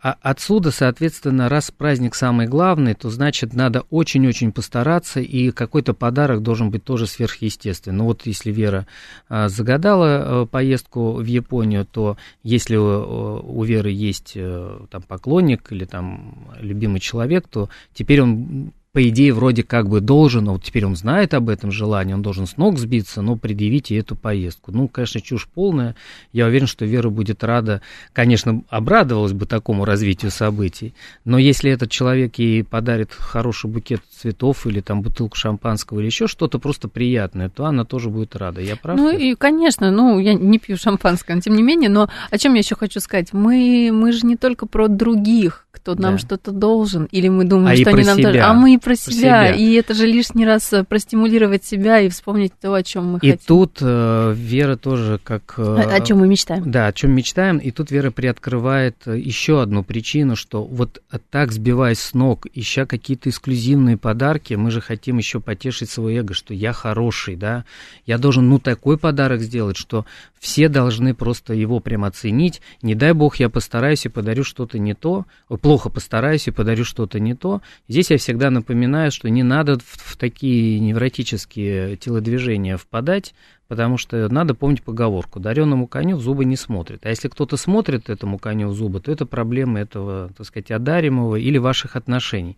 А 0.03 0.17
отсюда, 0.23 0.71
соответственно, 0.71 1.51
раз 1.51 1.71
праздник 1.71 2.15
самый 2.15 2.47
главный, 2.47 2.95
то 2.95 3.11
значит 3.11 3.53
надо 3.53 3.85
очень-очень 3.91 4.51
постараться, 4.51 5.21
и 5.21 5.51
какой-то 5.51 5.93
подарок 5.93 6.43
должен 6.43 6.71
быть 6.71 6.85
тоже 6.85 7.07
сверхъестественный. 7.07 7.99
Ну 7.99 8.05
вот 8.05 8.25
если 8.25 8.51
Вера 8.51 8.87
а, 8.87 8.90
загадала 9.29 10.07
а, 10.09 10.47
поездку 10.47 11.15
в 11.15 11.25
Японию, 11.25 11.87
то 11.87 12.17
если 12.43 12.77
у, 12.77 13.41
у 13.43 13.65
Веры 13.65 13.91
есть 13.91 14.35
а, 14.37 14.87
там 14.91 15.03
поклонник 15.03 15.73
или 15.73 15.85
там 15.85 16.51
любимый 16.59 17.01
человек, 17.01 17.49
то 17.49 17.69
теперь 17.95 18.23
он 18.23 18.73
по 18.93 19.09
идее, 19.09 19.33
вроде 19.33 19.63
как 19.63 19.89
бы 19.89 20.01
должен, 20.01 20.49
а 20.49 20.53
вот 20.53 20.65
теперь 20.65 20.85
он 20.85 20.97
знает 20.97 21.33
об 21.35 21.49
этом 21.49 21.71
желании, 21.71 22.13
он 22.13 22.23
должен 22.23 22.47
с 22.47 22.57
ног 22.57 22.77
сбиться, 22.77 23.23
но 23.23 23.37
предъявите 23.37 23.97
эту 23.97 24.17
поездку. 24.17 24.73
Ну, 24.73 24.89
конечно, 24.89 25.21
чушь 25.21 25.47
полная. 25.47 25.95
Я 26.33 26.47
уверен, 26.47 26.67
что 26.67 26.85
Вера 26.85 27.09
будет 27.09 27.45
рада, 27.45 27.83
конечно, 28.13 28.63
обрадовалась 28.69 29.33
бы 29.33 29.47
такому 29.47 29.85
развитию 29.85 30.33
событий, 30.33 30.93
но 31.25 31.39
если 31.39 31.71
этот 31.71 31.91
человек 31.91 32.37
ей 32.39 32.65
подарит 32.65 33.13
хороший 33.13 33.71
букет 33.71 34.01
цветов 34.11 34.67
или 34.67 34.81
там 34.81 35.03
бутылку 35.03 35.37
шампанского 35.37 36.01
или 36.01 36.07
еще 36.07 36.27
что-то 36.27 36.59
просто 36.59 36.89
приятное, 36.89 37.49
то 37.49 37.67
она 37.67 37.85
тоже 37.85 38.11
будет 38.11 38.35
рада. 38.35 38.61
Я 38.61 38.75
прав? 38.75 38.97
Ну, 38.97 39.17
и, 39.17 39.37
конечно, 39.37 39.93
ну, 39.93 40.19
я 40.19 40.35
не 40.35 40.59
пью 40.59 40.77
шампанское, 40.77 41.37
но 41.37 41.41
тем 41.41 41.55
не 41.55 41.63
менее, 41.63 41.91
но 41.91 42.11
о 42.29 42.39
чем 42.39 42.55
я 42.55 42.59
еще 42.59 42.75
хочу 42.75 42.99
сказать? 42.99 43.33
Мы, 43.33 43.91
мы 43.93 44.11
же 44.11 44.27
не 44.27 44.37
только 44.37 44.67
про 44.67 44.89
других, 44.89 45.69
кто 45.71 45.95
нам 45.95 46.15
да. 46.15 46.19
что-то 46.19 46.51
должен, 46.51 47.05
или 47.05 47.29
мы 47.29 47.45
думаем, 47.45 47.69
а 47.69 47.77
что 47.77 47.91
они 47.91 48.05
нам 48.05 48.21
должны, 48.21 48.41
а 48.41 48.53
мы 48.53 48.80
про, 48.81 48.91
про 48.91 48.97
себя. 48.97 49.53
И 49.53 49.73
это 49.75 49.95
же 49.95 50.07
лишний 50.07 50.45
раз 50.45 50.73
э, 50.73 50.85
простимулировать 50.85 51.65
себя 51.65 52.01
и 52.01 52.09
вспомнить 52.09 52.53
то, 52.61 52.75
о 52.75 52.83
чем 52.83 53.13
мы 53.13 53.19
и 53.19 53.31
хотим. 53.31 53.35
И 53.35 53.39
тут 53.47 53.79
э, 53.81 54.35
Вера 54.37 54.77
тоже 54.77 55.21
как... 55.23 55.55
Э, 55.59 55.63
о, 55.63 55.95
о 55.95 56.01
чем 56.01 56.19
мы 56.19 56.27
мечтаем. 56.27 56.71
Да, 56.71 56.87
о 56.87 56.93
чем 56.93 57.13
мечтаем. 57.13 57.59
И 57.59 57.71
тут 57.71 57.91
Вера 57.91 58.11
приоткрывает 58.11 58.97
э, 59.07 59.19
еще 59.19 59.63
одну 59.63 59.85
причину, 59.85 60.37
что 60.37 60.65
вот 60.65 61.03
так 61.31 61.53
сбиваясь 61.53 62.01
с 62.01 62.15
ног, 62.15 62.47
ища 62.53 62.87
какие-то 62.87 63.31
эксклюзивные 63.31 63.97
подарки, 63.97 64.55
мы 64.55 64.71
же 64.71 64.81
хотим 64.81 65.19
еще 65.19 65.41
потешить 65.41 65.91
свое 65.91 66.21
эго, 66.21 66.35
что 66.35 66.55
я 66.55 66.73
хороший, 66.73 67.37
да, 67.37 67.65
я 68.07 68.19
должен, 68.19 68.49
ну, 68.49 68.59
такой 68.59 68.99
подарок 68.99 69.41
сделать, 69.41 69.77
что 69.77 70.05
все 70.39 70.69
должны 70.69 71.15
просто 71.15 71.53
его 71.53 71.81
прям 71.81 72.05
оценить. 72.05 72.63
Не 72.83 72.95
дай 72.95 73.13
бог, 73.13 73.37
я 73.37 73.51
постараюсь 73.51 74.07
и 74.07 74.09
подарю 74.09 74.43
что-то 74.43 74.79
не 74.79 74.95
то, 74.95 75.27
плохо 75.61 75.91
постараюсь 75.91 76.49
и 76.49 76.51
подарю 76.51 76.85
что-то 76.85 77.21
не 77.21 77.35
то. 77.35 77.61
Здесь 77.89 78.11
я 78.11 78.17
всегда 78.17 78.51
напоминаю, 78.51 78.70
напоминаю, 78.71 79.11
что 79.11 79.29
не 79.29 79.43
надо 79.43 79.79
в, 79.81 79.83
в 79.85 80.17
такие 80.17 80.79
невротические 80.79 81.97
телодвижения 81.97 82.77
впадать, 82.77 83.35
потому 83.67 83.97
что 83.97 84.29
надо 84.29 84.55
помнить 84.55 84.85
поговорку 84.85 85.41
«дареному 85.41 85.89
коню 85.89 86.17
в 86.17 86.21
зубы 86.21 86.45
не 86.45 86.55
смотрит». 86.55 87.05
А 87.05 87.09
если 87.09 87.27
кто-то 87.27 87.57
смотрит 87.57 88.09
этому 88.09 88.39
коню 88.39 88.69
в 88.69 88.75
зубы, 88.75 89.01
то 89.01 89.11
это 89.11 89.27
проблема 89.27 89.81
этого, 89.81 90.31
так 90.37 90.47
сказать, 90.47 90.71
одаримого 90.71 91.35
или 91.35 91.59
ваших 91.59 91.97
отношений. 91.97 92.57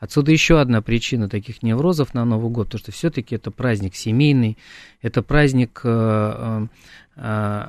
Отсюда 0.00 0.32
еще 0.32 0.60
одна 0.60 0.82
причина 0.82 1.28
таких 1.28 1.62
неврозов 1.62 2.12
на 2.12 2.24
Новый 2.24 2.50
год, 2.50 2.66
потому 2.66 2.80
что 2.80 2.90
все-таки 2.90 3.36
это 3.36 3.52
праздник 3.52 3.94
семейный, 3.94 4.58
это 5.00 5.22
праздник 5.22 5.80
э, 5.84 6.66
э, 7.14 7.64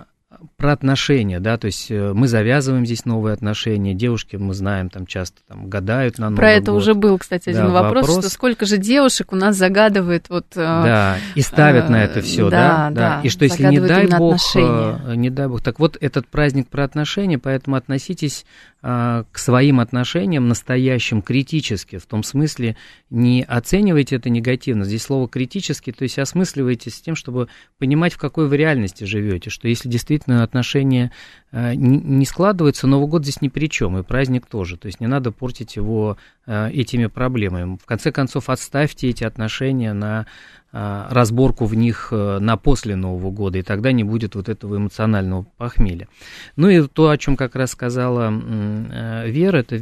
про 0.58 0.74
отношения, 0.74 1.40
да, 1.40 1.58
то 1.58 1.68
есть 1.68 1.90
э, 1.90 2.14
мы 2.14 2.28
завязываем 2.28 2.86
здесь 2.86 3.06
новые 3.06 3.34
отношения, 3.34 3.94
девушки, 3.94 4.36
мы 4.36 4.54
знаем, 4.54 4.90
там 4.90 5.06
часто 5.06 5.42
там 5.48 5.70
гадают 5.70 6.18
на 6.18 6.30
Новый 6.30 6.38
Про 6.38 6.52
это 6.52 6.72
год. 6.72 6.82
уже 6.82 6.94
был, 6.94 7.18
кстати, 7.18 7.50
один 7.50 7.68
да, 7.68 7.70
вопрос, 7.70 8.08
вопрос, 8.08 8.26
что 8.26 8.34
сколько 8.34 8.66
же 8.66 8.78
девушек 8.78 9.34
у 9.34 9.36
нас 9.36 9.56
загадывает 9.56 10.30
вот... 10.30 10.46
Да, 10.56 11.18
и 11.36 11.42
ставят 11.42 11.86
э, 11.86 11.92
на 11.92 12.04
это 12.04 12.22
все, 12.22 12.50
да, 12.50 12.90
да, 12.90 13.18
да, 13.18 13.22
и 13.24 13.30
что 13.30 13.46
если 13.46 13.66
не 13.66 13.80
дай 13.80 14.08
бог, 14.08 14.36
отношения. 14.36 15.16
не 15.16 15.30
дай 15.30 15.48
бог, 15.48 15.62
так 15.62 15.80
вот 15.80 15.98
этот 16.00 16.28
праздник 16.28 16.68
про 16.70 16.84
отношения, 16.84 17.38
поэтому 17.38 17.76
относитесь 17.76 18.46
к 18.84 19.38
своим 19.38 19.80
отношениям 19.80 20.50
настоящим 20.50 21.22
критически, 21.22 22.00
в 22.00 22.06
том 22.06 22.22
смысле 22.22 22.76
не 23.10 23.42
оценивайте 23.42 24.18
это 24.18 24.30
негативно, 24.30 24.84
здесь 24.84 25.04
слово 25.04 25.30
критически, 25.30 25.94
то 25.94 26.04
есть 26.04 26.20
осмысливайте 26.20 26.90
с 26.90 27.00
тем, 27.00 27.16
чтобы 27.16 27.48
понимать, 27.78 28.12
в 28.12 28.18
какой 28.18 28.50
вы 28.50 28.58
реальности 28.58 29.06
живете, 29.06 29.50
что 29.50 29.70
если 29.70 29.88
действительно 29.88 30.44
отношения 30.44 31.14
а, 31.54 31.74
не 31.76 32.26
складываются, 32.26 32.86
Новый 32.86 33.08
год 33.08 33.24
здесь 33.24 33.40
ни 33.40 33.48
при 33.48 33.68
чем, 33.68 33.98
и 33.98 34.04
праздник 34.04 34.48
тоже, 34.48 34.76
то 34.76 34.88
есть 34.88 35.00
не 35.00 35.08
надо 35.08 35.32
портить 35.32 35.78
его 35.78 36.18
а, 36.46 36.70
этими 36.70 37.06
проблемами. 37.06 37.78
В 37.82 37.86
конце 37.86 38.12
концов, 38.12 38.50
отставьте 38.50 39.08
эти 39.08 39.24
отношения 39.24 39.94
на 39.94 40.20
а, 40.22 40.26
разборку 40.74 41.66
в 41.66 41.76
них 41.76 42.08
э, 42.12 42.40
на 42.40 42.58
после 42.58 42.96
Нового 42.96 43.30
года, 43.30 43.60
и 43.60 43.62
тогда 43.62 43.92
не 43.92 44.04
будет 44.04 44.34
вот 44.34 44.50
этого 44.50 44.78
эмоционального 44.78 45.46
похмелья. 45.58 46.08
Ну 46.56 46.68
и 46.68 46.82
то, 46.88 47.10
о 47.10 47.18
чем 47.20 47.38
как 47.38 47.56
раз 47.56 47.72
сказала 47.72 48.34
э, 48.34 49.30
Вера, 49.30 49.58
это 49.58 49.76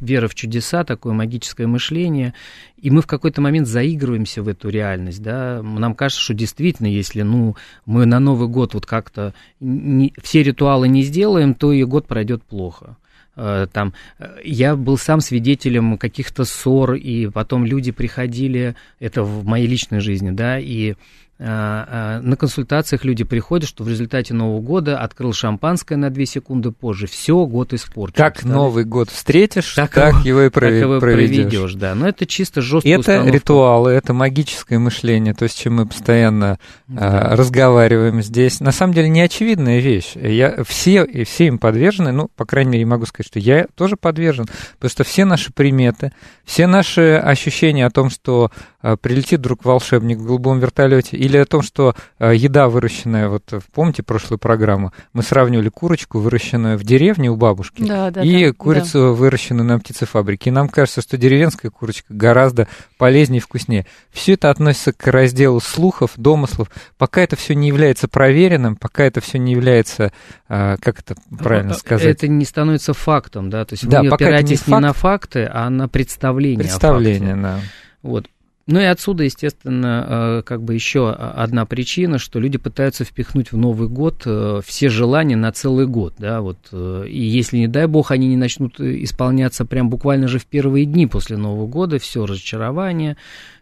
вера 0.00 0.28
в 0.28 0.34
чудеса, 0.34 0.84
такое 0.84 1.12
магическое 1.12 1.66
мышление, 1.66 2.32
и 2.78 2.90
мы 2.90 3.02
в 3.02 3.06
какой-то 3.06 3.42
момент 3.42 3.68
заигрываемся 3.68 4.42
в 4.42 4.48
эту 4.48 4.70
реальность, 4.70 5.22
да, 5.22 5.60
нам 5.62 5.94
кажется, 5.94 6.22
что 6.22 6.32
действительно, 6.32 6.86
если, 6.86 7.20
ну, 7.20 7.56
мы 7.84 8.06
на 8.06 8.18
Новый 8.18 8.48
год 8.48 8.72
вот 8.72 8.86
как-то 8.86 9.34
не, 9.60 10.14
все 10.22 10.42
ритуалы 10.42 10.88
не 10.88 11.02
сделаем, 11.02 11.54
то 11.54 11.70
и 11.70 11.84
год 11.84 12.06
пройдет 12.06 12.42
плохо. 12.42 12.96
Э, 13.36 13.66
там, 13.72 13.94
э, 14.18 14.38
я 14.44 14.76
был 14.76 14.98
сам 14.98 15.20
свидетелем 15.20 15.98
каких-то 15.98 16.44
ссор, 16.44 16.94
и 16.94 17.28
потом 17.28 17.64
люди 17.64 17.92
приходили, 17.92 18.74
это 18.98 19.22
в 19.22 19.44
моей 19.44 19.66
личной 19.66 20.00
жизни, 20.00 20.30
да, 20.30 20.58
и 20.58 20.94
на 21.40 22.36
консультациях 22.38 23.04
люди 23.04 23.24
приходят, 23.24 23.66
что 23.66 23.82
в 23.82 23.88
результате 23.88 24.34
Нового 24.34 24.60
года 24.60 24.98
открыл 24.98 25.32
шампанское 25.32 25.96
на 25.96 26.10
2 26.10 26.24
секунды 26.26 26.70
позже. 26.70 27.06
Все, 27.06 27.46
год 27.46 27.72
испорчен. 27.72 28.16
Как? 28.16 28.44
Новый 28.44 28.84
год 28.84 29.08
встретишь, 29.08 29.74
так, 29.74 29.90
так 29.90 30.24
его 30.24 30.42
и 30.42 30.50
проведешь. 30.50 30.80
Так 30.80 30.90
его 30.90 31.00
проведешь, 31.00 31.74
да. 31.74 31.94
Но 31.94 32.08
это 32.08 32.26
чисто 32.26 32.60
жестко. 32.60 32.88
Это 32.88 33.00
установка. 33.00 33.32
ритуалы, 33.32 33.90
это 33.92 34.12
магическое 34.12 34.78
мышление, 34.78 35.32
то, 35.32 35.48
с 35.48 35.52
чем 35.52 35.76
мы 35.76 35.86
постоянно 35.86 36.58
да. 36.88 37.30
а, 37.32 37.36
разговариваем 37.36 38.22
здесь. 38.22 38.60
На 38.60 38.72
самом 38.72 38.92
деле 38.92 39.08
неочевидная 39.08 39.78
вещь. 39.80 40.12
Я, 40.16 40.62
все, 40.64 41.04
и 41.04 41.24
все 41.24 41.46
им 41.46 41.58
подвержены, 41.58 42.12
ну, 42.12 42.28
по 42.28 42.44
крайней 42.44 42.72
мере, 42.72 42.86
могу 42.86 43.06
сказать, 43.06 43.26
что 43.26 43.38
я 43.38 43.66
тоже 43.74 43.96
подвержен, 43.96 44.46
потому 44.74 44.90
что 44.90 45.04
все 45.04 45.24
наши 45.24 45.52
приметы, 45.52 46.12
все 46.44 46.66
наши 46.66 47.14
ощущения 47.14 47.86
о 47.86 47.90
том, 47.90 48.10
что 48.10 48.50
а, 48.82 48.96
прилетит 48.96 49.40
вдруг 49.40 49.64
волшебник 49.64 50.18
в 50.18 50.26
голубом 50.26 50.58
вертолете, 50.58 51.16
или 51.16 51.29
о 51.38 51.44
том, 51.44 51.62
что 51.62 51.94
а, 52.18 52.32
еда, 52.32 52.68
выращенная, 52.68 53.28
вот 53.28 53.52
помните 53.72 54.02
прошлую 54.02 54.38
программу, 54.38 54.92
мы 55.12 55.22
сравнивали 55.22 55.68
курочку, 55.68 56.18
выращенную 56.18 56.78
в 56.78 56.84
деревне 56.84 57.30
у 57.30 57.36
бабушки, 57.36 57.82
да, 57.82 58.10
да, 58.10 58.22
и 58.22 58.46
да, 58.46 58.52
курицу, 58.52 58.98
да. 58.98 59.10
выращенную 59.10 59.66
на 59.66 59.78
птицефабрике. 59.78 60.50
И 60.50 60.52
нам 60.52 60.68
кажется, 60.68 61.02
что 61.02 61.16
деревенская 61.16 61.70
курочка 61.70 62.12
гораздо 62.12 62.68
полезнее 62.98 63.38
и 63.38 63.42
вкуснее. 63.42 63.86
Все 64.10 64.34
это 64.34 64.50
относится 64.50 64.92
к 64.92 65.06
разделу 65.06 65.60
слухов, 65.60 66.12
домыслов. 66.16 66.70
Пока 66.98 67.20
это 67.22 67.36
все 67.36 67.54
не 67.54 67.68
является 67.68 68.08
проверенным, 68.08 68.76
пока 68.76 69.04
это 69.04 69.20
все 69.20 69.38
не 69.38 69.52
является, 69.52 70.12
а, 70.48 70.76
как 70.78 71.00
это 71.00 71.14
правильно 71.38 71.74
сказать? 71.74 72.06
Это 72.06 72.28
не 72.28 72.44
становится 72.44 72.94
фактом, 72.94 73.50
да, 73.50 73.64
то 73.64 73.74
есть 73.74 73.88
да, 73.88 74.02
вы 74.02 74.08
опираетесь 74.08 74.50
не, 74.50 74.56
факт, 74.56 74.68
не 74.68 74.80
на 74.80 74.92
факты, 74.92 75.50
а 75.52 75.70
на 75.70 75.88
представление. 75.88 76.60
Представление, 76.60 77.36
да. 77.36 77.60
Вот. 78.02 78.26
Ну 78.70 78.78
и 78.78 78.84
отсюда, 78.84 79.24
естественно, 79.24 80.06
э, 80.08 80.42
как 80.46 80.62
бы 80.62 80.74
еще 80.74 81.10
одна 81.10 81.66
причина, 81.66 82.18
что 82.18 82.38
люди 82.38 82.56
пытаются 82.56 83.04
впихнуть 83.04 83.50
в 83.50 83.56
Новый 83.56 83.88
год 83.88 84.22
э, 84.26 84.60
все 84.64 84.88
желания 84.88 85.34
на 85.34 85.50
целый 85.50 85.88
год, 85.88 86.14
да, 86.18 86.40
вот, 86.40 86.58
э, 86.70 87.04
и 87.08 87.20
если, 87.20 87.58
не 87.58 87.66
дай 87.66 87.86
бог, 87.88 88.12
они 88.12 88.28
не 88.28 88.36
начнут 88.36 88.78
исполняться 88.78 89.64
прям 89.64 89.90
буквально 89.90 90.28
же 90.28 90.38
в 90.38 90.46
первые 90.46 90.84
дни 90.84 91.08
после 91.08 91.36
Нового 91.36 91.66
года, 91.66 91.98
все 91.98 92.24
разочарование, 92.24 93.16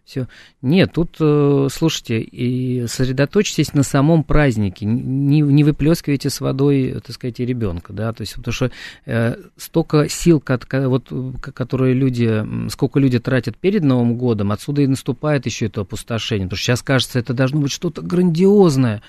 все. 0.09 0.27
Нет, 0.63 0.93
тут, 0.95 1.17
э, 1.21 1.69
слушайте, 1.71 2.21
и 2.21 2.87
сосредоточьтесь 2.87 3.75
на 3.75 3.83
самом 3.83 4.25
празднике, 4.25 4.87
не, 4.87 5.41
не 5.41 5.65
выплескивайте 5.65 6.31
с 6.31 6.41
водой, 6.41 7.01
так 7.05 7.15
сказать, 7.15 7.39
ребенка, 7.41 7.93
да, 7.93 8.13
то 8.15 8.23
есть, 8.23 8.35
потому 8.35 8.53
что 8.53 8.71
э, 9.05 9.37
столько 9.59 10.09
сил, 10.09 10.43
вот, 10.47 11.13
которые 11.43 11.93
люди, 11.93 12.43
сколько 12.71 12.99
люди 12.99 13.19
тратят 13.19 13.59
перед 13.59 13.83
Новым 13.83 14.17
годом, 14.17 14.51
отсюда 14.51 14.81
и 14.81 14.87
наступает 14.87 15.45
еще 15.45 15.67
это 15.67 15.83
опустошение, 15.83 16.47
потому 16.47 16.57
что 16.57 16.65
сейчас 16.65 16.83
кажется, 16.83 17.19
это 17.19 17.35
должно 17.35 17.61
быть 17.61 17.73
что-то 17.73 18.01
грандиозное, 18.01 19.03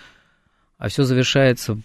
а 0.78 0.90
все 0.90 1.04
завершается 1.04 1.80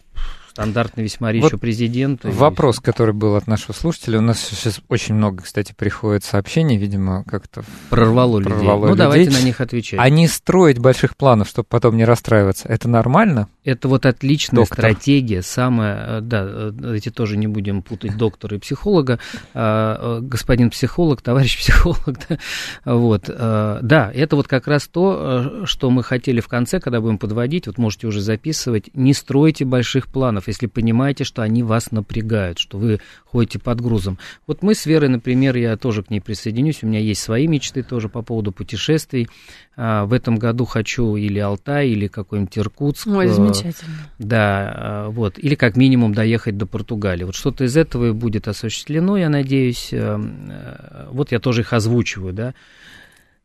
Стандартный 0.55 1.03
весьма 1.03 1.33
речь 1.33 1.43
вот 1.43 1.61
президента. 1.61 2.31
Вопрос, 2.31 2.79
который 2.79 3.13
был 3.13 3.35
от 3.35 3.49
нашего 3.49 3.73
слушателя. 3.73 4.19
У 4.19 4.23
нас 4.23 4.39
сейчас 4.39 4.81
очень 4.89 5.17
много, 5.17 5.43
кстати, 5.43 5.75
приходит 5.77 6.23
сообщений, 6.23 6.77
видимо, 6.77 7.25
как-то... 7.25 7.65
Прорвало, 7.91 8.39
людей. 8.39 8.53
Прорвало 8.53 8.83
ну, 8.83 8.87
людей. 8.93 8.99
давайте 8.99 9.31
на 9.33 9.43
них 9.43 9.61
отвечать. 9.61 9.99
А 9.99 10.09
не 10.09 10.29
строить 10.29 10.79
больших 10.79 11.17
планов, 11.17 11.49
чтобы 11.49 11.67
потом 11.69 11.97
не 11.97 12.05
расстраиваться, 12.05 12.69
это 12.69 12.89
нормально? 12.89 13.49
Это 13.65 13.89
вот 13.89 14.07
отличная 14.07 14.61
Доктор. 14.61 14.79
стратегия, 14.79 15.43
самая... 15.43 16.19
Э, 16.19 16.21
да, 16.21 16.45
э, 16.47 16.95
эти 16.95 17.11
тоже 17.11 17.37
не 17.37 17.49
будем 17.49 17.83
путать 17.83 18.17
доктора 18.17 18.57
и 18.57 18.61
психолога. 18.61 19.19
А, 19.55 20.19
э, 20.19 20.21
господин 20.21 20.71
психолог, 20.71 21.21
товарищ 21.21 21.59
психолог, 21.59 22.17
да, 22.29 22.39
вот. 22.85 23.25
Да, 23.25 24.13
это 24.15 24.37
вот 24.37 24.47
как 24.47 24.69
раз 24.69 24.87
то, 24.87 25.65
что 25.65 25.91
мы 25.91 26.05
хотели 26.05 26.39
в 26.41 26.47
конце, 26.47 26.79
когда 26.79 27.01
будем 27.01 27.19
подводить, 27.19 27.67
вот 27.67 27.77
можете 27.77 28.07
уже 28.07 28.21
записывать, 28.21 28.91
не 28.95 29.15
стройте 29.15 29.65
больших 29.65 30.07
планов 30.07 30.44
клиентов, 30.45 30.49
если 30.49 30.67
понимаете, 30.67 31.25
что 31.25 31.43
они 31.43 31.63
вас 31.63 31.91
напрягают, 31.91 32.59
что 32.59 32.79
вы 32.79 33.01
ходите 33.25 33.59
под 33.59 33.81
грузом. 33.81 34.19
Вот 34.47 34.63
мы 34.63 34.75
с 34.75 34.87
Верой, 34.87 35.09
например, 35.09 35.57
я 35.57 35.77
тоже 35.77 36.03
к 36.03 36.11
ней 36.11 36.21
присоединюсь, 36.21 36.83
у 36.83 36.87
меня 36.87 37.01
есть 37.01 37.23
свои 37.23 37.47
мечты 37.47 37.83
тоже 37.83 38.09
по 38.09 38.23
поводу 38.23 38.53
путешествий. 38.53 39.29
А, 39.77 40.05
в 40.05 40.13
этом 40.13 40.37
году 40.37 40.65
хочу 40.65 41.17
или 41.17 41.39
Алтай, 41.39 41.89
или 41.89 42.07
какой-нибудь 42.07 42.59
Иркутск. 42.59 43.07
Ой, 43.09 43.29
замечательно. 43.29 43.95
Да, 44.19 44.73
а, 44.77 45.09
вот, 45.11 45.39
или 45.39 45.55
как 45.55 45.77
минимум 45.77 46.15
доехать 46.15 46.57
до 46.57 46.67
Португалии. 46.67 47.25
Вот 47.25 47.35
что-то 47.35 47.65
из 47.65 47.77
этого 47.77 48.13
будет 48.13 48.49
осуществлено, 48.49 49.17
я 49.17 49.29
надеюсь. 49.29 49.93
Э, 49.93 50.19
э, 50.19 51.09
вот 51.11 51.33
я 51.33 51.41
тоже 51.41 51.63
их 51.63 51.73
озвучиваю, 51.73 52.33
да. 52.33 52.55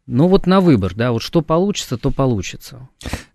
Ну 0.06 0.28
вот 0.28 0.48
на 0.48 0.60
выбор, 0.60 0.96
да, 0.96 1.12
вот 1.12 1.22
что 1.22 1.42
получится, 1.42 1.98
то 1.98 2.10
получится. 2.10 2.90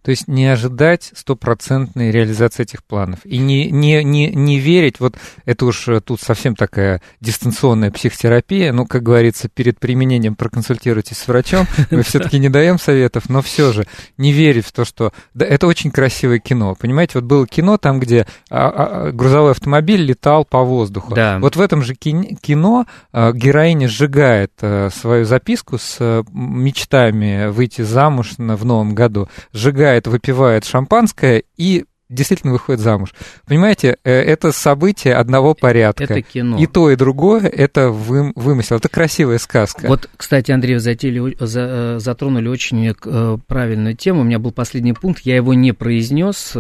То 0.05 0.11
есть 0.11 0.29
не 0.29 0.47
ожидать 0.47 1.11
стопроцентной 1.15 2.11
реализации 2.11 2.63
этих 2.63 2.85
планов. 2.85 3.21
И 3.25 3.39
не, 3.39 3.71
не, 3.71 4.05
не, 4.05 4.27
не 4.29 4.59
верить, 4.59 5.01
вот 5.01 5.17
это 5.47 5.65
уж 5.65 5.89
э, 5.89 6.03
тут 6.03 6.21
совсем 6.21 6.55
такая 6.55 7.01
дистанционная 7.23 7.91
психотерапия, 7.91 8.75
ну, 8.75 8.87
как 8.87 9.03
говорится, 9.03 9.49
перед 9.49 9.81
применением 9.81 10.37
проконсультируйтесь 10.37 11.17
с 11.17 11.27
врачом, 11.27 11.67
мы 11.91 12.03
все-таки 12.03 12.39
не 12.39 12.51
даем 12.51 12.79
советов, 12.79 13.31
но 13.31 13.41
все 13.41 13.73
же 13.73 13.87
не 14.19 14.33
верить 14.33 14.67
в 14.67 14.73
то, 14.73 14.85
что... 14.85 15.15
Да, 15.33 15.47
это 15.47 15.67
очень 15.67 15.91
красивое 15.91 16.39
кино, 16.39 16.75
понимаете, 16.79 17.13
вот 17.15 17.25
было 17.25 17.47
кино 17.47 17.79
там, 17.79 17.99
где 17.99 18.27
а, 18.51 19.07
а, 19.09 19.11
грузовой 19.11 19.53
автомобиль 19.53 20.03
летал 20.03 20.45
по 20.45 20.63
воздуху. 20.65 21.15
Да. 21.15 21.39
Вот 21.41 21.57
в 21.57 21.61
этом 21.63 21.83
же 21.83 21.95
кино 21.95 22.87
а, 23.11 23.33
героиня 23.33 23.89
сжигает 23.89 24.53
а, 24.61 24.91
свою 24.91 25.25
записку 25.25 25.79
с 25.79 25.97
а, 25.99 26.25
мечтами 26.31 27.49
выйти 27.49 27.81
замуж 27.81 28.33
в 28.37 28.65
новом 28.67 28.95
году, 28.95 29.31
сжигает 29.55 29.94
выпивает 30.07 30.65
шампанское 30.65 31.45
и 31.57 31.85
действительно 32.15 32.53
выходит 32.53 32.81
замуж. 32.81 33.15
Понимаете, 33.47 33.99
э, 34.05 34.13
это 34.13 34.53
событие 34.53 35.15
одного 35.15 35.55
порядка. 35.55 36.05
Это 36.05 36.23
кино. 36.23 36.59
И 36.59 36.67
то, 36.67 36.91
и 36.91 36.97
другое 36.97 37.47
это 37.47 37.91
вы, 37.91 38.33
вымысел. 38.35 38.77
Это 38.77 38.89
красивая 38.89 39.39
сказка. 39.39 39.87
Вот, 39.87 40.09
кстати, 40.17 40.53
Андрей, 40.53 40.79
затели, 40.79 41.37
за, 41.39 41.61
э, 41.61 41.99
затронули 41.99 42.49
очень 42.49 42.89
э, 42.89 43.39
правильную 43.47 43.97
тему. 43.97 44.21
У 44.21 44.25
меня 44.25 44.39
был 44.39 44.53
последний 44.53 44.93
пункт, 44.93 45.23
я 45.25 45.37
его 45.37 45.55
не 45.55 45.73
произнес 45.73 46.53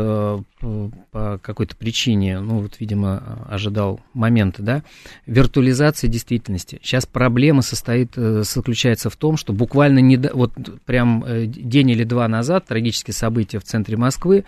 по 1.10 1.38
какой-то 1.42 1.76
причине, 1.76 2.40
ну 2.40 2.60
вот, 2.60 2.80
видимо, 2.80 3.46
ожидал 3.50 4.00
момента, 4.14 4.62
да, 4.62 4.82
виртуализация 5.26 6.08
действительности. 6.08 6.80
Сейчас 6.82 7.04
проблема 7.04 7.60
состоит, 7.60 8.12
заключается 8.14 9.10
в 9.10 9.16
том, 9.16 9.36
что 9.36 9.52
буквально 9.52 9.98
не, 9.98 10.16
вот 10.16 10.52
прям 10.86 11.22
день 11.46 11.90
или 11.90 12.04
два 12.04 12.28
назад 12.28 12.64
трагические 12.66 13.12
события 13.12 13.58
в 13.58 13.64
центре 13.64 13.98
Москвы, 13.98 14.44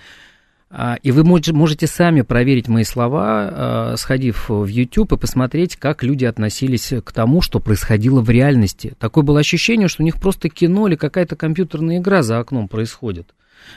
и 1.03 1.13
вы 1.13 1.23
можете 1.25 1.87
сами 1.87 2.23
проверить 2.23 2.67
мои 2.67 2.83
слова, 2.85 3.51
а, 3.51 3.95
сходив 3.97 4.49
в 4.49 4.67
YouTube 4.67 5.13
и 5.13 5.17
посмотреть, 5.17 5.77
как 5.77 6.03
люди 6.03 6.25
относились 6.25 6.93
к 7.05 7.13
тому, 7.13 7.41
что 7.41 7.61
происходило 7.61 8.21
в 8.21 8.29
реальности. 8.29 8.95
Такое 8.99 9.23
было 9.23 9.41
ощущение, 9.41 9.89
что 9.89 10.03
у 10.03 10.05
них 10.05 10.21
просто 10.21 10.49
кино 10.49 10.89
или 10.89 10.97
какая-то 10.97 11.37
компьютерная 11.37 11.99
игра 11.99 12.23
за 12.23 12.41
окном 12.41 12.67
происходит. 12.67 13.33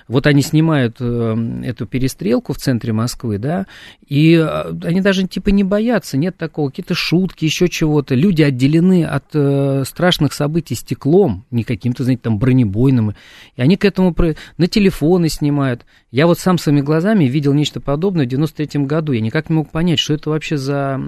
Вот 0.08 0.28
они 0.28 0.42
снимают 0.42 0.98
э, 1.00 1.62
эту 1.64 1.86
перестрелку 1.86 2.54
в 2.54 2.58
центре 2.58 2.94
Москвы, 2.94 3.38
да, 3.38 3.68
и 4.08 4.34
э, 4.34 4.74
они 4.84 5.02
даже 5.02 5.28
типа 5.28 5.50
не 5.50 5.64
боятся, 5.64 6.18
нет 6.18 6.38
такого, 6.38 6.70
какие-то 6.70 6.96
шутки, 6.96 7.46
еще 7.46 7.68
чего-то. 7.68 8.16
Люди 8.16 8.42
отделены 8.42 9.06
от 9.06 9.26
э, 9.34 9.84
страшных 9.86 10.34
событий 10.34 10.76
стеклом, 10.76 11.46
не 11.52 11.64
каким-то, 11.64 12.04
знаете, 12.04 12.22
там 12.24 12.40
бронебойным. 12.40 13.16
И 13.56 13.62
они 13.62 13.78
к 13.78 13.86
этому 13.86 14.14
про... 14.14 14.36
на 14.58 14.68
телефоны 14.68 15.30
снимают. 15.30 15.86
Я 16.12 16.26
вот 16.26 16.40
сам 16.40 16.58
своими 16.58 16.82
глазами 16.82 17.26
видел 17.26 17.54
нечто 17.54 17.80
подобное 17.80 18.26
в 18.26 18.30
93 18.30 18.86
году. 18.86 19.12
Я 19.12 19.22
никак 19.22 19.50
не 19.50 19.56
мог 19.56 19.70
понять, 19.70 20.00
что 20.00 20.14
это 20.14 20.32
вообще 20.32 20.58
за 20.58 21.00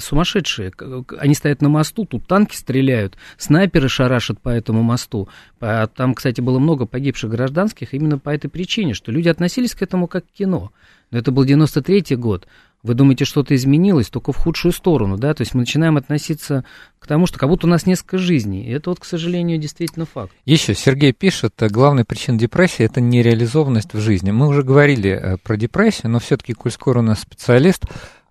сумасшедшие. 0.00 0.72
Они 1.18 1.34
стоят 1.34 1.60
на 1.60 1.68
мосту, 1.68 2.04
тут 2.04 2.26
танки 2.26 2.54
стреляют, 2.54 3.16
снайперы 3.36 3.88
шарашат 3.88 4.40
по 4.40 4.48
этому 4.48 4.82
мосту. 4.82 5.28
Там, 5.58 6.14
кстати, 6.14 6.40
было 6.40 6.58
много 6.58 6.86
погибших 6.86 7.30
гражданских 7.30 7.94
именно 7.94 8.13
по 8.18 8.30
этой 8.30 8.48
причине, 8.48 8.94
что 8.94 9.12
люди 9.12 9.28
относились 9.28 9.74
к 9.74 9.82
этому 9.82 10.06
как 10.06 10.26
к 10.26 10.32
кино. 10.32 10.72
Но 11.10 11.18
это 11.18 11.30
был 11.32 11.44
93 11.44 12.16
год. 12.16 12.46
Вы 12.84 12.92
думаете, 12.92 13.24
что-то 13.24 13.54
изменилось, 13.54 14.10
только 14.10 14.32
в 14.32 14.36
худшую 14.36 14.72
сторону, 14.72 15.16
да? 15.16 15.32
То 15.32 15.40
есть 15.40 15.54
мы 15.54 15.60
начинаем 15.60 15.96
относиться 15.96 16.66
к 16.98 17.06
тому, 17.06 17.26
что 17.26 17.38
как 17.38 17.48
будто 17.48 17.66
у 17.66 17.70
нас 17.70 17.86
несколько 17.86 18.18
жизней. 18.18 18.66
И 18.66 18.70
это 18.70 18.90
вот, 18.90 19.00
к 19.00 19.06
сожалению, 19.06 19.58
действительно 19.58 20.04
факт. 20.04 20.32
Еще 20.44 20.74
Сергей 20.74 21.14
пишет, 21.14 21.54
э, 21.62 21.68
главная 21.68 22.04
причина 22.04 22.38
депрессии– 22.38 22.84
это 22.84 23.00
нереализованность 23.00 23.94
в 23.94 24.00
жизни. 24.00 24.32
Мы 24.32 24.46
уже 24.48 24.62
говорили 24.62 25.10
э, 25.10 25.36
про 25.38 25.56
депрессию, 25.56 26.10
но 26.10 26.18
все-таки, 26.18 26.52
коль 26.52 26.72
скоро 26.72 26.98
у 26.98 27.02
нас 27.02 27.20
специалист, 27.20 27.84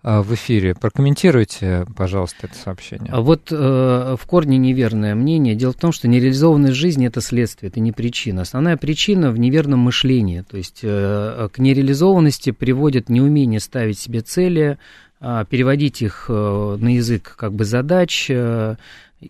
в 0.04 0.34
эфире. 0.34 0.74
Прокомментируйте, 0.74 1.86
пожалуйста, 1.96 2.46
это 2.46 2.54
сообщение. 2.54 3.10
А 3.10 3.22
вот 3.22 3.50
э, 3.50 4.16
в 4.20 4.26
корне 4.26 4.58
неверное 4.58 5.14
мнение. 5.14 5.54
Дело 5.54 5.72
в 5.72 5.76
том, 5.76 5.92
что 5.92 6.08
нереализованность 6.08 6.74
жизни– 6.74 7.06
это 7.08 7.22
следствие, 7.22 7.70
это 7.70 7.80
не 7.80 7.90
причина. 7.90 8.42
Основная 8.42 8.76
причина 8.76 9.30
в 9.30 9.38
неверном 9.38 9.80
мышлении. 9.80 10.42
То 10.42 10.58
есть 10.58 10.80
э, 10.82 11.48
к 11.50 11.58
нереализованности 11.58 12.50
приводит 12.50 13.08
неумение 13.08 13.60
ставить 13.60 13.98
себе 13.98 14.20
цели, 14.20 14.76
э, 15.20 15.44
переводить 15.48 16.02
их 16.02 16.26
э, 16.28 16.76
на 16.78 16.94
язык 16.94 17.34
как 17.38 17.54
бы 17.54 17.64
задач, 17.64 18.26
э, 18.28 18.76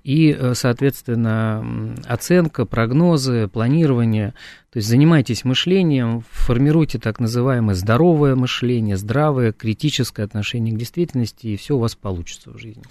и, 0.03 0.33
э, 0.33 0.55
соответственно, 0.55 1.95
оценка, 2.07 2.65
прогнозы, 2.65 3.49
планирование. 3.49 4.35
То 4.73 4.79
есть 4.79 4.89
занимайтесь 4.89 5.45
мышлением, 5.45 6.25
формируйте 6.31 6.99
так 6.99 7.21
называемое 7.21 7.75
здоровое 7.75 8.35
мышление, 8.35 8.97
здравое, 8.97 9.53
критическое 9.53 10.25
отношение 10.25 10.75
к 10.75 10.79
действительности, 10.79 11.49
и 11.49 11.57
все 11.57 11.77
у 11.77 11.79
вас 11.79 11.95
получится 11.95 12.51
в 12.51 12.59
жизни. 12.59 12.83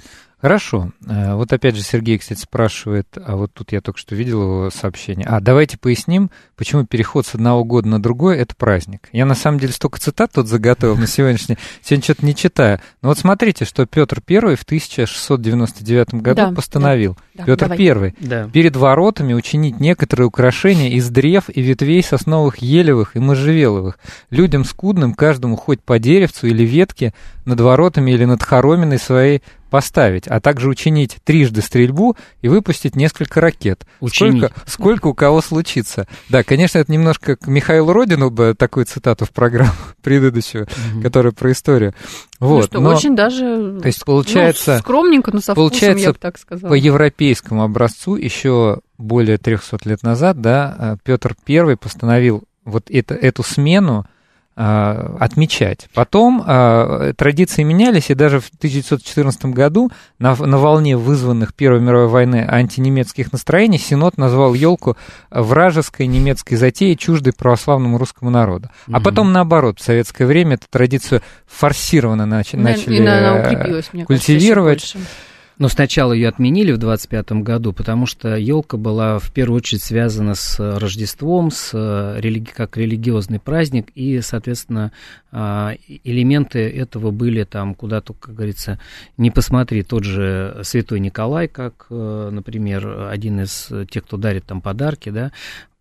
Хорошо. 0.43 0.89
Э, 1.07 1.35
вот 1.35 1.53
опять 1.53 1.77
же 1.77 1.83
Сергей, 1.83 2.17
кстати, 2.17 2.41
спрашивает, 2.41 3.07
а 3.15 3.37
вот 3.37 3.53
тут 3.53 3.71
я 3.71 3.79
только 3.79 3.97
что 3.97 4.13
видел 4.13 4.41
его 4.41 4.69
сообщение. 4.71 5.25
А 5.25 5.39
давайте 5.39 5.77
поясним, 5.77 6.31
почему 6.57 6.85
переход 6.85 7.25
с 7.25 7.33
одного 7.33 7.63
года 7.63 7.87
на 7.87 8.03
другой– 8.03 8.37
это 8.39 8.53
праздник. 8.53 9.07
Я 9.13 9.25
на 9.25 9.35
самом 9.35 9.57
деле 9.57 9.71
столько 9.71 10.01
цитат 10.01 10.33
тут 10.33 10.49
заготовил 10.49 10.97
на 10.97 11.07
сегодняшний, 11.07 11.57
сегодня 11.81 12.03
что-то 12.03 12.25
не 12.25 12.35
читаю. 12.35 12.81
Но 13.01 13.07
вот 13.07 13.19
смотрите, 13.19 13.63
что 13.63 13.85
Петр 13.85 14.21
I 14.29 14.57
в 14.57 14.63
1699 14.63 16.15
году 16.15 16.35
да, 16.35 16.51
постановил. 16.51 17.17
Да, 17.35 17.45
Петр 17.45 17.71
I 17.71 18.13
да. 18.19 18.49
перед 18.51 18.75
воротами 18.75 19.33
учинить 19.33 19.79
некоторые 19.79 20.27
украшения 20.27 20.89
из 20.89 21.09
древ 21.09 21.45
и 21.47 21.61
ветвей 21.61 22.03
сосновых, 22.03 22.57
елевых 22.57 23.15
и 23.15 23.19
можжевеловых. 23.19 23.97
Людям 24.29 24.65
скудным, 24.65 25.13
каждому 25.13 25.55
хоть 25.55 25.81
по 25.81 25.99
деревцу 25.99 26.47
или 26.47 26.63
ветке, 26.63 27.13
над 27.45 27.59
воротами 27.61 28.11
или 28.11 28.25
над 28.25 28.43
хороминой 28.43 28.99
своей 28.99 29.41
поставить, 29.73 30.27
а 30.27 30.39
также 30.39 30.69
учинить 30.69 31.17
трижды 31.23 31.63
стрельбу 31.63 32.15
и 32.41 32.47
выпустить 32.47 32.95
несколько 32.95 33.41
ракет. 33.41 33.87
Учинить. 34.01 34.43
Сколько, 34.43 34.69
сколько 34.69 35.07
у 35.07 35.13
кого 35.15 35.41
случится. 35.41 36.07
Да, 36.29 36.43
конечно, 36.43 36.77
это 36.77 36.91
немножко 36.91 37.37
к 37.37 37.47
Михаилу 37.47 37.91
Родину 37.91 38.29
бы 38.29 38.53
такую 38.55 38.85
цитату 38.85 39.25
в 39.25 39.31
программу 39.31 39.71
предыдущую, 40.03 40.65
угу. 40.65 41.01
которая 41.01 41.31
про 41.31 41.51
историю. 41.51 41.95
Вот, 42.39 42.55
ну 42.55 42.67
что, 42.67 42.79
но, 42.81 42.89
очень 42.91 43.15
даже 43.15 43.79
то 43.81 43.87
есть 43.87 44.05
получается, 44.05 44.73
ну, 44.75 44.79
скромненько, 44.81 45.31
но 45.33 45.41
со 45.41 45.55
получается, 45.55 45.89
вкусом, 45.89 46.03
я 46.03 46.13
бы 46.13 46.19
так 46.19 46.37
сказала. 46.37 46.69
По 46.69 46.75
европейскому 46.75 47.63
образцу 47.63 48.15
еще 48.15 48.81
более 48.99 49.39
300 49.39 49.79
лет 49.85 50.03
назад, 50.03 50.39
да, 50.39 50.75
э, 50.77 50.97
Петр 51.03 51.35
I 51.49 51.77
постановил 51.77 52.43
вот 52.63 52.91
это, 52.91 53.15
эту 53.15 53.41
смену 53.41 54.05
отмечать. 54.55 55.87
Потом 55.93 56.43
э, 56.45 57.13
традиции 57.17 57.63
менялись, 57.63 58.11
и 58.11 58.13
даже 58.13 58.39
в 58.39 58.49
1914 58.49 59.45
году 59.45 59.91
на, 60.19 60.35
на 60.35 60.57
волне 60.57 60.95
вызванных 60.95 61.55
Первой 61.55 61.79
мировой 61.81 62.07
войны 62.07 62.45
антинемецких 62.47 63.31
настроений 63.31 63.79
Синод 63.79 64.17
назвал 64.17 64.53
елку 64.53 64.95
вражеской 65.31 66.05
немецкой 66.07 66.55
затеей, 66.55 66.95
чуждой 66.95 67.33
православному 67.33 67.97
русскому 67.97 68.29
народу. 68.29 68.69
А 68.91 68.99
потом 68.99 69.31
наоборот, 69.31 69.79
в 69.79 69.83
советское 69.83 70.25
время 70.25 70.55
эту 70.55 70.67
традицию 70.69 71.21
форсированно 71.47 72.25
начали, 72.25 72.61
начали 72.61 73.01
э, 73.03 74.03
культивировать. 74.05 74.81
Кажется, 74.93 74.99
но 75.57 75.67
сначала 75.67 76.13
ее 76.13 76.29
отменили 76.29 76.71
в 76.71 76.77
25 76.77 77.43
году, 77.43 77.73
потому 77.73 78.05
что 78.05 78.35
елка 78.35 78.77
была 78.77 79.19
в 79.19 79.31
первую 79.31 79.57
очередь 79.57 79.83
связана 79.83 80.35
с 80.35 80.59
Рождеством, 80.59 81.51
с 81.51 81.71
э, 81.73 82.19
религи... 82.19 82.49
как 82.55 82.77
религиозный 82.77 83.39
праздник, 83.39 83.89
и, 83.95 84.21
соответственно, 84.21 84.91
а, 85.31 85.73
элементы 86.03 86.59
этого 86.59 87.11
были 87.11 87.43
там 87.43 87.75
куда-то, 87.75 88.13
как 88.13 88.35
говорится, 88.35 88.79
не 89.17 89.31
посмотри, 89.31 89.83
тот 89.83 90.03
же 90.03 90.59
Святой 90.63 90.99
Николай, 90.99 91.47
как, 91.47 91.87
э, 91.89 92.29
например, 92.31 93.07
один 93.09 93.41
из 93.41 93.71
тех, 93.89 94.03
кто 94.03 94.17
дарит 94.17 94.45
там 94.45 94.61
подарки, 94.61 95.09
да, 95.09 95.31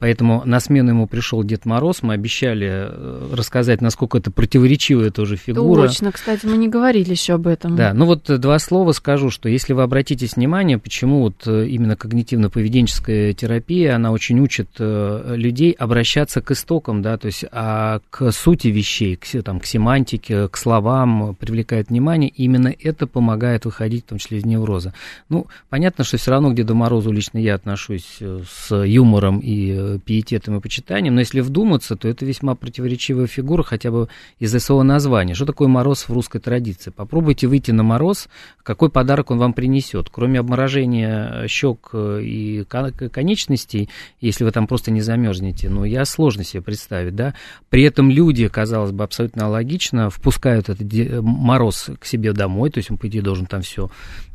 Поэтому 0.03 0.43
на 0.45 0.59
смену 0.59 0.91
ему 0.91 1.07
пришел 1.07 1.45
Дед 1.45 1.65
Мороз. 1.65 2.03
Мы 2.03 2.15
обещали 2.15 2.69
э, 2.69 3.35
рассказать, 3.35 3.81
насколько 3.81 4.19
это 4.19 4.33
противоречивая 4.33 5.13
тоже 5.13 5.37
фигура. 5.37 5.87
Точно, 5.87 6.11
кстати, 6.11 6.45
мы 6.45 6.57
не 6.57 6.67
говорили 6.67 7.13
еще 7.13 7.35
об 7.35 7.47
этом. 7.47 7.77
Да, 7.77 7.95
ну 7.95 8.07
вот 8.07 8.25
два 8.25 8.59
слова 8.59 8.91
скажу, 8.91 9.31
что 9.31 9.49
если 9.49 9.75
вы 9.75 9.83
обратитесь 9.85 10.35
внимание, 10.35 10.77
почему 10.79 11.21
вот 11.21 11.47
э, 11.47 11.69
именно 11.69 11.93
когнитивно-поведенческая 11.93 13.33
терапия, 13.33 13.95
она 13.95 14.11
очень 14.11 14.41
учит 14.41 14.71
э, 14.81 15.35
людей 15.37 15.71
обращаться 15.71 16.41
к 16.41 16.51
истокам, 16.51 17.01
да, 17.01 17.17
то 17.17 17.27
есть 17.27 17.45
а 17.53 18.01
к 18.11 18.33
сути 18.33 18.69
вещей, 18.69 19.15
к, 19.15 19.43
там, 19.45 19.61
к 19.61 19.67
семантике, 19.67 20.49
к 20.49 20.57
словам, 20.57 21.37
привлекает 21.37 21.91
внимание. 21.91 22.29
И 22.29 22.43
именно 22.43 22.75
это 22.77 23.07
помогает 23.07 23.67
выходить, 23.67 24.07
в 24.07 24.09
том 24.09 24.19
числе 24.19 24.39
из 24.39 24.45
невроза. 24.45 24.95
Ну, 25.29 25.47
понятно, 25.71 26.03
что 26.03 26.17
все 26.17 26.33
равно 26.33 26.51
к 26.51 26.57
Деду 26.57 26.75
Морозу 26.75 27.13
лично 27.13 27.39
я 27.39 27.55
отношусь 27.55 28.19
с 28.19 28.85
юмором 28.85 29.39
и 29.39 29.92
пиететом 29.99 30.57
и 30.57 30.61
почитанием, 30.61 31.15
но 31.15 31.21
если 31.21 31.41
вдуматься, 31.41 31.97
то 31.97 32.09
это 32.09 32.25
весьма 32.25 32.55
противоречивая 32.55 33.27
фигура 33.27 33.63
хотя 33.63 33.91
бы 33.91 34.09
из-за 34.39 34.61
своего 34.61 34.83
названия. 34.83 35.35
Что 35.35 35.47
такое 35.47 35.69
мороз 35.69 36.09
в 36.09 36.13
русской 36.13 36.39
традиции? 36.39 36.91
Попробуйте 36.91 37.47
выйти 37.47 37.71
на 37.71 37.83
мороз, 37.83 38.29
какой 38.63 38.91
подарок 38.91 39.31
он 39.31 39.39
вам 39.39 39.53
принесет. 39.53 40.09
Кроме 40.11 40.41
обморожения 40.41 41.47
щек 41.49 41.91
и 41.95 42.65
конечностей, 42.65 43.89
если 44.21 44.45
вы 44.45 44.51
там 44.51 44.67
просто 44.67 44.91
не 44.91 45.01
замерзнете, 45.01 45.69
ну, 45.69 45.85
я 45.85 46.05
сложно 46.05 46.45
себе 46.45 46.63
представить, 46.63 47.15
да. 47.15 47.35
При 47.71 47.83
этом 47.83 48.11
люди, 48.11 48.49
казалось 48.49 48.93
бы, 48.93 49.05
абсолютно 49.05 49.49
логично, 49.49 50.11
впускают 50.11 50.69
этот 50.69 50.93
мороз 51.23 51.91
к 51.99 52.05
себе 52.05 52.33
домой, 52.33 52.71
то 52.71 52.79
есть 52.79 52.91
он, 52.91 52.99
по 52.99 53.09
идее, 53.09 53.23
должен 53.23 53.47
там 53.47 53.63
все 53.63 53.91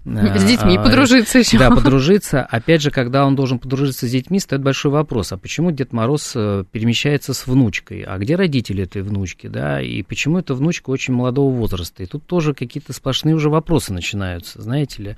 с 0.08 0.44
детьми 0.46 0.78
а, 0.78 0.84
подружиться 0.84 1.40
еще. 1.40 1.58
Да, 1.58 1.70
подружиться. 1.76 2.44
Опять 2.44 2.82
же, 2.82 2.92
когда 2.92 3.26
он 3.26 3.36
должен 3.36 3.60
подружиться 3.60 4.08
с 4.08 4.10
детьми, 4.10 4.40
стоит 4.40 4.62
большой 4.62 4.92
вопрос, 4.92 5.34
а 5.34 5.38
почему 5.38 5.72
Дед 5.72 5.92
Мороз 5.92 6.32
э, 6.36 6.64
перемещается 6.72 7.34
с 7.34 7.46
внучкой? 7.46 8.04
А 8.04 8.18
где 8.18 8.36
родители 8.36 8.84
этой 8.84 9.02
внучки, 9.02 9.48
да? 9.48 9.82
И 9.82 10.02
почему 10.04 10.40
эта 10.40 10.54
внучка 10.54 10.90
очень 10.92 11.14
молодого 11.14 11.54
возраста? 11.54 12.04
И 12.04 12.06
тут 12.06 12.26
тоже 12.26 12.54
какие-то 12.54 12.94
сплошные 12.94 13.36
уже 13.36 13.50
вопросы 13.50 13.92
начинаются, 13.92 14.62
знаете 14.62 15.04
ли. 15.04 15.16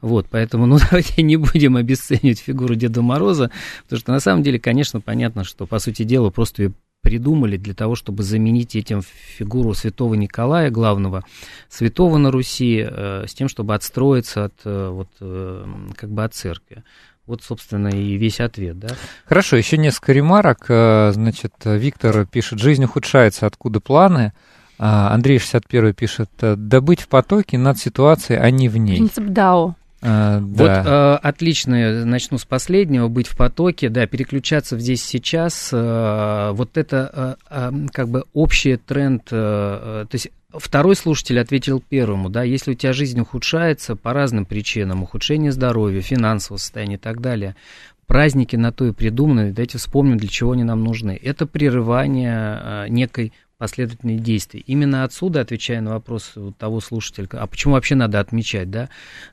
Вот, 0.00 0.26
поэтому, 0.28 0.66
ну, 0.66 0.78
давайте 0.78 1.22
не 1.22 1.36
будем 1.36 1.76
обесценивать 1.76 2.40
фигуру 2.40 2.74
Деда 2.74 3.00
Мороза, 3.00 3.50
потому 3.84 4.00
что 4.00 4.12
на 4.12 4.20
самом 4.20 4.42
деле, 4.42 4.58
конечно, 4.58 5.00
понятно, 5.00 5.44
что, 5.44 5.66
по 5.66 5.78
сути 5.78 6.02
дела, 6.02 6.30
просто 6.30 6.64
ее 6.64 6.72
придумали 7.02 7.56
для 7.56 7.74
того, 7.74 7.94
чтобы 7.94 8.22
заменить 8.22 8.74
этим 8.76 9.02
фигуру 9.02 9.74
святого 9.74 10.14
Николая, 10.14 10.70
главного 10.70 11.24
святого 11.68 12.16
на 12.16 12.30
Руси, 12.30 12.86
э, 12.88 13.26
с 13.26 13.34
тем, 13.34 13.48
чтобы 13.48 13.74
отстроиться 13.74 14.46
от, 14.46 14.54
э, 14.64 14.88
вот, 14.90 15.08
э, 15.20 15.66
как 15.96 16.10
бы 16.10 16.24
от 16.24 16.34
церкви. 16.34 16.84
Вот, 17.26 17.42
собственно, 17.42 17.88
и 17.88 18.16
весь 18.16 18.40
ответ, 18.40 18.78
да. 18.78 18.88
Хорошо, 19.26 19.56
еще 19.56 19.76
несколько 19.78 20.12
ремарок. 20.12 20.64
Значит, 20.66 21.52
Виктор 21.64 22.26
пишет, 22.26 22.58
жизнь 22.58 22.84
ухудшается, 22.84 23.46
откуда 23.46 23.78
планы? 23.78 24.32
А, 24.78 25.14
Андрей 25.14 25.38
61 25.38 25.94
пишет, 25.94 26.30
добыть 26.40 27.02
в 27.02 27.08
потоке 27.08 27.58
над 27.58 27.78
ситуацией, 27.78 28.40
а 28.40 28.50
не 28.50 28.68
в 28.68 28.76
ней. 28.76 28.96
Принцип 28.96 29.26
Дао. 29.26 29.76
А, 30.02 30.40
да. 30.40 30.42
Вот 30.42 30.86
э, 30.86 31.14
отлично, 31.28 32.04
начну 32.04 32.36
с 32.36 32.44
последнего, 32.44 33.06
быть 33.08 33.28
в 33.28 33.36
потоке, 33.36 33.88
да, 33.88 34.06
переключаться 34.06 34.78
здесь 34.78 35.02
сейчас, 35.04 35.70
э, 35.72 36.50
вот 36.52 36.76
это 36.76 37.38
э, 37.50 37.70
э, 37.70 37.86
как 37.92 38.08
бы 38.08 38.24
общий 38.32 38.76
тренд, 38.76 39.28
э, 39.30 40.06
то 40.08 40.14
есть 40.14 40.30
Второй 40.54 40.96
слушатель 40.96 41.40
ответил 41.40 41.80
первому, 41.80 42.28
да, 42.28 42.42
если 42.42 42.72
у 42.72 42.74
тебя 42.74 42.92
жизнь 42.92 43.18
ухудшается 43.18 43.96
по 43.96 44.12
разным 44.12 44.44
причинам, 44.44 45.02
ухудшение 45.02 45.50
здоровья, 45.50 46.02
финансового 46.02 46.58
состояния 46.58 46.96
и 46.96 46.98
так 46.98 47.22
далее, 47.22 47.56
праздники 48.06 48.56
на 48.56 48.70
то 48.70 48.86
и 48.86 48.92
придуманы, 48.92 49.52
давайте 49.52 49.78
вспомним, 49.78 50.18
для 50.18 50.28
чего 50.28 50.52
они 50.52 50.64
нам 50.64 50.84
нужны. 50.84 51.18
Это 51.22 51.46
прерывание 51.46 52.36
а, 52.36 52.86
некой 52.88 53.32
последовательные 53.62 54.18
действия. 54.18 54.58
Именно 54.66 55.04
отсюда, 55.04 55.40
отвечая 55.40 55.80
на 55.80 55.92
вопрос 55.92 56.34
того 56.58 56.80
слушателя, 56.80 57.28
а 57.30 57.46
почему 57.46 57.74
вообще 57.74 57.94
надо 57.94 58.18
отмечать, 58.18 58.72
да, 58.72 58.88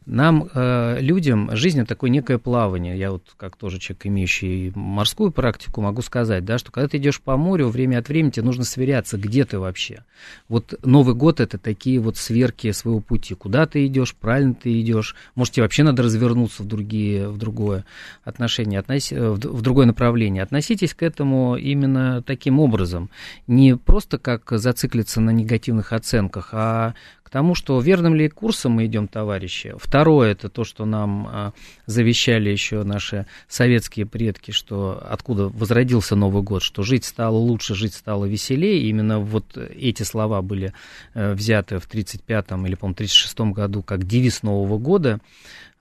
нам, 0.06 0.48
э, 0.54 0.98
людям, 1.00 1.50
жизнь 1.56 1.80
это 1.80 1.90
такое 1.90 2.12
некое 2.12 2.38
плавание. 2.38 2.96
Я 2.96 3.10
вот, 3.10 3.24
как 3.38 3.56
тоже 3.56 3.80
человек, 3.80 4.06
имеющий 4.06 4.72
морскую 4.76 5.32
практику, 5.32 5.82
могу 5.82 6.04
сказать, 6.04 6.46
да, 6.46 6.60
что 6.60 6.72
когда 6.72 6.88
ты 6.88 6.98
идешь 6.98 7.20
по 7.20 7.38
морю, 7.38 7.70
время 7.70 7.98
от 7.98 8.08
времени 8.08 8.30
тебе 8.30 8.46
нужно 8.46 8.66
сверяться, 8.66 9.18
где 9.18 9.46
ты 9.46 9.58
вообще. 9.58 10.04
Вот 10.48 10.76
Новый 10.86 11.16
год 11.16 11.40
это 11.40 11.58
такие 11.58 12.00
вот 12.00 12.16
сверки 12.16 12.72
своего 12.72 13.00
пути. 13.00 13.34
Куда 13.34 13.66
ты 13.66 13.88
идешь, 13.88 14.14
правильно 14.14 14.54
ты 14.54 14.80
идешь. 14.80 15.16
Может, 15.34 15.56
тебе 15.56 15.64
вообще 15.64 15.82
надо 15.82 16.04
развернуться 16.04 16.62
в, 16.62 16.68
другие, 16.68 17.30
в 17.30 17.40
другое 17.40 17.84
отношение, 18.24 18.80
относи, 18.80 19.16
в, 19.16 19.38
в 19.38 19.62
другое 19.64 19.88
направление. 19.88 20.44
Относитесь 20.44 20.94
к 20.94 21.02
этому 21.02 21.56
именно 21.56 22.22
таким 22.22 22.60
образом. 22.60 23.10
Не 23.48 23.76
просто 23.76 24.19
как 24.22 24.44
зациклиться 24.52 25.22
на 25.22 25.32
негативных 25.32 25.94
оценках, 25.94 26.50
а 26.54 26.94
к 27.30 27.32
тому, 27.32 27.54
что 27.54 27.80
верным 27.80 28.16
ли 28.16 28.28
курсом 28.28 28.72
мы 28.72 28.88
идем, 28.88 29.08
товарищи. 29.08 29.76
Второе, 29.78 30.32
это 30.32 30.50
то, 30.50 30.64
что 30.64 30.86
нам 30.86 31.28
а, 31.28 31.54
завещали 31.86 32.50
еще 32.50 32.84
наши 32.84 33.28
советские 33.48 34.08
предки, 34.08 34.50
что 34.50 35.00
откуда 35.08 35.48
возродился 35.48 36.16
Новый 36.16 36.42
год, 36.42 36.64
что 36.64 36.82
жить 36.82 37.06
стало 37.06 37.36
лучше, 37.36 37.76
жить 37.76 37.94
стало 37.94 38.26
веселее. 38.26 38.90
Именно 38.90 39.20
вот 39.20 39.56
эти 39.58 40.02
слова 40.02 40.42
были 40.42 40.74
э, 41.14 41.34
взяты 41.34 41.78
в 41.78 41.88
35-м 41.88 42.66
или, 42.66 42.74
по-моему, 42.74 42.98
36-м 42.98 43.54
году 43.54 43.84
как 43.84 44.06
девиз 44.06 44.42
Нового 44.42 44.80
года. 44.80 45.20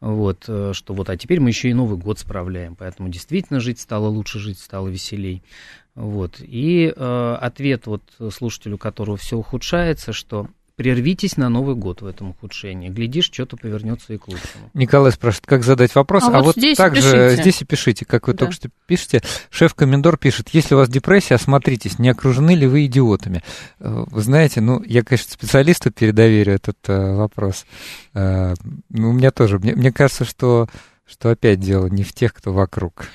Вот, 0.01 0.45
э, 0.47 0.73
что 0.75 0.95
вот, 0.95 1.11
а 1.11 1.17
теперь 1.17 1.41
мы 1.41 1.51
еще 1.51 1.71
и 1.71 1.75
Новый 1.75 1.99
год 1.99 2.21
справляем, 2.21 2.77
поэтому 2.77 3.09
действительно 3.09 3.59
жить 3.59 3.81
стало 3.81 4.07
лучше, 4.07 4.39
жить 4.39 4.61
стало 4.61 4.89
веселей. 4.89 5.43
Вот. 5.97 6.37
И 6.39 6.93
э, 6.95 7.39
ответ 7.41 7.87
вот 7.87 8.03
слушателю, 8.33 8.79
которого 8.79 9.17
все 9.17 9.37
ухудшается, 9.37 10.13
что 10.13 10.49
прервитесь 10.79 11.37
на 11.37 11.49
Новый 11.49 11.75
год 11.75 12.03
в 12.03 12.07
этом 12.07 12.31
ухудшении. 12.31 12.89
Глядишь, 12.89 13.25
что-то 13.25 13.57
повернется 13.57 14.15
и 14.15 14.17
к 14.17 14.29
лучшему. 14.29 14.71
Николай 14.75 15.11
спрашивает, 15.11 15.45
как 15.45 15.65
задать 15.65 15.93
вопрос. 15.97 16.23
А, 16.23 16.39
а 16.39 16.41
вот, 16.41 16.55
здесь 16.55 16.77
также 16.77 17.03
пишите. 17.03 17.43
здесь 17.43 17.63
и 17.63 17.65
пишите, 17.65 18.05
как 18.05 18.29
вы 18.29 18.35
да. 18.35 18.39
только 18.39 18.53
что 18.53 18.69
пишете. 18.87 19.21
Шеф-комендор 19.51 20.17
пишет, 20.17 20.51
если 20.53 20.77
у 20.77 20.79
вас 20.79 20.89
депрессия, 20.89 21.35
осмотритесь, 21.35 21.99
не 21.99 22.09
окружены 22.09 22.55
ли 22.55 22.69
вы 22.69 22.87
идиотами. 22.87 23.43
Э, 23.81 24.05
вы 24.09 24.23
знаете, 24.23 24.61
ну, 24.61 24.81
я, 24.85 25.03
конечно, 25.03 25.33
специалисту 25.33 25.91
передоверю 25.91 26.55
этот 26.55 26.79
э, 26.87 27.15
вопрос. 27.17 27.67
Э, 28.15 28.55
ну, 28.89 29.11
у 29.11 29.13
меня 29.13 29.33
тоже. 29.33 29.59
Мне, 29.59 29.75
мне 29.75 29.91
кажется, 29.91 30.25
что, 30.25 30.69
что 31.05 31.31
опять 31.31 31.59
дело 31.59 31.89
не 31.89 32.05
в 32.05 32.13
тех, 32.13 32.33
кто 32.33 32.53
вокруг. 32.53 33.09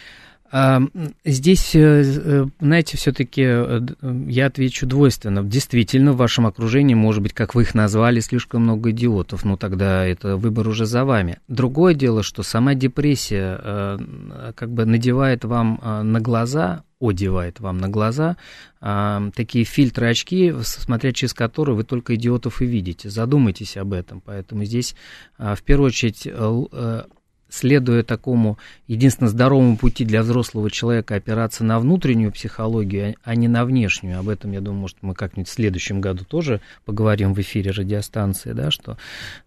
Здесь, 1.26 1.74
э, 1.74 2.04
э, 2.04 2.46
знаете, 2.60 2.96
все-таки 2.96 3.42
э, 3.44 3.82
я 4.28 4.46
отвечу 4.46 4.86
двойственно. 4.86 5.42
Действительно, 5.42 6.14
в 6.14 6.18
вашем 6.18 6.46
окружении, 6.46 6.94
может 6.94 7.24
быть, 7.24 7.34
как 7.34 7.56
вы 7.56 7.64
их 7.64 7.74
назвали, 7.74 8.20
слишком 8.20 8.62
много 8.62 8.92
идиотов, 8.92 9.46
но 9.46 9.58
тогда 9.58 10.06
это 10.06 10.38
выбор 10.38 10.68
уже 10.68 10.86
за 10.86 11.06
вами. 11.06 11.40
Другое 11.48 11.96
дело, 11.96 12.22
что 12.22 12.44
сама 12.44 12.76
депрессия 12.76 13.98
как 14.56 14.72
бы 14.72 14.86
надевает 14.86 15.44
вам 15.44 15.82
на 15.84 16.20
глаза, 16.20 16.84
одевает 17.02 17.60
вам 17.60 17.80
на 17.80 17.90
глаза 17.90 18.38
такие 18.80 19.66
фильтры 19.66 20.08
очки, 20.08 20.54
смотря 20.62 21.14
через 21.14 21.34
которые 21.34 21.76
вы 21.76 21.84
только 21.84 22.14
идиотов 22.14 22.62
и 22.62 22.66
видите. 22.66 23.10
Задумайтесь 23.10 23.76
об 23.76 23.94
этом. 23.94 24.22
Поэтому 24.22 24.66
здесь 24.66 24.96
в 25.38 25.64
первую 25.64 25.88
очередь 25.88 26.28
следуя 27.54 28.02
такому 28.02 28.58
единственно 28.88 29.30
здоровому 29.30 29.78
пути 29.78 30.06
для 30.06 30.24
взрослого 30.24 30.72
человека 30.72 31.16
опираться 31.16 31.64
на 31.64 31.80
внутреннюю 31.80 32.32
психологию, 32.32 33.16
а 33.24 33.36
не 33.36 33.48
на 33.48 33.64
внешнюю. 33.64 34.18
Об 34.18 34.30
этом, 34.30 34.54
я 34.54 34.60
думаю, 34.60 34.82
может, 34.82 34.98
мы 35.02 35.14
как-нибудь 35.14 35.48
в 35.48 35.54
следующем 35.54 36.02
году 36.02 36.26
тоже 36.26 36.62
поговорим 36.84 37.36
в 37.36 37.40
эфире 37.42 37.70
радиостанции, 37.70 38.54
да, 38.54 38.72
что 38.72 38.98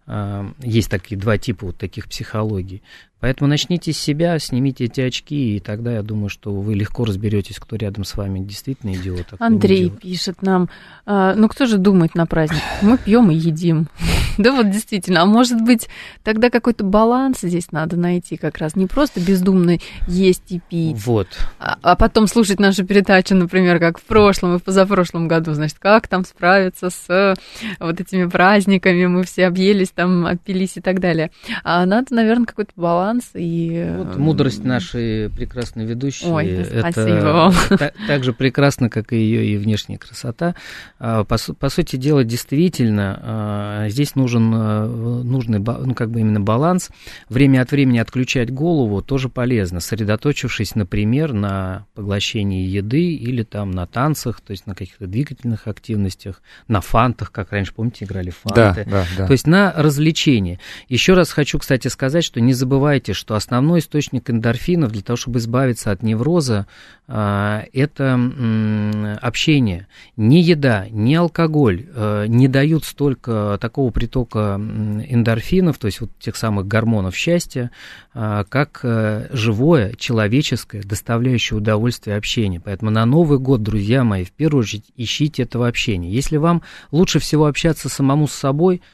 э, 0.07 0.49
есть 0.63 0.89
такие 0.89 1.19
два 1.19 1.37
типа 1.37 1.65
вот 1.65 1.77
таких 1.77 2.07
психологий. 2.07 2.81
Поэтому 3.19 3.49
начните 3.49 3.93
с 3.93 3.97
себя, 3.97 4.37
снимите 4.37 4.85
эти 4.85 5.01
очки, 5.01 5.55
и 5.55 5.59
тогда 5.59 5.93
я 5.93 6.03
думаю, 6.03 6.29
что 6.29 6.53
вы 6.53 6.75
легко 6.75 7.03
разберетесь, 7.03 7.57
кто 7.57 7.75
рядом 7.75 8.03
с 8.03 8.15
вами 8.15 8.39
действительно 8.39 8.93
идиот. 8.93 9.25
А 9.39 9.45
Андрей 9.47 9.89
пишет 9.89 10.43
нам, 10.43 10.69
а, 11.05 11.33
ну 11.33 11.47
кто 11.49 11.65
же 11.65 11.77
думает 11.77 12.13
на 12.13 12.27
праздник? 12.27 12.61
Мы 12.83 12.99
пьем 12.99 13.31
и 13.31 13.35
едим. 13.35 13.87
да 14.37 14.51
вот 14.51 14.69
действительно, 14.69 15.23
а 15.23 15.25
может 15.25 15.59
быть 15.61 15.89
тогда 16.23 16.51
какой-то 16.51 16.83
баланс 16.83 17.39
здесь 17.41 17.71
надо 17.71 17.97
найти 17.97 18.37
как 18.37 18.59
раз, 18.59 18.75
не 18.75 18.85
просто 18.85 19.19
бездумно 19.19 19.77
есть 20.07 20.51
и 20.51 20.59
пить, 20.69 21.03
вот. 21.03 21.27
а, 21.59 21.77
а 21.81 21.95
потом 21.95 22.27
слушать 22.27 22.59
нашу 22.59 22.85
передачу, 22.85 23.33
например, 23.33 23.79
как 23.79 23.97
в 23.97 24.03
прошлом 24.03 24.55
и 24.55 24.59
в 24.59 24.63
позапрошлом 24.63 25.27
году, 25.27 25.53
значит, 25.53 25.79
как 25.79 26.07
там 26.07 26.23
справиться 26.23 26.91
с 26.91 27.35
вот 27.79 27.99
этими 27.99 28.27
праздниками, 28.27 29.07
мы 29.07 29.23
все 29.23 29.47
объелись, 29.47 29.89
там, 29.89 30.27
опились 30.27 30.77
и 30.77 30.81
так 30.81 30.99
далее. 30.99 31.31
А 31.63 31.83
надо, 31.87 32.13
наверное, 32.13 32.45
какой-то 32.45 32.73
баланс 32.75 33.06
баланс 33.07 33.29
и... 33.33 33.93
Вот 33.97 34.17
мудрость 34.17 34.63
нашей 34.63 35.29
прекрасной 35.29 35.85
ведущей. 35.85 36.25
Ой, 36.27 36.47
это 36.47 36.91
спасибо 36.91 37.25
вам. 37.25 37.53
Так, 37.69 37.93
так 38.07 38.23
же 38.23 38.33
прекрасна, 38.33 38.89
как 38.89 39.13
и 39.13 39.17
ее 39.17 39.45
и 39.45 39.57
внешняя 39.57 39.97
красота. 39.97 40.55
А, 40.99 41.23
по, 41.23 41.37
по 41.37 41.69
сути 41.69 41.95
дела, 41.95 42.23
действительно, 42.23 43.19
а, 43.21 43.89
здесь 43.89 44.15
нужен 44.15 44.51
а, 44.53 44.87
нужный, 45.23 45.59
ну, 45.59 45.93
как 45.93 46.11
бы 46.11 46.19
именно 46.19 46.41
баланс. 46.41 46.89
Время 47.29 47.61
от 47.61 47.71
времени 47.71 47.99
отключать 47.99 48.51
голову 48.51 49.01
тоже 49.01 49.29
полезно, 49.29 49.79
сосредоточившись, 49.79 50.75
например, 50.75 51.33
на 51.33 51.85
поглощении 51.93 52.65
еды 52.65 53.13
или 53.13 53.43
там 53.43 53.71
на 53.71 53.87
танцах, 53.87 54.41
то 54.41 54.51
есть 54.51 54.67
на 54.67 54.75
каких-то 54.75 55.07
двигательных 55.07 55.67
активностях, 55.67 56.41
на 56.67 56.81
фантах, 56.81 57.31
как 57.31 57.51
раньше, 57.51 57.73
помните, 57.73 58.05
играли 58.05 58.31
фанты. 58.31 58.85
Да, 58.85 58.91
да, 58.91 59.05
да. 59.17 59.27
То 59.27 59.31
есть 59.31 59.47
на 59.47 59.73
развлечение. 59.75 60.59
Еще 60.89 61.13
раз 61.13 61.31
хочу, 61.31 61.59
кстати, 61.59 61.87
сказать, 61.87 62.23
что 62.23 62.41
не 62.41 62.53
забывайте 62.53 62.96
забывайте, 62.97 63.13
что 63.13 63.35
основной 63.35 63.79
источник 63.79 64.29
эндорфинов 64.29 64.91
для 64.91 65.01
того, 65.01 65.17
чтобы 65.17 65.39
избавиться 65.39 65.91
от 65.91 66.01
невроза, 66.01 66.65
а, 67.07 67.63
это 67.71 68.19
общение. 69.21 69.87
Ни 70.15 70.37
еда, 70.37 70.87
ни 70.89 71.13
алкоголь 71.13 71.85
э, 71.93 72.25
не 72.27 72.47
дают 72.47 72.85
столько 72.85 73.57
такого 73.61 73.91
притока 73.91 74.59
эндорфинов, 74.59 75.77
то 75.77 75.85
есть 75.85 76.01
вот 76.01 76.09
тех 76.19 76.35
самых 76.35 76.67
гормонов 76.67 77.15
счастья, 77.15 77.71
а, 78.13 78.43
как 78.45 78.79
э, 78.83 79.27
живое, 79.31 79.93
человеческое, 79.93 80.81
доставляющее 80.81 81.57
удовольствие 81.57 82.17
общение. 82.17 82.59
Поэтому 82.59 82.89
на 82.89 83.05
Новый 83.05 83.37
год, 83.37 83.61
друзья 83.61 84.03
мои, 84.03 84.23
в 84.23 84.31
первую 84.31 84.61
очередь 84.61 84.85
ищите 84.97 85.43
этого 85.43 85.67
общения. 85.67 86.09
Если 86.09 86.37
вам 86.37 86.63
лучше 86.91 87.19
всего 87.19 87.45
общаться 87.45 87.89
самому 87.89 88.27
с 88.27 88.33
собой– 88.33 88.81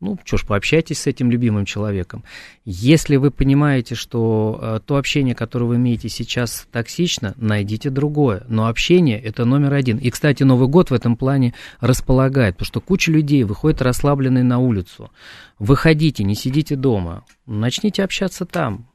ну, 0.00 0.18
что 0.24 0.38
ж, 0.38 0.46
пообщайтесь 0.46 1.00
с 1.00 1.06
этим 1.06 1.30
любимым 1.30 1.66
человеком. 1.66 2.24
Если 2.64 3.16
вы 3.16 3.30
понимаете, 3.30 3.94
что 3.94 4.58
э, 4.60 4.80
то 4.84 4.96
общение, 4.96 5.34
которое 5.34 5.66
вы 5.66 5.76
имеете 5.76 6.08
сейчас, 6.08 6.66
токсично, 6.72 7.34
найдите 7.36 7.90
другое. 7.90 8.44
Но 8.48 8.66
общение– 8.66 9.20
это 9.22 9.44
номер 9.44 9.74
один. 9.74 9.98
И, 9.98 10.08
кстати, 10.08 10.42
Новый 10.42 10.68
год 10.68 10.90
в 10.90 10.94
этом 10.94 11.16
плане 11.16 11.52
располагает, 11.80 12.54
потому 12.56 12.66
что 12.66 12.80
куча 12.80 13.12
людей 13.12 13.44
выходит 13.44 13.82
расслабленные 13.82 14.42
на 14.42 14.58
улицу. 14.58 15.10
Выходите, 15.58 16.24
не 16.24 16.34
сидите 16.34 16.76
дома. 16.76 17.24
Начните 17.46 18.02
общаться 18.02 18.46
там. 18.46 18.89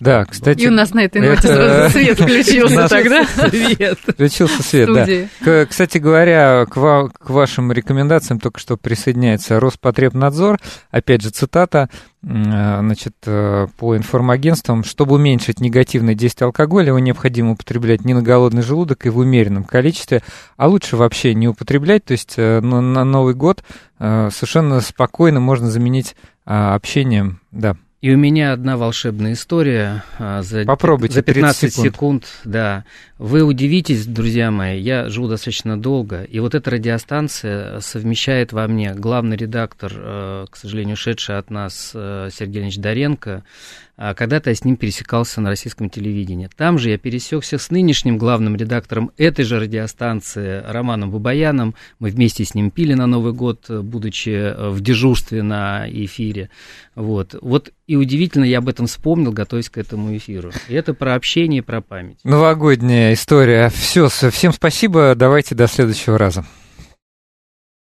Да, 0.00 0.24
кстати... 0.24 0.60
И 0.60 0.68
у 0.68 0.72
нас 0.72 0.92
на 0.92 1.04
этой 1.04 1.22
ноте 1.22 1.48
сразу 1.48 1.90
свет 1.92 2.20
включился 2.20 2.88
тогда. 2.88 3.24
Свет. 3.24 3.98
Включился 4.06 4.62
свет, 4.62 4.88
да. 4.92 5.66
Кстати 5.66 5.98
говоря, 5.98 6.66
к 6.66 7.30
вашим 7.30 7.72
рекомендациям 7.72 8.40
только 8.40 8.60
что 8.60 8.76
присоединяется 8.76 9.60
Роспотребнадзор. 9.60 10.60
Опять 10.90 11.22
же, 11.22 11.30
цитата 11.30 11.88
значит, 12.22 13.14
э, 13.26 13.66
по 13.76 13.96
информагентствам, 13.98 14.82
чтобы 14.82 15.16
уменьшить 15.16 15.60
негативное 15.60 16.14
действие 16.14 16.46
алкоголя, 16.46 16.86
его 16.86 16.98
необходимо 16.98 17.52
употреблять 17.52 18.06
не 18.06 18.14
на 18.14 18.22
голодный 18.22 18.62
желудок 18.62 19.04
и 19.04 19.10
в 19.10 19.18
умеренном 19.18 19.64
количестве, 19.64 20.22
а 20.56 20.68
лучше 20.68 20.96
вообще 20.96 21.34
не 21.34 21.48
употреблять. 21.48 22.06
То 22.06 22.12
есть 22.12 22.34
э, 22.38 22.60
на 22.60 23.04
Новый 23.04 23.34
год 23.34 23.62
э, 23.98 24.30
совершенно 24.32 24.80
спокойно 24.80 25.40
можно 25.40 25.70
заменить 25.70 26.16
а, 26.46 26.74
общением, 26.74 27.40
да, 27.52 27.76
и 28.04 28.10
у 28.10 28.18
меня 28.18 28.52
одна 28.52 28.76
волшебная 28.76 29.32
история 29.32 30.04
а, 30.18 30.42
за, 30.42 30.66
Попробуйте, 30.66 31.14
за 31.14 31.22
15 31.22 31.72
секунд. 31.72 31.94
секунд. 31.94 32.26
Да. 32.44 32.84
Вы 33.16 33.42
удивитесь, 33.42 34.04
друзья 34.04 34.50
мои, 34.50 34.78
я 34.78 35.08
живу 35.08 35.26
достаточно 35.26 35.80
долго, 35.80 36.22
и 36.22 36.38
вот 36.38 36.54
эта 36.54 36.70
радиостанция 36.70 37.80
совмещает 37.80 38.52
во 38.52 38.68
мне 38.68 38.92
главный 38.92 39.38
редактор, 39.38 39.90
э, 39.96 40.46
к 40.50 40.54
сожалению, 40.54 40.96
ушедший 40.96 41.38
от 41.38 41.48
нас 41.48 41.92
э, 41.94 42.28
Сергей 42.30 42.64
Ильич 42.64 42.76
Доренко, 42.76 43.42
когда-то 43.96 44.50
я 44.50 44.56
с 44.56 44.64
ним 44.64 44.76
пересекался 44.76 45.40
на 45.40 45.48
российском 45.48 45.88
телевидении. 45.88 46.50
Там 46.54 46.78
же 46.78 46.90
я 46.90 46.98
пересекся 46.98 47.56
с 47.56 47.70
нынешним 47.70 48.18
главным 48.18 48.56
редактором 48.56 49.12
этой 49.16 49.44
же 49.44 49.58
радиостанции 49.58 50.62
Романом 50.66 51.10
Бабаяном. 51.10 51.74
Мы 51.98 52.10
вместе 52.10 52.44
с 52.44 52.54
ним 52.54 52.70
пили 52.70 52.94
на 52.94 53.06
Новый 53.06 53.32
год, 53.32 53.70
будучи 53.70 54.52
в 54.70 54.80
дежурстве 54.80 55.42
на 55.42 55.86
эфире. 55.88 56.50
Вот. 56.94 57.34
вот 57.40 57.72
и 57.86 57.94
и 57.94 57.96
удивительно, 57.96 58.42
я 58.42 58.58
об 58.58 58.68
этом 58.68 58.88
вспомнил, 58.88 59.30
готовясь 59.30 59.70
к 59.70 59.78
этому 59.78 60.16
эфиру. 60.16 60.50
И 60.68 60.74
это 60.74 60.94
про 60.94 61.14
общение, 61.14 61.62
про 61.62 61.80
память. 61.80 62.18
Новогодняя 62.24 63.12
история. 63.12 63.68
Все, 63.68 64.08
всем 64.08 64.52
спасибо. 64.52 65.14
Давайте 65.14 65.54
до 65.54 65.68
следующего 65.68 66.18
раза. 66.18 66.44